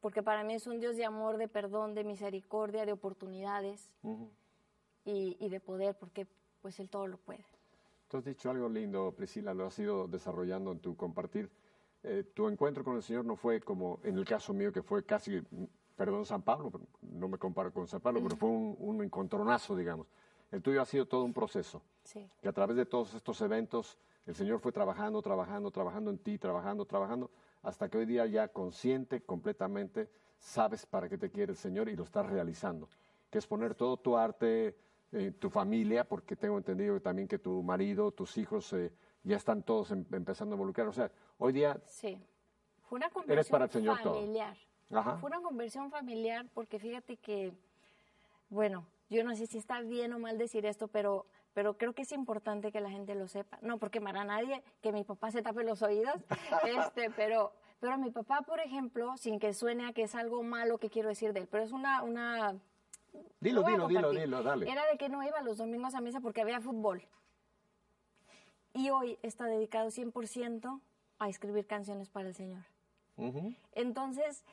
porque 0.00 0.22
para 0.22 0.44
mí 0.44 0.54
es 0.54 0.66
un 0.66 0.80
Dios 0.80 0.96
de 0.96 1.04
amor, 1.04 1.36
de 1.36 1.48
perdón, 1.48 1.94
de 1.94 2.04
misericordia, 2.04 2.84
de 2.86 2.92
oportunidades 2.92 3.92
Ujú. 4.02 4.30
y, 5.04 5.36
y 5.40 5.48
de 5.48 5.60
poder, 5.60 5.96
porque 5.98 6.26
pues 6.62 6.78
Él 6.80 6.88
todo 6.88 7.06
lo 7.06 7.16
puede. 7.18 7.44
Tú 8.08 8.16
has 8.16 8.24
dicho 8.24 8.50
algo 8.50 8.68
lindo, 8.68 9.12
Priscila, 9.12 9.54
lo 9.54 9.66
has 9.66 9.78
ido 9.78 10.08
desarrollando 10.08 10.72
en 10.72 10.80
tu 10.80 10.96
compartir. 10.96 11.48
Eh, 12.02 12.24
tu 12.34 12.48
encuentro 12.48 12.82
con 12.82 12.96
el 12.96 13.02
Señor 13.02 13.24
no 13.24 13.36
fue 13.36 13.60
como 13.60 14.00
en 14.02 14.16
el 14.18 14.24
caso 14.24 14.52
mío, 14.52 14.72
que 14.72 14.82
fue 14.82 15.04
casi, 15.04 15.40
perdón, 15.96 16.24
San 16.24 16.42
Pablo, 16.42 16.72
no 17.02 17.28
me 17.28 17.38
comparo 17.38 17.72
con 17.72 17.86
San 17.86 18.00
Pablo, 18.00 18.20
pero 18.22 18.36
fue 18.36 18.48
un, 18.48 18.74
un 18.78 19.02
encontronazo, 19.04 19.76
digamos. 19.76 20.06
El 20.50 20.62
tuyo 20.62 20.82
ha 20.82 20.86
sido 20.86 21.06
todo 21.06 21.22
un 21.24 21.32
proceso, 21.32 21.82
Sí. 22.02 22.28
que 22.42 22.48
a 22.48 22.52
través 22.52 22.76
de 22.76 22.86
todos 22.86 23.14
estos 23.14 23.40
eventos 23.42 23.96
el 24.26 24.34
Señor 24.34 24.58
fue 24.60 24.72
trabajando, 24.72 25.22
trabajando, 25.22 25.70
trabajando 25.70 26.10
en 26.10 26.18
ti, 26.18 26.38
trabajando, 26.38 26.84
trabajando, 26.86 27.30
hasta 27.62 27.88
que 27.88 27.98
hoy 27.98 28.06
día 28.06 28.26
ya 28.26 28.48
consciente 28.48 29.22
completamente 29.22 30.08
sabes 30.38 30.86
para 30.86 31.08
qué 31.08 31.18
te 31.18 31.30
quiere 31.30 31.52
el 31.52 31.58
Señor 31.58 31.88
y 31.88 31.96
lo 31.96 32.04
estás 32.04 32.26
realizando, 32.26 32.88
que 33.30 33.38
es 33.38 33.46
poner 33.46 33.74
todo 33.74 33.96
tu 33.98 34.16
arte, 34.16 34.76
eh, 35.12 35.32
tu 35.38 35.50
familia, 35.50 36.04
porque 36.04 36.36
tengo 36.36 36.56
entendido 36.56 36.94
que 36.94 37.00
también 37.00 37.28
que 37.28 37.38
tu 37.38 37.62
marido, 37.62 38.12
tus 38.12 38.38
hijos 38.38 38.72
eh, 38.72 38.92
ya 39.24 39.36
están 39.36 39.62
todos 39.62 39.90
em- 39.90 40.06
empezando 40.12 40.54
a 40.54 40.56
involucrar. 40.56 40.88
O 40.88 40.92
sea, 40.92 41.10
hoy 41.38 41.52
día, 41.52 41.78
Sí. 41.86 42.18
Fue 42.88 42.96
una 42.96 43.10
conversión 43.10 43.50
para 43.52 43.64
el 43.66 43.70
Señor 43.70 44.00
todo. 44.02 44.14
familiar. 44.14 44.56
Ajá. 44.90 45.16
Fue 45.18 45.28
una 45.28 45.40
conversión 45.40 45.90
familiar 45.90 46.46
porque 46.54 46.78
fíjate 46.80 47.16
que, 47.18 47.52
bueno, 48.48 48.84
yo 49.08 49.22
no 49.22 49.34
sé 49.36 49.46
si 49.46 49.58
está 49.58 49.80
bien 49.80 50.12
o 50.12 50.18
mal 50.18 50.38
decir 50.38 50.66
esto, 50.66 50.88
pero, 50.88 51.26
pero 51.54 51.76
creo 51.76 51.92
que 51.94 52.02
es 52.02 52.12
importante 52.12 52.70
que 52.72 52.80
la 52.80 52.90
gente 52.90 53.14
lo 53.14 53.26
sepa. 53.28 53.58
No 53.62 53.78
porque 53.78 54.00
para 54.00 54.24
nadie 54.24 54.62
que 54.82 54.92
mi 54.92 55.04
papá 55.04 55.30
se 55.30 55.42
tape 55.42 55.64
los 55.64 55.82
oídos, 55.82 56.14
este, 56.94 57.10
pero, 57.10 57.52
pero 57.80 57.94
a 57.94 57.96
mi 57.96 58.10
papá, 58.10 58.42
por 58.42 58.60
ejemplo, 58.60 59.16
sin 59.16 59.38
que 59.38 59.52
suene 59.54 59.86
a 59.88 59.92
que 59.92 60.02
es 60.04 60.14
algo 60.14 60.42
malo 60.42 60.78
que 60.78 60.90
quiero 60.90 61.08
decir 61.08 61.32
de 61.32 61.40
él, 61.40 61.48
pero 61.50 61.64
es 61.64 61.72
una, 61.72 62.02
una 62.02 62.54
dilo, 63.40 63.62
dilo, 63.64 63.88
dilo, 63.88 64.10
dilo, 64.10 64.42
dale. 64.42 64.70
Era 64.70 64.84
de 64.86 64.96
que 64.98 65.08
no 65.08 65.22
iba 65.22 65.40
los 65.42 65.56
domingos 65.58 65.94
a 65.94 66.00
misa 66.00 66.20
porque 66.20 66.40
había 66.42 66.60
fútbol. 66.60 67.02
Y 68.72 68.90
hoy 68.90 69.18
está 69.22 69.46
dedicado 69.46 69.88
100% 69.90 70.80
a 71.18 71.28
escribir 71.28 71.66
canciones 71.66 72.08
para 72.08 72.28
el 72.28 72.34
Señor. 72.34 72.62
Ujú. 73.16 73.52
Entonces, 73.72 74.44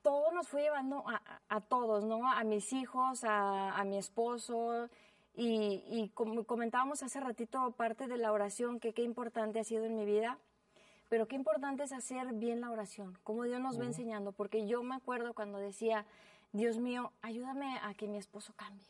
todo 0.00 0.32
nos 0.32 0.48
fue 0.48 0.62
llevando 0.62 1.04
a, 1.08 1.16
a- 1.16 1.40
a 1.56 1.60
todos, 1.60 2.02
¿no? 2.04 2.26
A 2.32 2.42
mis 2.44 2.72
hijos, 2.72 3.24
a, 3.24 3.76
a 3.78 3.84
mi 3.84 3.98
esposo. 3.98 4.88
Y, 5.34 5.82
y 5.86 6.10
como 6.14 6.44
comentábamos 6.44 7.02
hace 7.02 7.20
ratito, 7.20 7.72
parte 7.72 8.06
de 8.06 8.18
la 8.18 8.32
oración, 8.32 8.80
que 8.80 8.92
qué 8.92 9.02
importante 9.02 9.60
ha 9.60 9.64
sido 9.64 9.84
en 9.84 9.96
mi 9.96 10.04
vida. 10.04 10.38
Pero 11.08 11.28
qué 11.28 11.36
importante 11.36 11.82
es 11.82 11.92
hacer 11.92 12.32
bien 12.32 12.62
la 12.62 12.70
oración, 12.70 13.18
como 13.22 13.44
Dios 13.44 13.60
nos 13.60 13.78
va 13.78 13.84
enseñando. 13.84 14.32
Porque 14.32 14.66
yo 14.66 14.82
me 14.82 14.94
acuerdo 14.94 15.34
cuando 15.34 15.58
decía, 15.58 16.06
Dios 16.52 16.78
mío, 16.78 17.12
ayúdame 17.20 17.78
a 17.82 17.92
que 17.94 18.08
mi 18.08 18.16
esposo 18.16 18.54
cambie, 18.56 18.86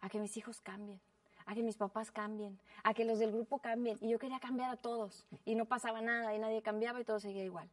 a 0.00 0.10
que 0.10 0.18
mis 0.20 0.36
hijos 0.36 0.60
cambien, 0.60 1.00
a 1.46 1.54
que 1.54 1.62
mis 1.62 1.76
papás 1.78 2.10
cambien, 2.10 2.58
a 2.82 2.92
que 2.92 3.06
los 3.06 3.18
del 3.18 3.32
grupo 3.32 3.60
cambien. 3.60 3.96
Y 4.02 4.10
yo 4.10 4.18
quería 4.18 4.40
cambiar 4.40 4.70
a 4.70 4.76
todos. 4.76 5.24
Y 5.46 5.54
no 5.54 5.64
pasaba 5.64 6.02
nada, 6.02 6.34
y 6.34 6.38
nadie 6.38 6.60
cambiaba 6.60 7.00
y 7.00 7.04
todo 7.04 7.18
seguía 7.18 7.44
igual. 7.44 7.70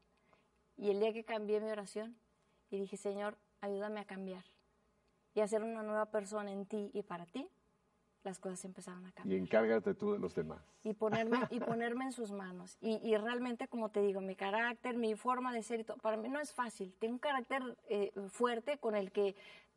Y 0.78 0.90
el 0.90 1.00
día 1.00 1.12
que 1.12 1.26
cambié 1.26 1.60
mi 1.60 1.70
oración 1.70 2.16
y 2.70 2.80
dije, 2.80 2.98
Señor, 2.98 3.38
ayúdame 3.62 4.00
a 4.00 4.06
cambiar 4.06 4.44
y 5.34 5.42
a 5.42 5.48
ser 5.48 5.64
una 5.64 5.84
nueva 5.84 6.06
persona 6.06 6.52
en 6.52 6.66
ti 6.66 6.92
y 6.94 7.04
para 7.04 7.26
ti, 7.26 7.48
las 8.26 8.40
cosas 8.40 8.66
empezaron 8.66 9.06
a 9.06 9.10
Y 9.10 9.12
cambiar. 9.14 9.40
encárgate 9.42 9.94
tú 9.94 10.12
de 10.14 10.20
los 10.20 10.36
demás. 10.36 10.62
Y 10.84 10.94
ponerme, 10.94 11.40
y 11.52 11.60
ponerme 11.80 12.06
en 12.06 12.12
sus 12.12 12.32
manos. 12.32 12.78
Y, 12.82 12.96
y 13.08 13.16
realmente, 13.18 13.68
como 13.68 13.90
te 13.90 14.02
digo, 14.02 14.20
mi 14.22 14.36
carácter, 14.36 14.98
mi 14.98 15.16
forma 15.16 15.54
de 15.54 15.64
ser, 15.64 15.80
y 15.80 15.84
todo, 15.84 15.98
para 15.98 16.18
mí 16.18 16.28
no 16.28 16.40
es 16.40 16.52
fácil. 16.52 16.94
Tengo 17.00 17.14
un 17.14 17.20
carácter 17.20 17.62
eh, 17.88 18.12
fuerte 18.30 18.78
con 18.80 18.96
el 18.96 19.12
que 19.12 19.36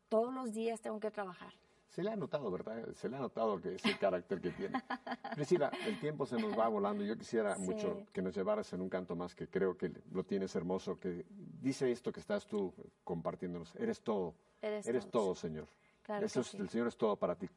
todos 0.09 0.33
los 0.33 0.53
días 0.53 0.81
tengo 0.81 0.99
que 0.99 1.11
trabajar. 1.11 1.53
Se 1.89 2.03
le 2.03 2.11
ha 2.11 2.15
notado, 2.15 2.51
¿verdad? 2.51 2.87
Se 2.93 3.09
le 3.09 3.15
ha 3.17 3.19
notado 3.19 3.59
que 3.59 3.73
ese 3.75 3.97
carácter 3.97 4.39
que 4.39 4.51
tiene. 4.51 4.79
Priscila, 5.35 5.71
el 5.87 5.99
tiempo 5.99 6.25
se 6.25 6.37
nos 6.39 6.57
va 6.57 6.67
volando. 6.67 7.03
Yo 7.03 7.17
quisiera 7.17 7.55
Sí. 7.55 7.63
mucho 7.63 8.03
que 8.13 8.21
nos 8.21 8.35
llevaras 8.35 8.71
en 8.73 8.81
un 8.81 8.89
canto 8.89 9.15
más, 9.15 9.33
que 9.35 9.47
creo 9.47 9.75
que 9.75 9.91
lo 10.11 10.23
tienes 10.23 10.55
hermoso, 10.55 10.99
que 10.99 11.25
dice 11.29 11.91
esto 11.91 12.11
que 12.11 12.19
estás 12.19 12.45
tú 12.45 12.73
compartiéndonos. 13.03 13.75
Eres 13.75 14.01
todo. 14.01 14.35
Eres 14.61 14.85
todo, 15.09 15.23
todo, 15.23 15.35
sí. 15.35 15.41
Señor. 15.47 15.67
Claro 16.03 16.25
Eso 16.25 16.41
es- 16.41 16.47
sí. 16.47 16.57
El 16.57 16.69
Señor 16.69 16.87
es 16.87 16.95
todo 16.97 17.15
para 17.15 17.35
ti. 17.35 17.49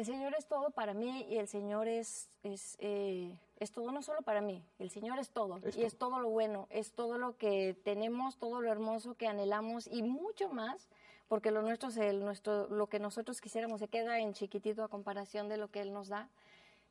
El 0.00 0.06
Señor 0.06 0.34
es 0.34 0.46
todo 0.46 0.70
para 0.70 0.94
mí 0.94 1.26
y 1.28 1.36
el 1.36 1.46
Señor 1.46 1.86
es, 1.86 2.30
es, 2.42 2.78
eh, 2.80 3.36
es 3.58 3.70
todo 3.70 3.92
no 3.92 4.00
solo 4.00 4.22
para 4.22 4.40
mí, 4.40 4.64
el 4.78 4.88
Señor 4.88 5.18
es 5.18 5.28
todo 5.28 5.60
Es 5.62 5.76
y 5.76 5.82
es 5.82 5.98
todo 5.98 6.20
lo 6.20 6.30
bueno, 6.30 6.68
es 6.70 6.92
todo 6.92 7.18
lo 7.18 7.36
que 7.36 7.76
tenemos, 7.84 8.38
todo 8.38 8.62
lo 8.62 8.72
hermoso 8.72 9.14
que 9.14 9.26
anhelamos 9.26 9.86
y 9.86 10.02
mucho 10.02 10.48
más, 10.48 10.88
porque 11.28 11.50
lo 11.50 11.60
nuestro, 11.60 11.90
es 11.90 11.98
el, 11.98 12.20
nuestro, 12.20 12.66
lo 12.68 12.86
que 12.86 12.98
nosotros 12.98 13.42
quisiéramos 13.42 13.80
se 13.80 13.88
queda 13.88 14.20
en 14.20 14.32
chiquitito 14.32 14.82
a 14.82 14.88
comparación 14.88 15.50
de 15.50 15.58
lo 15.58 15.70
que 15.70 15.82
Él 15.82 15.92
nos 15.92 16.08
da. 16.08 16.30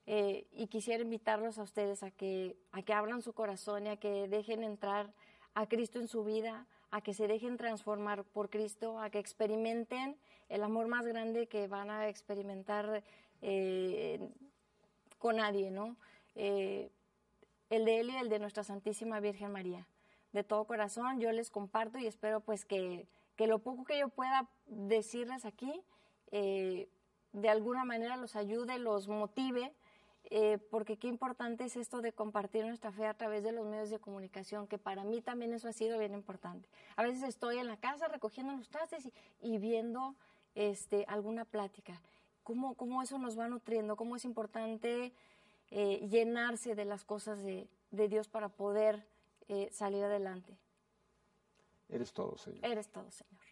Eh, 0.06 0.46
y 0.52 0.68
quisiera 0.68 1.02
invitarlos 1.02 1.58
a 1.58 1.64
ustedes 1.64 2.04
a 2.04 2.12
que, 2.12 2.58
a 2.72 2.84
que 2.84 2.94
abran 2.94 3.24
su 3.24 3.34
corazón 3.34 3.88
y 3.88 3.90
a 3.90 3.98
que 3.98 4.28
dejen 4.28 4.64
entrar 4.64 5.12
a 5.56 5.66
Cristo 5.66 5.98
en 5.98 6.08
su 6.08 6.24
vida, 6.24 6.68
a 6.92 7.02
que 7.02 7.14
se 7.14 7.28
dejen 7.28 7.58
transformar 7.58 8.24
por 8.24 8.50
Cristo, 8.50 9.00
a 9.00 9.10
que 9.10 9.20
experimenten 9.20 10.18
el 10.50 10.64
amor 10.64 10.88
más 10.88 11.06
grande 11.06 11.48
que 11.48 11.68
van 11.68 11.90
a 11.90 12.10
experimentar 12.10 13.04
eh, 13.42 14.20
con 15.18 15.38
nadie, 15.38 15.72
¿no? 15.72 15.96
Eh, 16.36 16.90
el 17.70 17.86
de 17.86 18.00
Él 18.00 18.10
y 18.10 18.16
el 18.16 18.30
de 18.30 18.40
nuestra 18.40 18.64
Santísima 18.64 19.20
Virgen 19.20 19.52
María. 19.52 19.86
De 20.32 20.44
todo 20.44 20.66
corazón 20.66 21.20
yo 21.20 21.32
les 21.32 21.50
comparto 21.50 21.98
y 21.98 22.08
espero 22.08 22.40
pues 22.40 22.66
que, 22.66 23.08
que 23.36 23.48
lo 23.48 23.60
poco 23.60 23.84
que 23.84 24.00
yo 24.00 24.10
pueda 24.10 24.48
decirles 24.68 25.46
aquí 25.46 25.84
eh, 26.32 26.88
de 27.34 27.50
alguna 27.50 27.86
manera 27.86 28.18
los 28.18 28.36
ayude, 28.36 28.80
los 28.80 29.08
motive, 29.08 29.72
eh, 30.30 30.60
porque 30.70 30.98
qué 30.98 31.08
importante 31.08 31.64
es 31.64 31.76
esto 31.76 32.02
de 32.02 32.14
compartir 32.14 32.66
nuestra 32.66 32.92
fe 32.92 33.08
a 33.08 33.14
través 33.16 33.44
de 33.44 33.52
los 33.52 33.66
medios 33.66 33.90
de 33.90 34.00
comunicación, 34.00 34.68
que 34.68 34.78
para 34.78 35.04
mí 35.04 35.22
también 35.22 35.54
eso 35.54 35.68
ha 35.68 35.74
sido 35.74 35.98
bien 35.98 36.14
importante. 36.14 36.70
A 36.96 37.04
veces 37.04 37.24
estoy 37.24 37.58
en 37.58 37.68
la 37.68 37.78
casa 37.78 38.08
recogiendo 38.08 38.56
los 38.56 38.70
trastes 38.70 39.06
y, 39.06 39.14
y 39.42 39.58
viendo 39.58 40.16
este, 40.56 41.06
alguna 41.08 41.46
plática, 41.46 42.02
cómo, 42.44 42.76
cómo 42.76 43.02
eso 43.02 43.18
nos 43.18 43.38
va 43.38 43.48
nutriendo, 43.48 43.96
cómo 43.96 44.16
es 44.16 44.26
importante 44.26 45.14
eh, 45.72 46.08
llenarse 46.10 46.76
de 46.76 46.86
las 46.86 47.04
cosas 47.06 47.44
de, 47.44 47.68
de 47.92 48.08
Dios 48.08 48.28
para 48.28 48.50
poder 48.50 49.06
eh, 49.48 49.70
salir 49.72 50.04
adelante. 50.04 50.58
Eres 51.90 52.14
todo, 52.14 52.38
Señor. 52.38 52.66
Eres 52.66 52.88
todo, 52.90 53.10
Señor. 53.10 53.49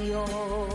Creación. 0.00 0.69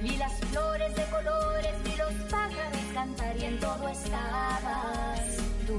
Vi 0.00 0.16
las 0.16 0.32
flores 0.34 0.94
de 0.94 1.04
colores, 1.06 1.72
vi 1.82 1.96
los 1.96 2.12
pájaros 2.30 2.78
cantar 2.94 3.36
y 3.36 3.44
en 3.46 3.58
todo 3.58 3.88
estabas 3.88 5.20
tú. 5.66 5.76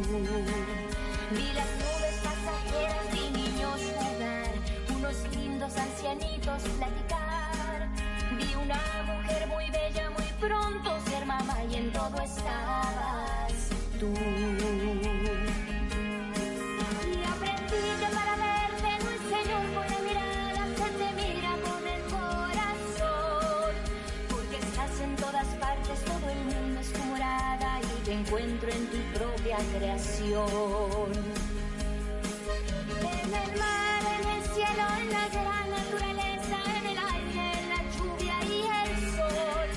Vi 1.31 1.53
las 1.53 1.69
nubes 1.79 2.15
pasajeras, 2.21 3.11
vi 3.13 3.29
niños 3.29 3.79
jugar, 3.97 4.51
unos 4.97 5.35
lindos 5.35 5.77
ancianitos 5.77 6.63
platicar. 6.77 7.87
Vi 8.37 8.55
una 8.55 9.03
mujer 9.05 9.47
muy 9.47 9.69
bella, 9.71 10.09
muy 10.09 10.33
pronto 10.39 10.99
ser 11.09 11.25
mamá 11.25 11.63
y 11.71 11.75
en 11.75 11.91
todo 11.93 12.21
estabas 12.21 13.53
tú. 13.99 14.13
Creación. 29.79 31.11
En 32.99 33.33
el 33.33 33.51
mar, 33.59 34.03
en 34.19 34.25
el 34.35 34.43
cielo, 34.53 34.85
en 35.01 35.09
la 35.17 35.25
gran 35.29 35.67
naturaleza, 35.71 36.57
en 36.77 36.85
el 36.91 36.97
aire, 37.15 37.43
en 37.59 37.69
la 37.69 37.81
lluvia 37.95 38.35
y 38.43 38.59
el 38.83 38.93
sol. 39.15 39.69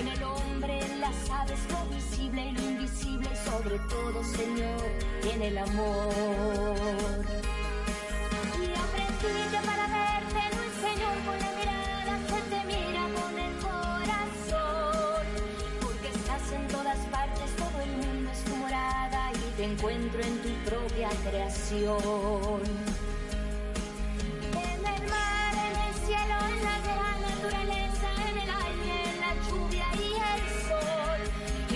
En 0.00 0.08
el 0.08 0.22
hombre, 0.24 0.80
en 0.84 1.00
las 1.00 1.30
aves, 1.30 1.60
lo 1.70 1.80
visible 1.94 2.46
y 2.46 2.52
lo 2.52 2.62
invisible, 2.62 3.28
sobre 3.44 3.78
todo, 3.90 4.24
Señor, 4.24 4.82
en 5.32 5.42
el 5.42 5.58
amor. 5.58 7.24
Y 8.60 8.66
aprendí 8.84 9.56
para 9.64 9.86
verte 9.86 10.63
creación. 21.16 22.60
En 24.52 24.80
el 24.94 25.02
mar, 25.10 25.54
en 25.66 25.74
el 25.86 25.94
cielo, 26.06 26.36
en 26.50 26.58
la 26.68 26.76
gran 26.88 27.16
naturaleza, 27.30 28.08
en 28.30 28.36
el 28.38 28.50
aire, 28.64 28.94
en 29.10 29.16
la 29.20 29.32
lluvia 29.46 29.86
y 29.94 30.10
el 30.32 30.42
sol. 30.68 31.20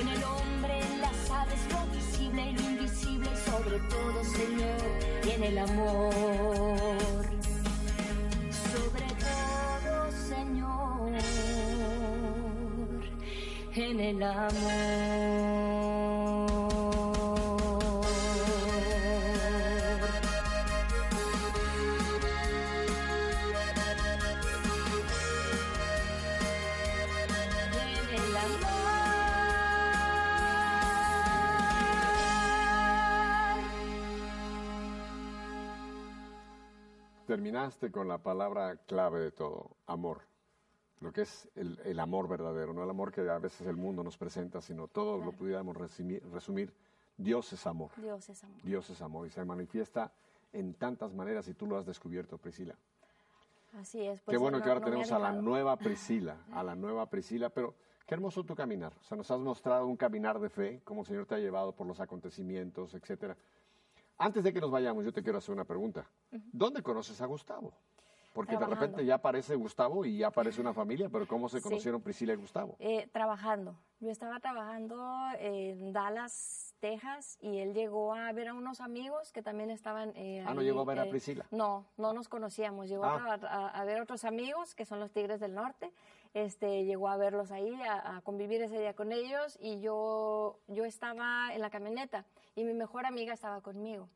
En 0.00 0.08
el 0.08 0.22
hombre, 0.24 0.74
en 0.80 1.00
las 1.00 1.30
aves, 1.30 1.60
lo 1.72 1.80
visible 1.94 2.50
y 2.50 2.52
lo 2.54 2.62
invisible, 2.62 3.28
sobre 3.44 3.78
todo, 3.88 4.24
Señor, 4.24 4.80
y 5.24 5.30
en 5.30 5.42
el 5.44 5.58
amor. 5.58 7.24
Sobre 8.72 9.08
todo, 9.26 9.92
Señor, 10.28 11.12
en 13.74 14.00
el 14.00 14.22
amor. 14.22 15.57
Terminaste 37.28 37.90
con 37.92 38.08
la 38.08 38.16
palabra 38.16 38.78
clave 38.86 39.20
de 39.20 39.30
todo, 39.32 39.76
amor. 39.86 40.22
Lo 41.00 41.12
que 41.12 41.20
es 41.20 41.46
el, 41.56 41.78
el 41.84 42.00
amor 42.00 42.26
verdadero, 42.26 42.72
no 42.72 42.82
el 42.82 42.88
amor 42.88 43.12
que 43.12 43.20
a 43.20 43.38
veces 43.38 43.66
el 43.66 43.76
mundo 43.76 44.02
nos 44.02 44.16
presenta, 44.16 44.62
sino 44.62 44.88
todo 44.88 45.18
lo 45.18 45.32
pudiéramos 45.32 45.76
resumir, 45.76 46.26
resumir. 46.32 46.72
Dios 47.18 47.52
es 47.52 47.66
amor. 47.66 47.90
Dios 47.98 48.30
es 48.30 48.42
amor. 48.42 48.62
Dios 48.62 48.88
es 48.88 49.02
amor 49.02 49.26
y 49.26 49.30
se 49.30 49.44
manifiesta 49.44 50.10
en 50.54 50.72
tantas 50.72 51.12
maneras 51.12 51.46
y 51.48 51.52
tú 51.52 51.66
lo 51.66 51.76
has 51.76 51.84
descubierto, 51.84 52.38
Priscila. 52.38 52.74
Así 53.78 54.06
es. 54.06 54.20
Qué 54.20 54.24
pues, 54.24 54.38
bueno 54.38 54.56
no- 54.56 54.64
que 54.64 54.70
ahora 54.70 54.80
no 54.80 54.86
tenemos 54.86 55.12
a 55.12 55.18
la 55.18 55.32
nueva 55.32 55.76
Priscila, 55.76 56.38
a 56.54 56.62
la 56.62 56.74
nueva 56.74 57.10
Priscila, 57.10 57.50
pero 57.50 57.74
qué 58.06 58.14
hermoso 58.14 58.42
tu 58.42 58.56
caminar. 58.56 58.94
O 59.02 59.04
sea, 59.04 59.18
nos 59.18 59.30
has 59.30 59.40
mostrado 59.40 59.86
un 59.86 59.98
caminar 59.98 60.40
de 60.40 60.48
fe, 60.48 60.80
cómo 60.82 61.02
el 61.02 61.06
Señor 61.06 61.26
te 61.26 61.34
ha 61.34 61.38
llevado 61.38 61.72
por 61.72 61.86
los 61.86 62.00
acontecimientos, 62.00 62.94
etcétera. 62.94 63.36
Antes 64.18 64.42
de 64.42 64.52
que 64.52 64.60
nos 64.60 64.70
vayamos, 64.70 65.04
yo 65.04 65.12
te 65.12 65.22
quiero 65.22 65.38
hacer 65.38 65.54
una 65.54 65.64
pregunta. 65.64 66.04
¿Dónde 66.30 66.82
conoces 66.82 67.20
a 67.20 67.26
Gustavo? 67.26 67.72
Porque 68.34 68.56
de 68.56 68.66
repente 68.66 69.04
ya 69.04 69.14
aparece 69.16 69.54
Gustavo 69.54 70.04
y 70.04 70.18
ya 70.18 70.28
aparece 70.28 70.60
una 70.60 70.72
familia, 70.74 71.08
pero 71.08 71.26
¿cómo 71.26 71.48
se 71.48 71.58
Sí. 71.58 71.62
conocieron 71.62 72.00
Priscila 72.02 72.32
y 72.32 72.36
Gustavo? 72.36 72.76
Eh, 72.78 73.08
trabajando. 73.12 73.76
Yo 74.00 74.10
estaba 74.10 74.38
trabajando 74.38 75.04
en 75.40 75.92
Dallas, 75.92 76.72
Texas, 76.78 77.36
y 77.40 77.58
él 77.58 77.74
llegó 77.74 78.14
a 78.14 78.30
ver 78.32 78.48
a 78.48 78.54
unos 78.54 78.80
amigos 78.80 79.32
que 79.32 79.42
también 79.42 79.70
estaban. 79.70 80.12
eh, 80.14 80.44
Ah, 80.46 80.54
¿no 80.54 80.62
llegó 80.62 80.80
a 80.82 80.84
ver 80.84 81.00
a 81.00 81.06
eh, 81.06 81.10
Priscila? 81.10 81.46
No, 81.50 81.86
no 81.96 82.12
nos 82.12 82.28
conocíamos. 82.28 82.88
Llegó 82.88 83.04
Ah. 83.06 83.14
a, 83.32 83.38
traba- 83.38 83.48
a- 83.52 83.68
a 83.70 83.84
ver 83.84 84.00
otros 84.00 84.24
amigos 84.24 84.74
que 84.76 84.84
son 84.84 85.00
los 85.00 85.10
Tigres 85.10 85.40
del 85.40 85.54
Norte. 85.54 85.92
Este, 86.34 86.84
llegó 86.84 87.08
a 87.08 87.16
verlos 87.16 87.50
ahí, 87.50 87.72
a, 87.82 88.16
a 88.16 88.20
convivir 88.20 88.62
ese 88.62 88.78
día 88.78 88.94
con 88.94 89.12
ellos, 89.12 89.58
y 89.60 89.80
yo, 89.80 90.58
yo 90.68 90.84
estaba 90.84 91.52
en 91.52 91.60
la 91.60 91.70
camioneta 91.70 92.26
y 92.54 92.64
mi 92.64 92.74
mejor 92.74 93.06
amiga 93.06 93.32
estaba 93.32 93.60
conmigo, 93.60 94.08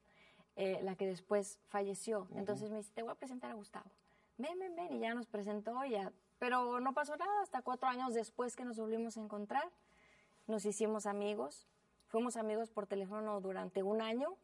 eh, 0.57 0.81
la 0.83 0.95
que 0.95 1.07
después 1.07 1.59
falleció. 1.69 2.29
Entonces 2.35 2.71
me 2.71 2.79
dice, 2.79 2.93
te 2.95 3.03
voy 3.03 3.13
a 3.13 3.15
presentar 3.15 3.51
a 3.51 3.55
Gustavo. 3.55 3.91
Ven, 4.37 4.59
ven, 4.59 4.75
ven, 4.75 4.93
y 4.93 4.99
ya 4.99 5.15
nos 5.15 5.27
presentó, 5.27 5.85
ya. 5.85 6.13
Pero 6.39 6.81
no 6.81 6.93
pasó 6.93 7.17
nada 7.17 7.43
hasta 7.43 7.63
cuatro 7.63 7.89
años 7.89 8.15
después 8.15 8.57
que 8.57 8.65
nos 8.65 8.79
volvimos 8.79 9.17
a 9.17 9.21
encontrar. 9.21 9.71
Nos 10.49 10.65
hicimos 10.65 11.07
amigos. 11.07 11.69
Fuimos 12.09 12.37
amigos 12.37 12.71
por 12.71 12.87
teléfono 12.87 13.41
durante 13.41 13.83
un 13.83 14.03
año. 14.03 14.35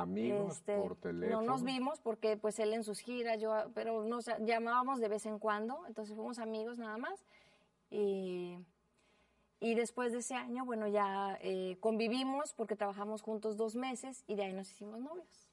Amigos 0.00 0.56
Este, 0.58 0.78
por 0.78 0.96
teléfono. 0.96 1.42
No 1.42 1.46
nos 1.46 1.62
vimos 1.62 2.00
porque 2.00 2.36
pues 2.36 2.58
él 2.58 2.72
en 2.72 2.82
sus 2.84 2.98
giras, 3.00 3.38
yo, 3.40 3.54
pero 3.74 4.02
nos 4.04 4.26
llamábamos 4.40 5.00
de 5.00 5.08
vez 5.08 5.26
en 5.26 5.38
cuando, 5.38 5.84
entonces 5.86 6.14
fuimos 6.16 6.38
amigos 6.38 6.78
nada 6.78 6.96
más. 6.98 7.24
Y, 7.90 8.58
y 9.60 9.74
después 9.74 10.12
de 10.12 10.18
ese 10.18 10.34
año, 10.34 10.64
bueno, 10.64 10.88
ya 10.88 11.38
eh, 11.42 11.76
convivimos 11.80 12.54
porque 12.54 12.74
trabajamos 12.74 13.22
juntos 13.22 13.56
dos 13.56 13.76
meses 13.76 14.24
y 14.26 14.34
de 14.34 14.44
ahí 14.44 14.52
nos 14.52 14.70
hicimos 14.70 15.00
novios. 15.00 15.48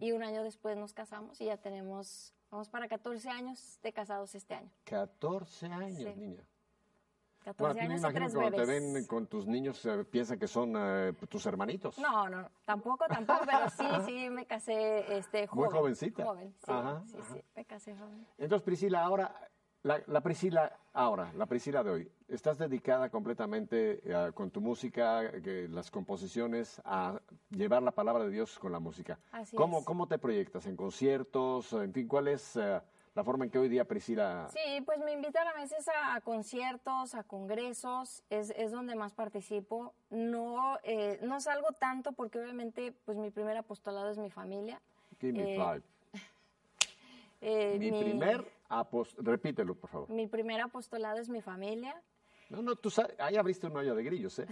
Y 0.00 0.12
un 0.12 0.22
año 0.22 0.42
después 0.42 0.78
nos 0.78 0.94
casamos 0.94 1.38
y 1.42 1.44
ya 1.44 1.58
tenemos, 1.58 2.32
vamos 2.50 2.70
para 2.70 2.88
14 2.88 3.28
años 3.28 3.78
de 3.82 3.92
casados 3.92 4.34
este 4.34 4.54
año. 4.54 4.70
14 4.84 5.66
años, 5.66 5.98
Sí. 5.98 6.14
niña. 6.16 6.42
14 7.44 7.62
Bueno, 7.74 7.88
me 7.88 7.96
imagino 7.98 8.26
que 8.28 8.34
cuando 8.34 8.56
te 8.56 8.66
ven 8.66 9.06
con 9.06 9.26
tus 9.26 9.46
niños 9.46 9.84
eh, 9.86 10.04
piensan 10.04 10.38
que 10.38 10.46
son 10.46 10.74
eh, 10.76 11.12
tus 11.28 11.44
hermanitos. 11.46 11.98
No, 11.98 12.28
no, 12.28 12.48
tampoco, 12.64 13.06
tampoco, 13.08 13.40
pero 13.46 13.70
sí, 13.70 13.84
sí, 14.06 14.30
me 14.30 14.46
casé 14.46 15.16
este, 15.16 15.48
Muy 15.52 15.66
joven. 15.66 15.70
jovencita. 15.80 16.24
Joven, 16.24 16.54
sí, 16.58 16.70
Ajá, 16.70 17.02
sí, 17.06 17.16
ajá. 17.18 17.34
sí, 17.34 17.42
me 17.56 17.64
casé 17.64 17.96
joven. 17.96 18.26
Entonces, 18.38 18.64
Priscila, 18.64 19.02
ahora 19.04 19.34
La, 19.82 19.98
la 20.08 20.20
Priscila 20.20 20.70
ahora, 20.92 21.32
la 21.34 21.46
Priscila 21.46 21.82
de 21.82 21.90
hoy, 21.90 22.12
estás 22.28 22.58
dedicada 22.58 23.08
completamente 23.08 24.02
eh, 24.04 24.30
con 24.34 24.50
tu 24.50 24.60
música, 24.60 25.30
que 25.40 25.68
las 25.68 25.90
composiciones, 25.90 26.82
a 26.84 27.18
llevar 27.48 27.82
la 27.82 27.90
palabra 27.92 28.24
de 28.24 28.30
Dios 28.30 28.58
con 28.58 28.72
la 28.72 28.78
música. 28.78 29.18
Así 29.32 29.56
¿Cómo, 29.56 29.78
es. 29.78 29.84
¿Cómo 29.86 30.06
te 30.06 30.18
proyectas? 30.18 30.66
¿En 30.66 30.76
conciertos? 30.76 31.72
En 31.72 31.94
fin, 31.94 32.06
¿cuál 32.06 32.28
es 32.28 32.56
eh, 32.56 32.78
la 33.14 33.24
forma 33.24 33.44
en 33.44 33.50
que 33.50 33.58
hoy 33.58 33.68
día 33.68 33.84
Priscila... 33.84 34.48
Sí, 34.52 34.80
pues 34.82 34.98
me 35.00 35.12
invitan 35.12 35.46
a 35.48 35.52
veces 35.54 35.88
a, 35.88 36.14
a 36.14 36.20
conciertos, 36.20 37.14
a 37.14 37.24
congresos, 37.24 38.22
es, 38.30 38.50
es 38.56 38.70
donde 38.70 38.94
más 38.94 39.12
participo. 39.12 39.92
No, 40.10 40.78
eh, 40.84 41.18
no 41.22 41.40
salgo 41.40 41.68
tanto 41.72 42.12
porque 42.12 42.38
obviamente 42.38 42.92
pues 43.04 43.18
mi 43.18 43.30
primer 43.30 43.56
apostolado 43.56 44.10
es 44.10 44.18
mi 44.18 44.30
familia. 44.30 44.80
Give 45.20 45.32
me 45.32 45.54
Eh, 45.54 45.56
five. 45.56 45.82
Eh, 47.42 47.76
Mi, 47.78 47.90
primer 47.90 48.44
apostolado, 48.68 49.30
repítelo, 49.32 49.74
por 49.74 49.88
favor. 49.88 50.10
mi 50.10 50.26
primer 50.26 50.60
apostolado 50.60 51.18
es 51.18 51.30
mi 51.30 51.40
familia. 51.40 51.98
No, 52.50 52.60
no, 52.60 52.76
tú 52.76 52.90
sabes, 52.90 53.14
ahí 53.18 53.36
abriste 53.36 53.66
un 53.66 53.76
hoyo 53.78 53.94
de 53.94 54.02
grillos, 54.02 54.38
¿eh? 54.40 54.46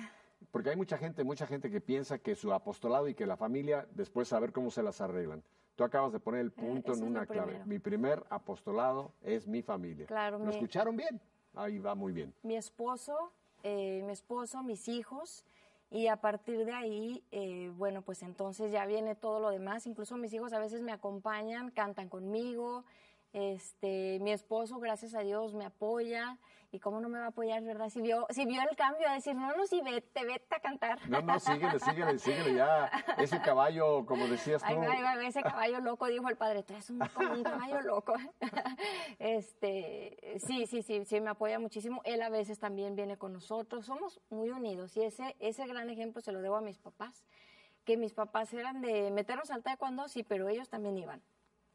Porque 0.51 0.71
hay 0.71 0.77
mucha 0.77 0.97
gente, 0.97 1.23
mucha 1.23 1.47
gente 1.47 1.71
que 1.71 1.83
piensa 1.83 2.19
que 2.19 2.35
su 2.35 2.51
apostolado 2.53 3.07
y 3.09 3.15
que 3.15 3.27
la 3.27 3.37
familia 3.37 3.87
después 3.91 4.29
saber 4.29 4.53
cómo 4.53 4.71
se 4.71 4.83
las 4.83 5.03
arreglan. 5.03 5.43
Tú 5.79 5.85
acabas 5.85 6.13
de 6.13 6.19
poner 6.19 6.41
el 6.41 6.51
punto 6.51 6.93
Eh, 6.93 6.97
en 6.97 7.05
una 7.05 7.25
clave. 7.25 7.53
primero. 7.53 7.67
Mi 7.67 7.79
primer 7.79 8.25
apostolado 8.31 9.13
es 9.23 9.47
mi 9.47 9.63
familia. 9.63 10.07
Claro, 10.07 10.37
¿Lo 10.41 10.47
mi- 10.47 10.51
escucharon 10.51 10.97
bien? 10.97 11.21
Ahí 11.55 11.79
va 11.79 11.95
muy 11.95 12.13
bien. 12.13 12.35
mi 12.43 12.57
esposo, 12.57 13.33
eh, 13.63 14.03
mi 14.05 14.11
esposo, 14.11 14.65
mis 14.65 14.89
hijos, 14.89 15.45
y 15.89 16.09
a 16.09 16.17
partir 16.17 16.65
de 16.65 16.73
ahí, 16.73 17.23
eh, 17.31 17.71
bueno, 17.77 18.03
pues 18.03 18.25
entonces 18.25 18.73
ya 18.73 18.87
viene 18.87 19.15
todo 19.15 19.39
lo 19.39 19.51
demás. 19.51 19.87
Incluso 19.87 20.17
mis 20.17 20.33
hijos 20.35 20.53
a 20.53 20.59
veces 20.59 20.83
me 20.83 20.91
acompañan, 20.91 21.71
cantan 21.71 22.09
conmigo. 22.09 22.85
Este, 23.33 24.19
mi 24.21 24.33
esposo, 24.33 24.81
gracias 24.81 25.15
a 25.15 25.21
Dios, 25.21 25.55
me 25.55 25.65
apoya. 25.65 26.39
¿Y 26.71 26.81
cómo 26.81 27.01
no 27.01 27.09
me 27.09 27.19
va 27.19 27.27
a 27.27 27.29
apoyar, 27.29 27.63
verdad? 27.63 27.89
Si 27.89 28.03
vio, 28.03 28.27
si 28.29 28.45
vio 28.45 28.61
el 28.61 28.77
cambio, 28.77 29.09
a 29.09 29.15
decir, 29.15 29.35
no, 29.35 29.57
no, 29.57 29.67
sí, 29.67 29.81
vete, 29.83 30.27
vete 30.27 30.55
a 30.55 30.61
cantar. 30.61 31.09
No, 31.09 31.23
no, 31.23 31.41
síguele, 31.41 31.79
síguele, 31.79 32.19
síguele 32.19 32.55
ya. 32.57 32.91
Ese 33.17 33.41
caballo, 33.41 34.05
como 34.05 34.27
decías 34.27 34.63
tú. 34.63 34.69
Ay, 34.69 34.77
ay, 34.77 35.03
ay, 35.07 35.27
ese 35.27 35.43
caballo 35.43 35.81
loco, 35.81 36.07
dijo 36.07 36.29
el 36.29 36.37
padre, 36.37 36.63
tú 36.63 36.75
eres 36.75 36.91
un, 36.91 36.99
como 36.99 37.33
un 37.33 37.43
caballo 37.43 37.81
loco. 37.81 38.13
este, 39.19 40.39
sí, 40.47 40.67
sí, 40.67 40.83
sí, 40.83 41.07
sí, 41.07 41.21
me 41.23 41.31
apoya 41.31 41.59
muchísimo. 41.59 42.03
Él 42.05 42.21
a 42.21 42.29
veces 42.29 42.59
también 42.59 42.95
viene 42.95 43.17
con 43.17 43.33
nosotros. 43.33 43.87
Somos 43.87 44.21
muy 44.29 44.51
unidos 44.51 44.95
y 44.99 45.05
ese, 45.05 45.37
ese 45.41 45.67
gran 45.67 45.89
ejemplo 45.89 46.21
se 46.21 46.33
lo 46.33 46.43
debo 46.43 46.57
a 46.57 46.61
mis 46.61 46.79
papás. 46.79 47.25
Que 47.85 47.97
mis 47.97 48.13
papás 48.13 48.53
eran 48.53 48.83
de 48.83 49.11
meternos 49.11 49.51
al 49.51 49.63
taekwondo, 49.63 50.07
sí, 50.09 50.23
pero 50.23 50.51
ellos 50.51 50.69
también 50.69 50.99
iban. 50.99 51.23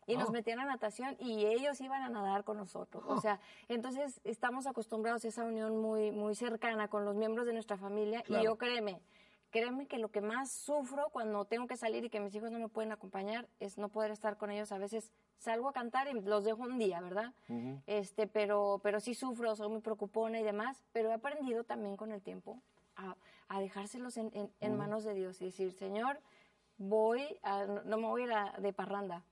Y 0.08 0.18
nos 0.18 0.30
Oh. 0.30 0.32
metían 0.32 0.60
a 0.60 0.66
natación 0.66 1.16
y 1.20 1.46
ellos 1.46 1.80
iban 1.82 2.02
a 2.04 2.10
nadar 2.10 2.44
con 2.44 2.58
nosotros. 2.58 3.04
O 3.08 3.20
sea, 3.22 3.40
entonces 3.68 4.20
estamos 4.24 4.68
acostumbrados 4.68 5.24
a 5.26 5.28
esa 5.30 5.44
unión 5.44 5.82
muy, 5.82 6.12
muy 6.12 6.36
cercana 6.36 6.88
con 6.88 7.06
los 7.06 7.16
miembros 7.16 7.46
de 7.46 7.54
nuestra 7.54 7.78
familia. 7.78 8.22
Claro. 8.24 8.42
Y 8.44 8.46
yo 8.46 8.58
créeme, 8.58 9.02
créeme 9.52 9.88
que 9.88 9.98
lo 10.00 10.10
que 10.10 10.22
más 10.22 10.52
sufro 10.52 11.10
cuando 11.12 11.46
tengo 11.46 11.68
que 11.68 11.78
salir 11.78 12.04
y 12.06 12.10
que 12.10 12.20
mis 12.20 12.34
hijos 12.36 12.52
no 12.52 12.60
me 12.60 12.70
pueden 12.70 12.92
acompañar 12.92 13.48
es 13.60 13.78
no 13.78 13.90
poder 13.90 14.12
estar 14.12 14.38
con 14.38 14.50
ellos. 14.52 14.72
A 14.72 14.78
veces 14.78 15.12
salgo 15.38 15.70
a 15.70 15.74
cantar 15.74 16.08
y 16.08 16.20
los 16.22 16.44
dejo 16.44 16.64
un 16.64 16.78
día, 16.78 17.00
¿verdad? 17.02 17.34
este, 17.86 18.28
pero, 18.28 18.80
pero 18.82 19.00
sí 19.00 19.14
sufro, 19.14 19.56
soy 19.56 19.70
muy 19.70 19.82
preocupona 19.82 20.40
y 20.40 20.44
demás, 20.44 20.84
pero 20.92 21.10
he 21.10 21.14
aprendido 21.14 21.64
también 21.64 21.96
con 21.98 22.12
el 22.12 22.22
tiempo 22.22 22.62
a, 22.96 23.16
a 23.48 23.60
dejárselos 23.60 24.18
en, 24.18 24.32
en- 24.34 24.52
en 24.60 24.76
manos 24.78 25.04
de 25.04 25.14
Dios 25.14 25.42
y 25.42 25.46
decir, 25.46 25.72
Señor, 25.74 26.20
voy, 26.78 27.38
a, 27.44 27.66
no 27.66 27.84
no 27.84 27.98
me 27.98 28.08
voy 28.08 28.22
a 28.22 28.26
ir 28.26 28.34
a- 28.34 28.56
de 28.60 28.74
parranda, 28.74 29.24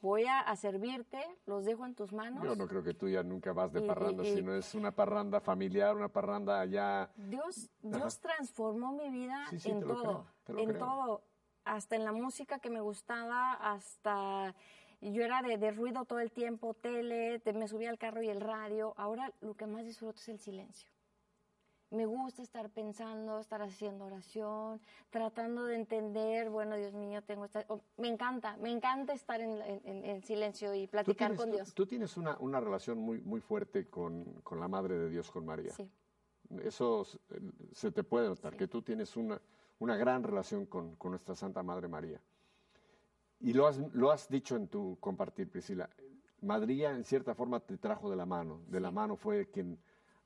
voy 0.00 0.24
a, 0.24 0.40
a 0.40 0.56
servirte, 0.56 1.18
los 1.46 1.64
dejo 1.64 1.84
en 1.86 1.94
tus 1.94 2.12
manos. 2.12 2.42
Yo 2.42 2.54
no 2.56 2.66
creo 2.66 2.82
que 2.82 2.94
tú 2.94 3.08
ya 3.08 3.22
nunca 3.22 3.52
vas 3.52 3.72
de 3.72 3.82
Y- 3.84 3.86
parranda, 3.86 4.22
y- 4.26 4.34
sino 4.34 4.54
es 4.54 4.74
una 4.74 4.92
parranda 4.92 5.40
familiar, 5.40 5.94
una 5.96 6.08
parranda 6.08 6.64
ya... 6.64 7.10
Dios, 7.16 7.70
Dios 7.82 8.18
transformó 8.20 8.92
mi 8.92 9.10
vida 9.10 9.46
Sí, 9.50 9.58
sí, 9.58 9.70
en 9.70 9.80
todo, 9.82 10.26
creo, 10.44 10.58
en 10.58 10.68
creo. 10.70 10.78
todo, 10.78 11.22
hasta 11.64 11.96
en 11.96 12.04
la 12.04 12.12
música 12.12 12.58
que 12.58 12.70
me 12.70 12.80
gustaba, 12.80 13.52
hasta 13.54 14.54
yo 15.02 15.22
era 15.22 15.42
de, 15.42 15.56
de 15.58 15.70
ruido 15.70 16.04
todo 16.04 16.20
el 16.20 16.30
tiempo, 16.32 16.74
tele, 16.74 17.38
te- 17.40 17.52
me 17.52 17.68
subía 17.68 17.90
al 17.90 17.98
carro 17.98 18.22
y 18.22 18.28
el 18.28 18.40
radio. 18.40 18.94
Ahora 18.96 19.32
lo 19.40 19.54
que 19.54 19.66
más 19.66 19.84
disfruto 19.84 20.18
es 20.18 20.28
el 20.28 20.38
silencio. 20.38 20.90
Me 21.90 22.06
gusta 22.06 22.42
estar 22.42 22.70
pensando, 22.70 23.40
estar 23.40 23.60
haciendo 23.62 24.04
oración, 24.04 24.80
tratando 25.10 25.64
de 25.64 25.74
entender, 25.74 26.48
bueno, 26.48 26.76
Dios 26.76 26.94
mío, 26.94 27.20
tengo 27.22 27.44
esta... 27.44 27.64
oh, 27.68 27.80
me 27.96 28.06
encanta, 28.06 28.56
me 28.58 28.70
encanta 28.70 29.12
estar 29.12 29.40
en, 29.40 29.60
en- 29.62 29.80
en- 29.84 30.04
en 30.04 30.22
silencio 30.22 30.72
y 30.72 30.86
platicar 30.86 31.30
tienes, 31.30 31.40
con 31.40 31.50
Dios. 31.50 31.74
tú 31.74 31.86
tienes 31.86 32.16
una, 32.16 32.36
una 32.38 32.60
relación 32.60 32.98
muy, 32.98 33.20
muy 33.22 33.40
fuerte 33.40 33.86
con, 33.88 34.24
con 34.44 34.60
la 34.60 34.68
Madre 34.68 34.96
de 34.96 35.10
Dios, 35.10 35.30
con 35.32 35.44
María. 35.44 35.72
Sí. 35.72 35.90
Eso 36.62 37.04
se 37.72 37.90
te 37.90 38.04
puede 38.04 38.28
notar, 38.28 38.52
Sí. 38.52 38.58
que 38.58 38.68
tú 38.68 38.82
tienes 38.82 39.16
una, 39.16 39.40
una 39.80 39.96
gran 39.96 40.22
relación 40.22 40.66
con, 40.66 40.94
con 40.94 41.10
nuestra 41.10 41.34
Santa 41.34 41.62
Madre 41.64 41.88
María. 41.88 42.20
Y 43.40 43.52
lo 43.52 43.66
has, 43.66 43.78
lo 43.94 44.12
has 44.12 44.28
dicho 44.28 44.54
en 44.54 44.68
tu 44.68 44.96
compartir, 45.00 45.50
Priscila. 45.50 45.90
María, 46.42 46.92
en 46.92 47.04
cierta 47.04 47.34
forma, 47.34 47.58
te 47.58 47.78
trajo 47.78 48.08
de 48.10 48.16
la 48.16 48.26
mano. 48.26 48.60
De 48.68 48.78
la 48.78 48.90
mano 48.92 49.16
fue 49.16 49.50
quien 49.50 49.78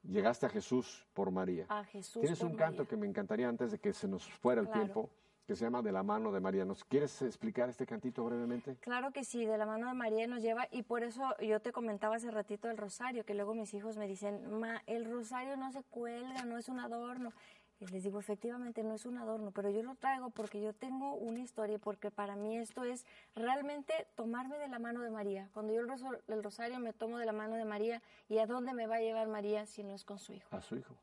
llegaste 0.09 0.47
a 0.47 0.49
Jesús 0.49 1.07
por 1.15 1.31
María. 1.31 1.67
A 1.69 1.85
Jesús 1.85 2.21
Tienes 2.21 2.39
por 2.39 2.49
un 2.49 2.57
canto 2.57 2.79
María. 2.83 2.91
que 2.91 2.97
me 2.97 3.07
encantaría 3.07 3.49
antes 3.49 3.71
de 3.73 3.79
que 3.79 3.93
se 3.93 4.07
nos 4.09 4.29
fuera 4.29 4.61
el 4.61 4.67
Claro. 4.69 4.81
tiempo, 4.83 5.11
que 5.47 5.55
se 5.55 5.65
llama 5.65 5.83
De 5.83 5.93
la 5.93 6.03
mano 6.03 6.33
de 6.33 6.41
María. 6.41 6.65
¿Nos 6.65 6.85
quieres 6.85 7.21
explicar 7.23 7.69
este 7.69 7.85
cantito 7.87 8.25
brevemente? 8.25 8.77
Claro 8.81 9.11
que 9.11 9.25
sí, 9.25 9.45
de 9.45 9.59
la 9.59 9.67
mano 9.67 9.89
de 9.89 9.95
María 9.95 10.27
nos 10.27 10.41
lleva 10.43 10.67
y 10.71 10.83
por 10.83 11.03
eso 11.03 11.23
yo 11.41 11.61
te 11.61 11.71
comentaba 11.73 12.17
hace 12.17 12.31
ratito 12.31 12.69
del 12.69 12.79
rosario, 12.79 13.25
que 13.25 13.35
luego 13.35 13.55
mis 13.55 13.75
hijos 13.75 13.97
me 13.99 14.07
dicen, 14.09 14.59
ma, 14.59 14.83
el 14.87 15.05
rosario 15.11 15.57
no 15.57 15.71
se 15.71 15.83
cuelga, 15.85 16.45
no 16.45 16.57
es 16.57 16.69
un 16.69 16.81
adorno. 16.81 17.33
Y 17.81 17.87
les 17.89 18.03
digo, 18.05 18.19
efectivamente 18.21 18.83
no 18.83 18.95
es 18.95 19.05
un 19.05 19.19
adorno, 19.19 19.51
pero 19.51 19.69
yo 19.69 19.83
lo 19.83 19.95
traigo 19.97 20.31
porque 20.31 20.61
yo 20.61 20.73
tengo 20.73 21.15
una 21.15 21.41
historia 21.41 21.75
y 21.77 21.79
porque 21.79 22.11
para 22.11 22.37
mí 22.37 22.57
esto 22.57 22.85
es 22.85 23.05
realmente 23.35 23.93
tomarme 24.15 24.59
de 24.59 24.69
la 24.69 24.79
mano 24.79 25.03
de 25.03 25.11
María. 25.11 25.51
Cuando 25.53 25.73
yo 25.75 25.81
el, 25.81 25.89
rosa- 25.89 26.21
el 26.29 26.43
rosario 26.43 26.79
me 26.79 26.93
tomo 26.93 27.19
de 27.19 27.27
la 27.27 27.33
mano 27.33 27.57
de 27.57 27.65
María 27.65 28.01
y 28.29 28.39
a 28.39 28.47
dónde 28.47 28.73
me 28.75 28.87
va 28.87 28.97
a 28.97 29.01
llevar 29.01 29.27
María 29.29 29.67
si 29.67 29.83
no 29.83 29.93
es 29.93 30.05
con 30.05 30.19
su 30.19 30.33
hijo. 30.33 30.55
a 30.57 30.63
su 30.63 30.77
hijo. 30.77 30.95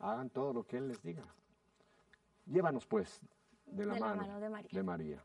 Hagan 0.00 0.28
todo 0.28 0.52
lo 0.52 0.64
que 0.66 0.78
Él 0.78 0.88
les 0.88 1.00
diga. 1.02 1.22
Llévanos, 2.46 2.84
pues, 2.86 3.20
de 3.66 3.86
la, 3.86 3.94
De 3.94 4.00
la 4.00 4.06
mano, 4.06 4.22
mano 4.22 4.40
de 4.40 4.48
María. 4.50 4.70
de 4.72 4.82
María. 4.82 5.24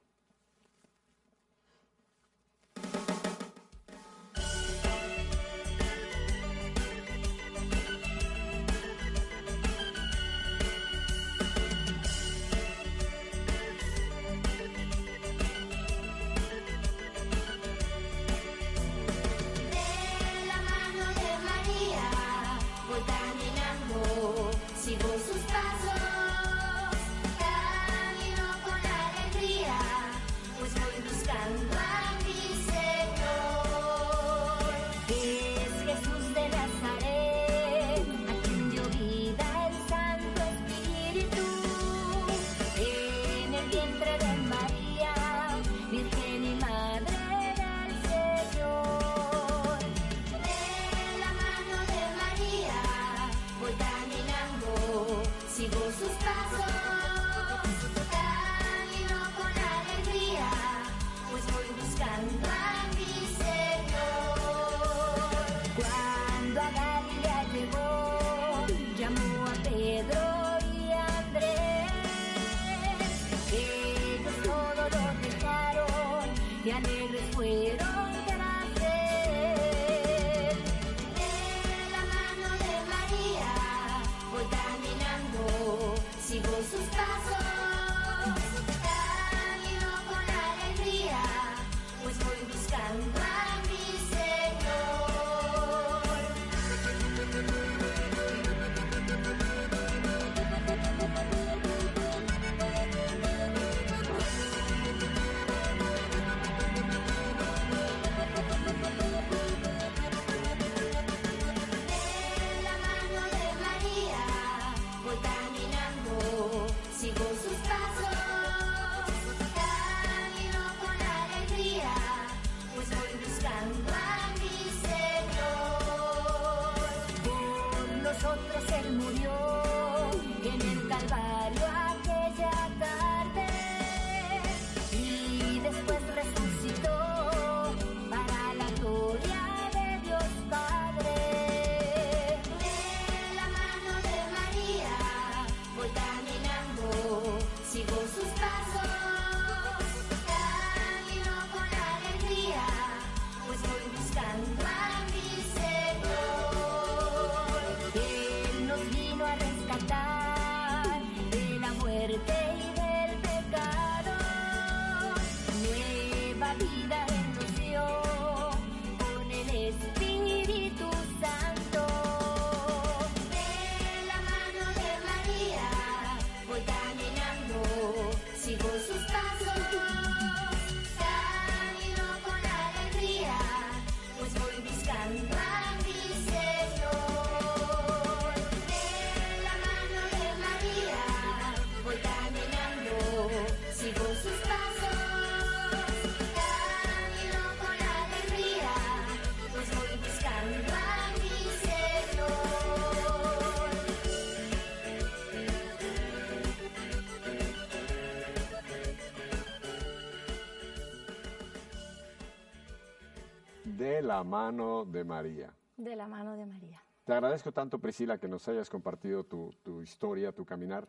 La 214.08 214.24
mano 214.24 214.86
de 214.86 215.04
María. 215.04 215.54
De 215.76 215.96
la 215.96 216.08
mano 216.08 216.36
de 216.38 216.46
María. 216.46 216.82
Te 217.04 217.14
agradezco 217.14 217.52
tanto, 217.52 217.78
Priscila, 217.78 218.18
que 218.18 218.28
nos 218.28 218.48
hayas 218.48 218.70
compartido 218.70 219.26
tu, 219.26 219.54
tu 219.64 219.82
historia, 219.82 220.32
tu 220.32 220.46
caminar. 220.46 220.88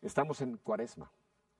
Estamos 0.00 0.40
en 0.40 0.56
cuaresma. 0.56 1.10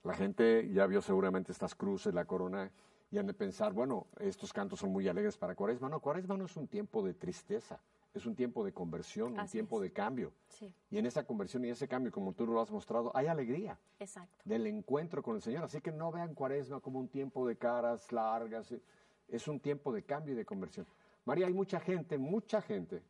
La 0.03 0.15
gente 0.15 0.71
ya 0.73 0.87
vio 0.87 1.03
seguramente 1.03 1.53
estas 1.53 1.75
cruces, 1.75 2.15
la 2.15 2.25
corona, 2.25 2.71
y 3.11 3.19
han 3.19 3.27
de 3.27 3.35
pensar, 3.35 3.73
bueno, 3.73 4.07
estos 4.19 4.53
cantos 4.53 4.81
son 4.81 4.91
muy 4.91 5.07
alegres 5.07 5.37
para 5.37 5.55
cuaresma. 5.55 5.89
No, 5.89 6.01
cuaresma 6.01 6.37
no 6.37 6.47
es 6.47 6.57
un 6.57 6.67
tiempo 6.67 7.03
de 7.03 7.13
tristeza, 7.13 7.79
es 8.15 8.25
un 8.25 8.35
tiempo 8.35 8.65
de 8.65 8.73
conversión, 8.73 9.39
un 9.39 9.47
tiempo 9.49 9.77
es. 9.77 9.83
de 9.83 9.93
cambio. 9.93 10.33
Sí, 10.49 10.75
Y 10.91 10.97
en 10.99 11.05
esa 11.07 11.25
conversión 11.25 11.65
y 11.65 11.69
ese 11.69 11.87
cambio, 11.87 12.11
como 12.11 12.33
tú 12.33 12.47
lo 12.47 12.61
has 12.61 12.71
mostrado, 12.71 13.15
hay 13.15 13.27
alegría 13.27 13.79
exacto. 13.99 14.43
del 14.45 14.67
encuentro 14.67 15.23
con 15.23 15.37
el 15.37 15.43
Señor. 15.43 15.65
Así 15.65 15.81
que 15.81 15.93
no 15.93 16.11
vean 16.11 16.35
cuaresma 16.35 16.81
como 16.81 16.99
un 16.99 17.09
tiempo 17.09 17.47
de 17.47 17.57
caras 17.57 18.11
largas, 18.13 18.75
es 19.29 19.49
un 19.49 19.61
tiempo 19.61 19.93
de 19.93 20.03
cambio 20.05 20.35
y 20.35 20.37
de 20.37 20.45
conversión. 20.45 20.87
María, 21.25 21.47
hay 21.47 21.53
mucha 21.55 21.81
gente, 21.81 22.19
mucha 22.19 22.63
gente. 22.63 23.03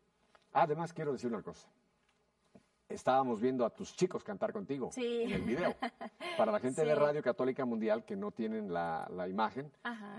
Además, 0.52 0.92
quiero 0.92 1.12
decir 1.12 1.28
una 1.32 1.42
cosa. 1.42 1.68
Estábamos 2.88 3.40
viendo 3.40 3.64
a 3.66 3.70
tus 3.70 3.96
chicos 3.96 4.22
cantar 4.22 4.52
contigo 4.52 4.90
Sí. 4.92 5.22
en 5.22 5.32
el 5.32 5.42
video. 5.42 5.74
Para 6.38 6.52
la 6.52 6.60
gente 6.60 6.84
de. 6.84 6.94
Radio 6.94 7.20
Católica 7.20 7.64
Mundial 7.64 8.04
que 8.04 8.14
no 8.14 8.30
tienen 8.30 8.72
la, 8.72 9.08
la 9.10 9.28
imagen, 9.28 9.72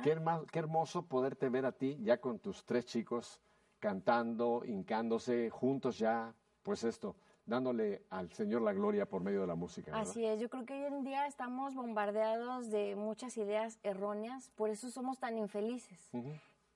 qué, 0.03 0.11
herma- 0.17 0.45
qué 0.51 0.59
hermoso 0.59 1.03
poderte 1.05 1.47
ver 1.47 1.65
a 1.65 1.71
ti 1.71 1.97
ya 2.01 2.19
con 2.19 2.39
tus 2.39 2.65
tres 2.65 2.85
chicos 2.85 3.39
cantando, 3.79 4.63
hincándose, 4.65 5.49
juntos 5.49 5.97
ya, 5.97 6.33
pues 6.61 6.83
esto, 6.83 7.15
dándole 7.47 8.03
al 8.09 8.31
Señor 8.33 8.61
la 8.61 8.73
gloria 8.73 9.07
por 9.07 9.23
medio 9.23 9.41
de 9.41 9.47
la 9.47 9.55
música. 9.55 9.91
¿verdad? 9.91 10.07
Así 10.07 10.25
es, 10.25 10.39
yo 10.39 10.49
creo 10.49 10.65
que 10.65 10.73
hoy 10.73 10.93
en 10.93 11.03
día 11.03 11.25
estamos 11.25 11.73
bombardeados 11.73 12.69
de 12.69 12.95
muchas 12.95 13.37
ideas 13.37 13.79
erróneas, 13.83 14.51
por 14.55 14.69
eso 14.69 14.91
somos 14.91 15.17
tan 15.17 15.37
infelices. 15.37 16.11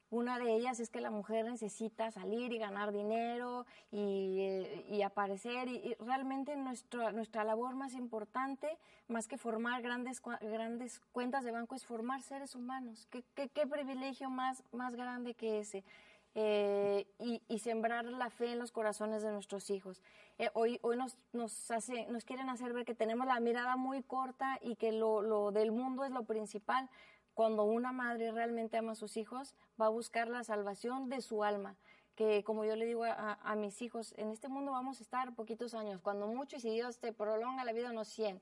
Una 0.10 0.40
de 0.40 0.54
ellas 0.54 0.82
es 0.82 0.90
que 0.90 1.00
la 1.00 1.10
mujer 1.10 1.46
necesita 1.46 2.12
salir 2.12 2.52
y 2.52 2.58
ganar 2.58 2.92
dinero 2.92 3.66
y, 3.92 4.66
y 4.90 5.04
aparecer. 5.04 5.70
Y, 5.70 5.76
y 5.78 5.96
realmente 6.02 6.58
nuestra, 6.58 7.14
nuestra 7.14 7.46
labor 7.46 7.76
más 7.76 7.94
importante, 7.94 8.68
más 9.08 9.30
que 9.30 9.38
formar 9.38 9.82
grandes, 9.82 10.22
grandes 10.42 11.00
cuentas 11.14 11.46
de 11.46 11.52
banco, 11.52 11.76
es 11.76 11.86
formar 11.86 12.22
seres 12.24 12.56
humanos. 12.56 13.08
¿Qué, 13.10 13.24
qué, 13.36 13.48
qué 13.48 13.66
privilegio 13.66 14.30
más, 14.30 14.66
más 14.74 14.96
grande 14.96 15.34
que 15.34 15.60
ese? 15.60 15.86
Eh, 16.34 17.08
y, 17.20 17.60
sembrar 17.60 18.06
la 18.06 18.30
fe 18.30 18.54
en 18.54 18.60
los 18.60 18.72
corazones 18.72 19.22
de 19.22 19.32
nuestros 19.32 19.70
hijos. 19.70 20.02
Eh, 20.38 20.50
hoy 20.54 20.80
hoy 20.82 20.96
nos, 20.96 21.18
nos, 21.34 21.70
hace, 21.72 22.08
nos 22.08 22.24
quieren 22.24 22.50
hacer 22.50 22.72
ver 22.72 22.86
que 22.86 22.96
tenemos 22.96 23.28
la 23.28 23.40
mirada 23.42 23.76
muy 23.76 24.02
corta 24.02 24.58
y 24.62 24.78
que 24.78 24.94
lo, 24.94 25.22
lo 25.22 25.52
del 25.52 25.74
mundo 25.74 26.06
es 26.06 26.12
lo 26.12 26.24
principal. 26.24 26.90
Cuando 27.34 27.66
una 27.66 27.92
madre 27.92 28.32
realmente 28.32 28.78
ama 28.78 28.94
a 28.94 28.96
sus 28.96 29.18
hijos, 29.18 29.56
va 29.80 29.88
a 29.88 29.90
buscar 29.90 30.30
la 30.30 30.44
salvación 30.46 31.10
de 31.10 31.22
su 31.22 31.44
alma. 31.44 31.76
Que 32.16 32.44
como 32.46 32.64
yo 32.64 32.78
le 32.78 32.86
digo 32.86 33.04
a, 33.04 33.34
a 33.34 33.56
mis 33.56 33.82
hijos, 33.82 34.14
en 34.18 34.30
este 34.30 34.48
mundo 34.48 34.72
vamos 34.72 35.00
a 35.00 35.04
estar 35.04 35.36
poquitos 35.36 35.74
años, 35.74 36.02
cuando 36.02 36.28
mucho, 36.28 36.58
y 36.58 36.60
si 36.62 36.70
Dios 36.70 37.00
te 37.00 37.12
prolonga 37.12 37.66
la 37.66 37.74
vida, 37.74 37.92
unos 37.92 38.08
100. 38.08 38.42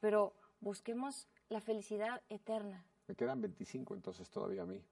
Pero 0.00 0.34
busquemos 0.60 1.28
la 1.48 1.60
felicidad 1.60 2.22
eterna. 2.28 2.84
Me 3.06 3.14
quedan 3.14 3.40
25 3.40 3.94
entonces 3.94 4.30
todavía 4.30 4.62
a 4.62 4.66
mí. 4.66 4.82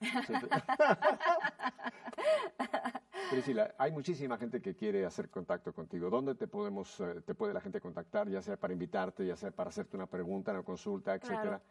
Priscila, 3.30 3.74
hay 3.78 3.92
muchísima 3.92 4.38
gente 4.38 4.62
que 4.62 4.74
quiere 4.74 5.04
hacer 5.04 5.28
contacto 5.28 5.72
contigo. 5.72 6.08
¿Dónde 6.08 6.34
te 6.34 6.46
podemos, 6.46 7.00
eh, 7.00 7.20
te 7.26 7.34
puede 7.34 7.52
la 7.52 7.60
gente 7.60 7.80
contactar, 7.80 8.28
ya 8.28 8.40
sea 8.40 8.56
para 8.56 8.72
invitarte, 8.72 9.26
ya 9.26 9.36
sea 9.36 9.50
para 9.50 9.70
hacerte 9.70 9.96
una 9.96 10.06
pregunta, 10.06 10.52
una 10.52 10.62
consulta, 10.62 11.14
etcétera? 11.14 11.42
Claro. 11.42 11.62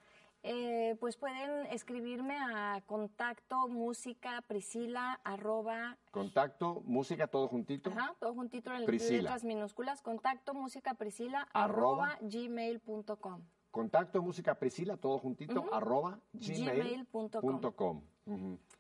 Eh, 0.44 0.96
pues 1.00 1.18
pueden 1.18 1.66
escribirme 1.68 2.38
a 2.38 2.82
contacto 2.86 3.68
música 3.68 4.44
priscila 4.48 5.20
arroba 5.24 5.98
Contacto, 6.12 6.84
música, 6.86 7.28
todo 7.28 7.48
juntito. 7.48 7.90
Ajá, 7.90 8.14
todo 8.20 8.34
juntito 8.34 8.72
en 8.72 8.86
letras 8.86 9.44
minúsculas. 9.44 10.02
Contacto 10.02 10.54
música 10.54 10.94
priscila 10.94 11.48
Arroba. 11.54 12.12
arroba 12.12 12.18
gmail.com. 12.22 13.42
Contacto, 13.78 14.22
música, 14.22 14.56
Priscila, 14.56 14.98
todo 14.98 15.20
juntito, 15.20 15.66
arroba 15.74 16.20
Gmail.com. 16.34 18.02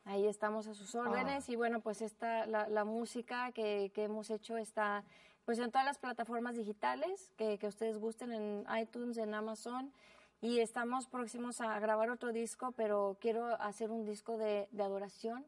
Ahí 0.05 0.25
estamos 0.27 0.67
a 0.67 0.73
sus 0.73 0.93
órdenes 0.95 1.47
Ah. 1.47 1.51
y 1.51 1.55
bueno, 1.55 1.79
pues 1.81 2.01
esta, 2.01 2.45
la, 2.47 2.67
la 2.67 2.83
música 2.83 3.51
que, 3.51 3.91
que 3.93 4.03
hemos 4.05 4.29
hecho 4.29 4.57
está 4.57 5.03
pues 5.45 5.59
en 5.59 5.71
todas 5.71 5.85
las 5.85 5.97
plataformas 5.97 6.55
digitales 6.57 7.31
que, 7.37 7.57
que 7.57 7.67
ustedes 7.67 7.97
gusten, 7.99 8.33
en 8.33 8.65
iTunes, 8.81 9.17
en 9.17 9.33
Amazon 9.33 9.93
y 10.41 10.59
estamos 10.59 11.07
próximos 11.07 11.61
a 11.61 11.79
grabar 11.79 12.09
otro 12.09 12.33
disco, 12.33 12.73
pero 12.73 13.17
quiero 13.21 13.45
hacer 13.61 13.89
un 13.91 14.03
disco 14.03 14.37
de, 14.37 14.67
de 14.71 14.83
adoración 14.83 15.45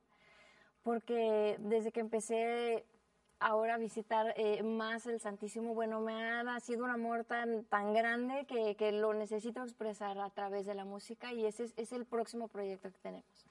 porque 0.83 1.57
desde 1.59 1.91
que 1.91 1.99
empecé 1.99 2.85
ahora 3.39 3.77
visitar 3.77 4.33
eh, 4.37 4.63
más 4.63 5.05
el 5.07 5.19
Santísimo, 5.19 5.73
bueno, 5.73 6.01
me 6.01 6.13
ha 6.13 6.43
nacido 6.43 6.85
un 6.85 6.91
amor 6.91 7.23
tan, 7.23 7.63
tan 7.65 7.93
grande 7.93 8.45
que, 8.45 8.75
que 8.75 8.91
lo 8.91 9.13
necesito 9.13 9.63
expresar 9.63 10.19
a 10.19 10.29
través 10.29 10.65
de 10.65 10.75
la 10.75 10.85
música 10.85 11.33
y 11.33 11.45
ese 11.45 11.65
es, 11.65 11.73
es 11.77 11.91
el 11.93 12.05
próximo 12.05 12.47
proyecto 12.47 12.91
que 12.91 12.97
tenemos. 12.99 13.49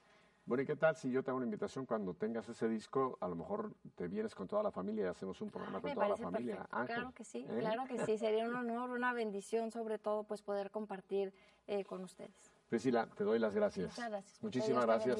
Bueno, 0.49 0.63
¿y 0.63 0.65
qué 0.65 0.75
tal 0.75 0.95
si 0.95 1.11
yo 1.11 1.21
te 1.21 1.29
hago 1.29 1.37
una 1.37 1.45
invitación 1.45 1.85
cuando 1.85 2.15
tengas 2.15 2.49
ese 2.49 2.67
disco? 2.67 3.19
A 3.21 3.27
lo 3.27 3.35
mejor 3.35 3.71
te 3.95 4.07
vienes 4.07 4.33
con 4.33 4.47
toda 4.47 4.63
la 4.63 4.71
familia 4.71 5.05
y 5.05 5.07
hacemos 5.07 5.39
un 5.41 5.51
programa 5.51 5.79
con 5.79 5.93
toda 5.93 6.09
la 6.09 6.17
familia. 6.17 6.67
Ángel, 6.71 6.95
Claro 6.95 7.13
que 7.13 7.23
sí, 7.23 7.45
¿eh? 7.47 7.57
claro 7.59 7.83
que 7.85 7.99
sí. 8.03 8.17
Sería 8.17 8.47
un 8.47 8.55
honor, 8.55 8.89
una 8.89 9.13
bendición, 9.13 9.69
sobre 9.69 9.99
todo, 9.99 10.23
pues 10.23 10.41
poder 10.41 10.71
compartir 10.71 11.35
eh, 11.67 11.85
con 11.85 12.03
ustedes. 12.03 12.48
Priscila, 12.69 13.07
te 13.17 13.23
doy 13.23 13.39
las 13.39 13.55
gracias. 13.55 13.89
Muchas 13.89 14.09
gracias. 14.09 14.43
Muchísimas 14.43 14.85
gracias, 14.85 15.17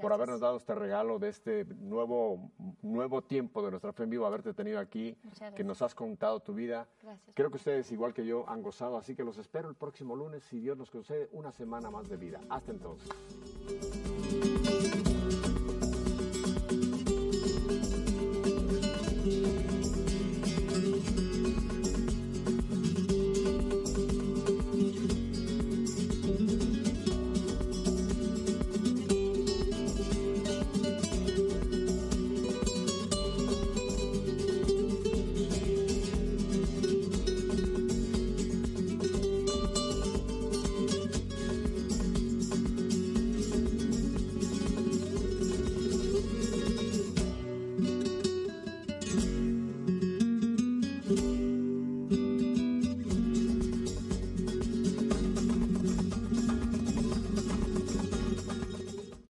por 0.00 0.12
habernos 0.12 0.40
dado 0.40 0.56
este 0.56 0.74
regalo 0.74 1.18
de 1.18 1.28
este 1.28 1.64
nuevo, 1.64 2.50
nuevo 2.82 3.22
tiempo 3.22 3.62
de 3.62 3.70
nuestra 3.70 3.92
fe 3.92 4.04
en 4.04 4.10
vivo, 4.10 4.26
haberte 4.26 4.54
tenido 4.54 4.78
aquí, 4.78 5.16
que 5.54 5.62
nos 5.62 5.82
has 5.82 5.94
contado 5.94 6.40
tu 6.40 6.54
vida. 6.54 6.88
Gracias. 7.02 7.34
Creo 7.34 7.50
que 7.50 7.56
ustedes, 7.58 7.92
igual 7.92 8.14
que 8.14 8.24
yo, 8.24 8.48
han 8.48 8.62
gozado, 8.62 8.96
así 8.96 9.14
que 9.14 9.24
los 9.24 9.36
espero 9.36 9.68
el 9.68 9.74
próximo 9.74 10.16
lunes, 10.16 10.42
si 10.44 10.58
Dios 10.58 10.78
nos 10.78 10.90
concede 10.90 11.28
una 11.32 11.52
semana 11.52 11.90
más 11.90 12.08
de 12.08 12.16
vida. 12.16 12.40
Hasta 12.48 12.72
entonces. 12.72 13.10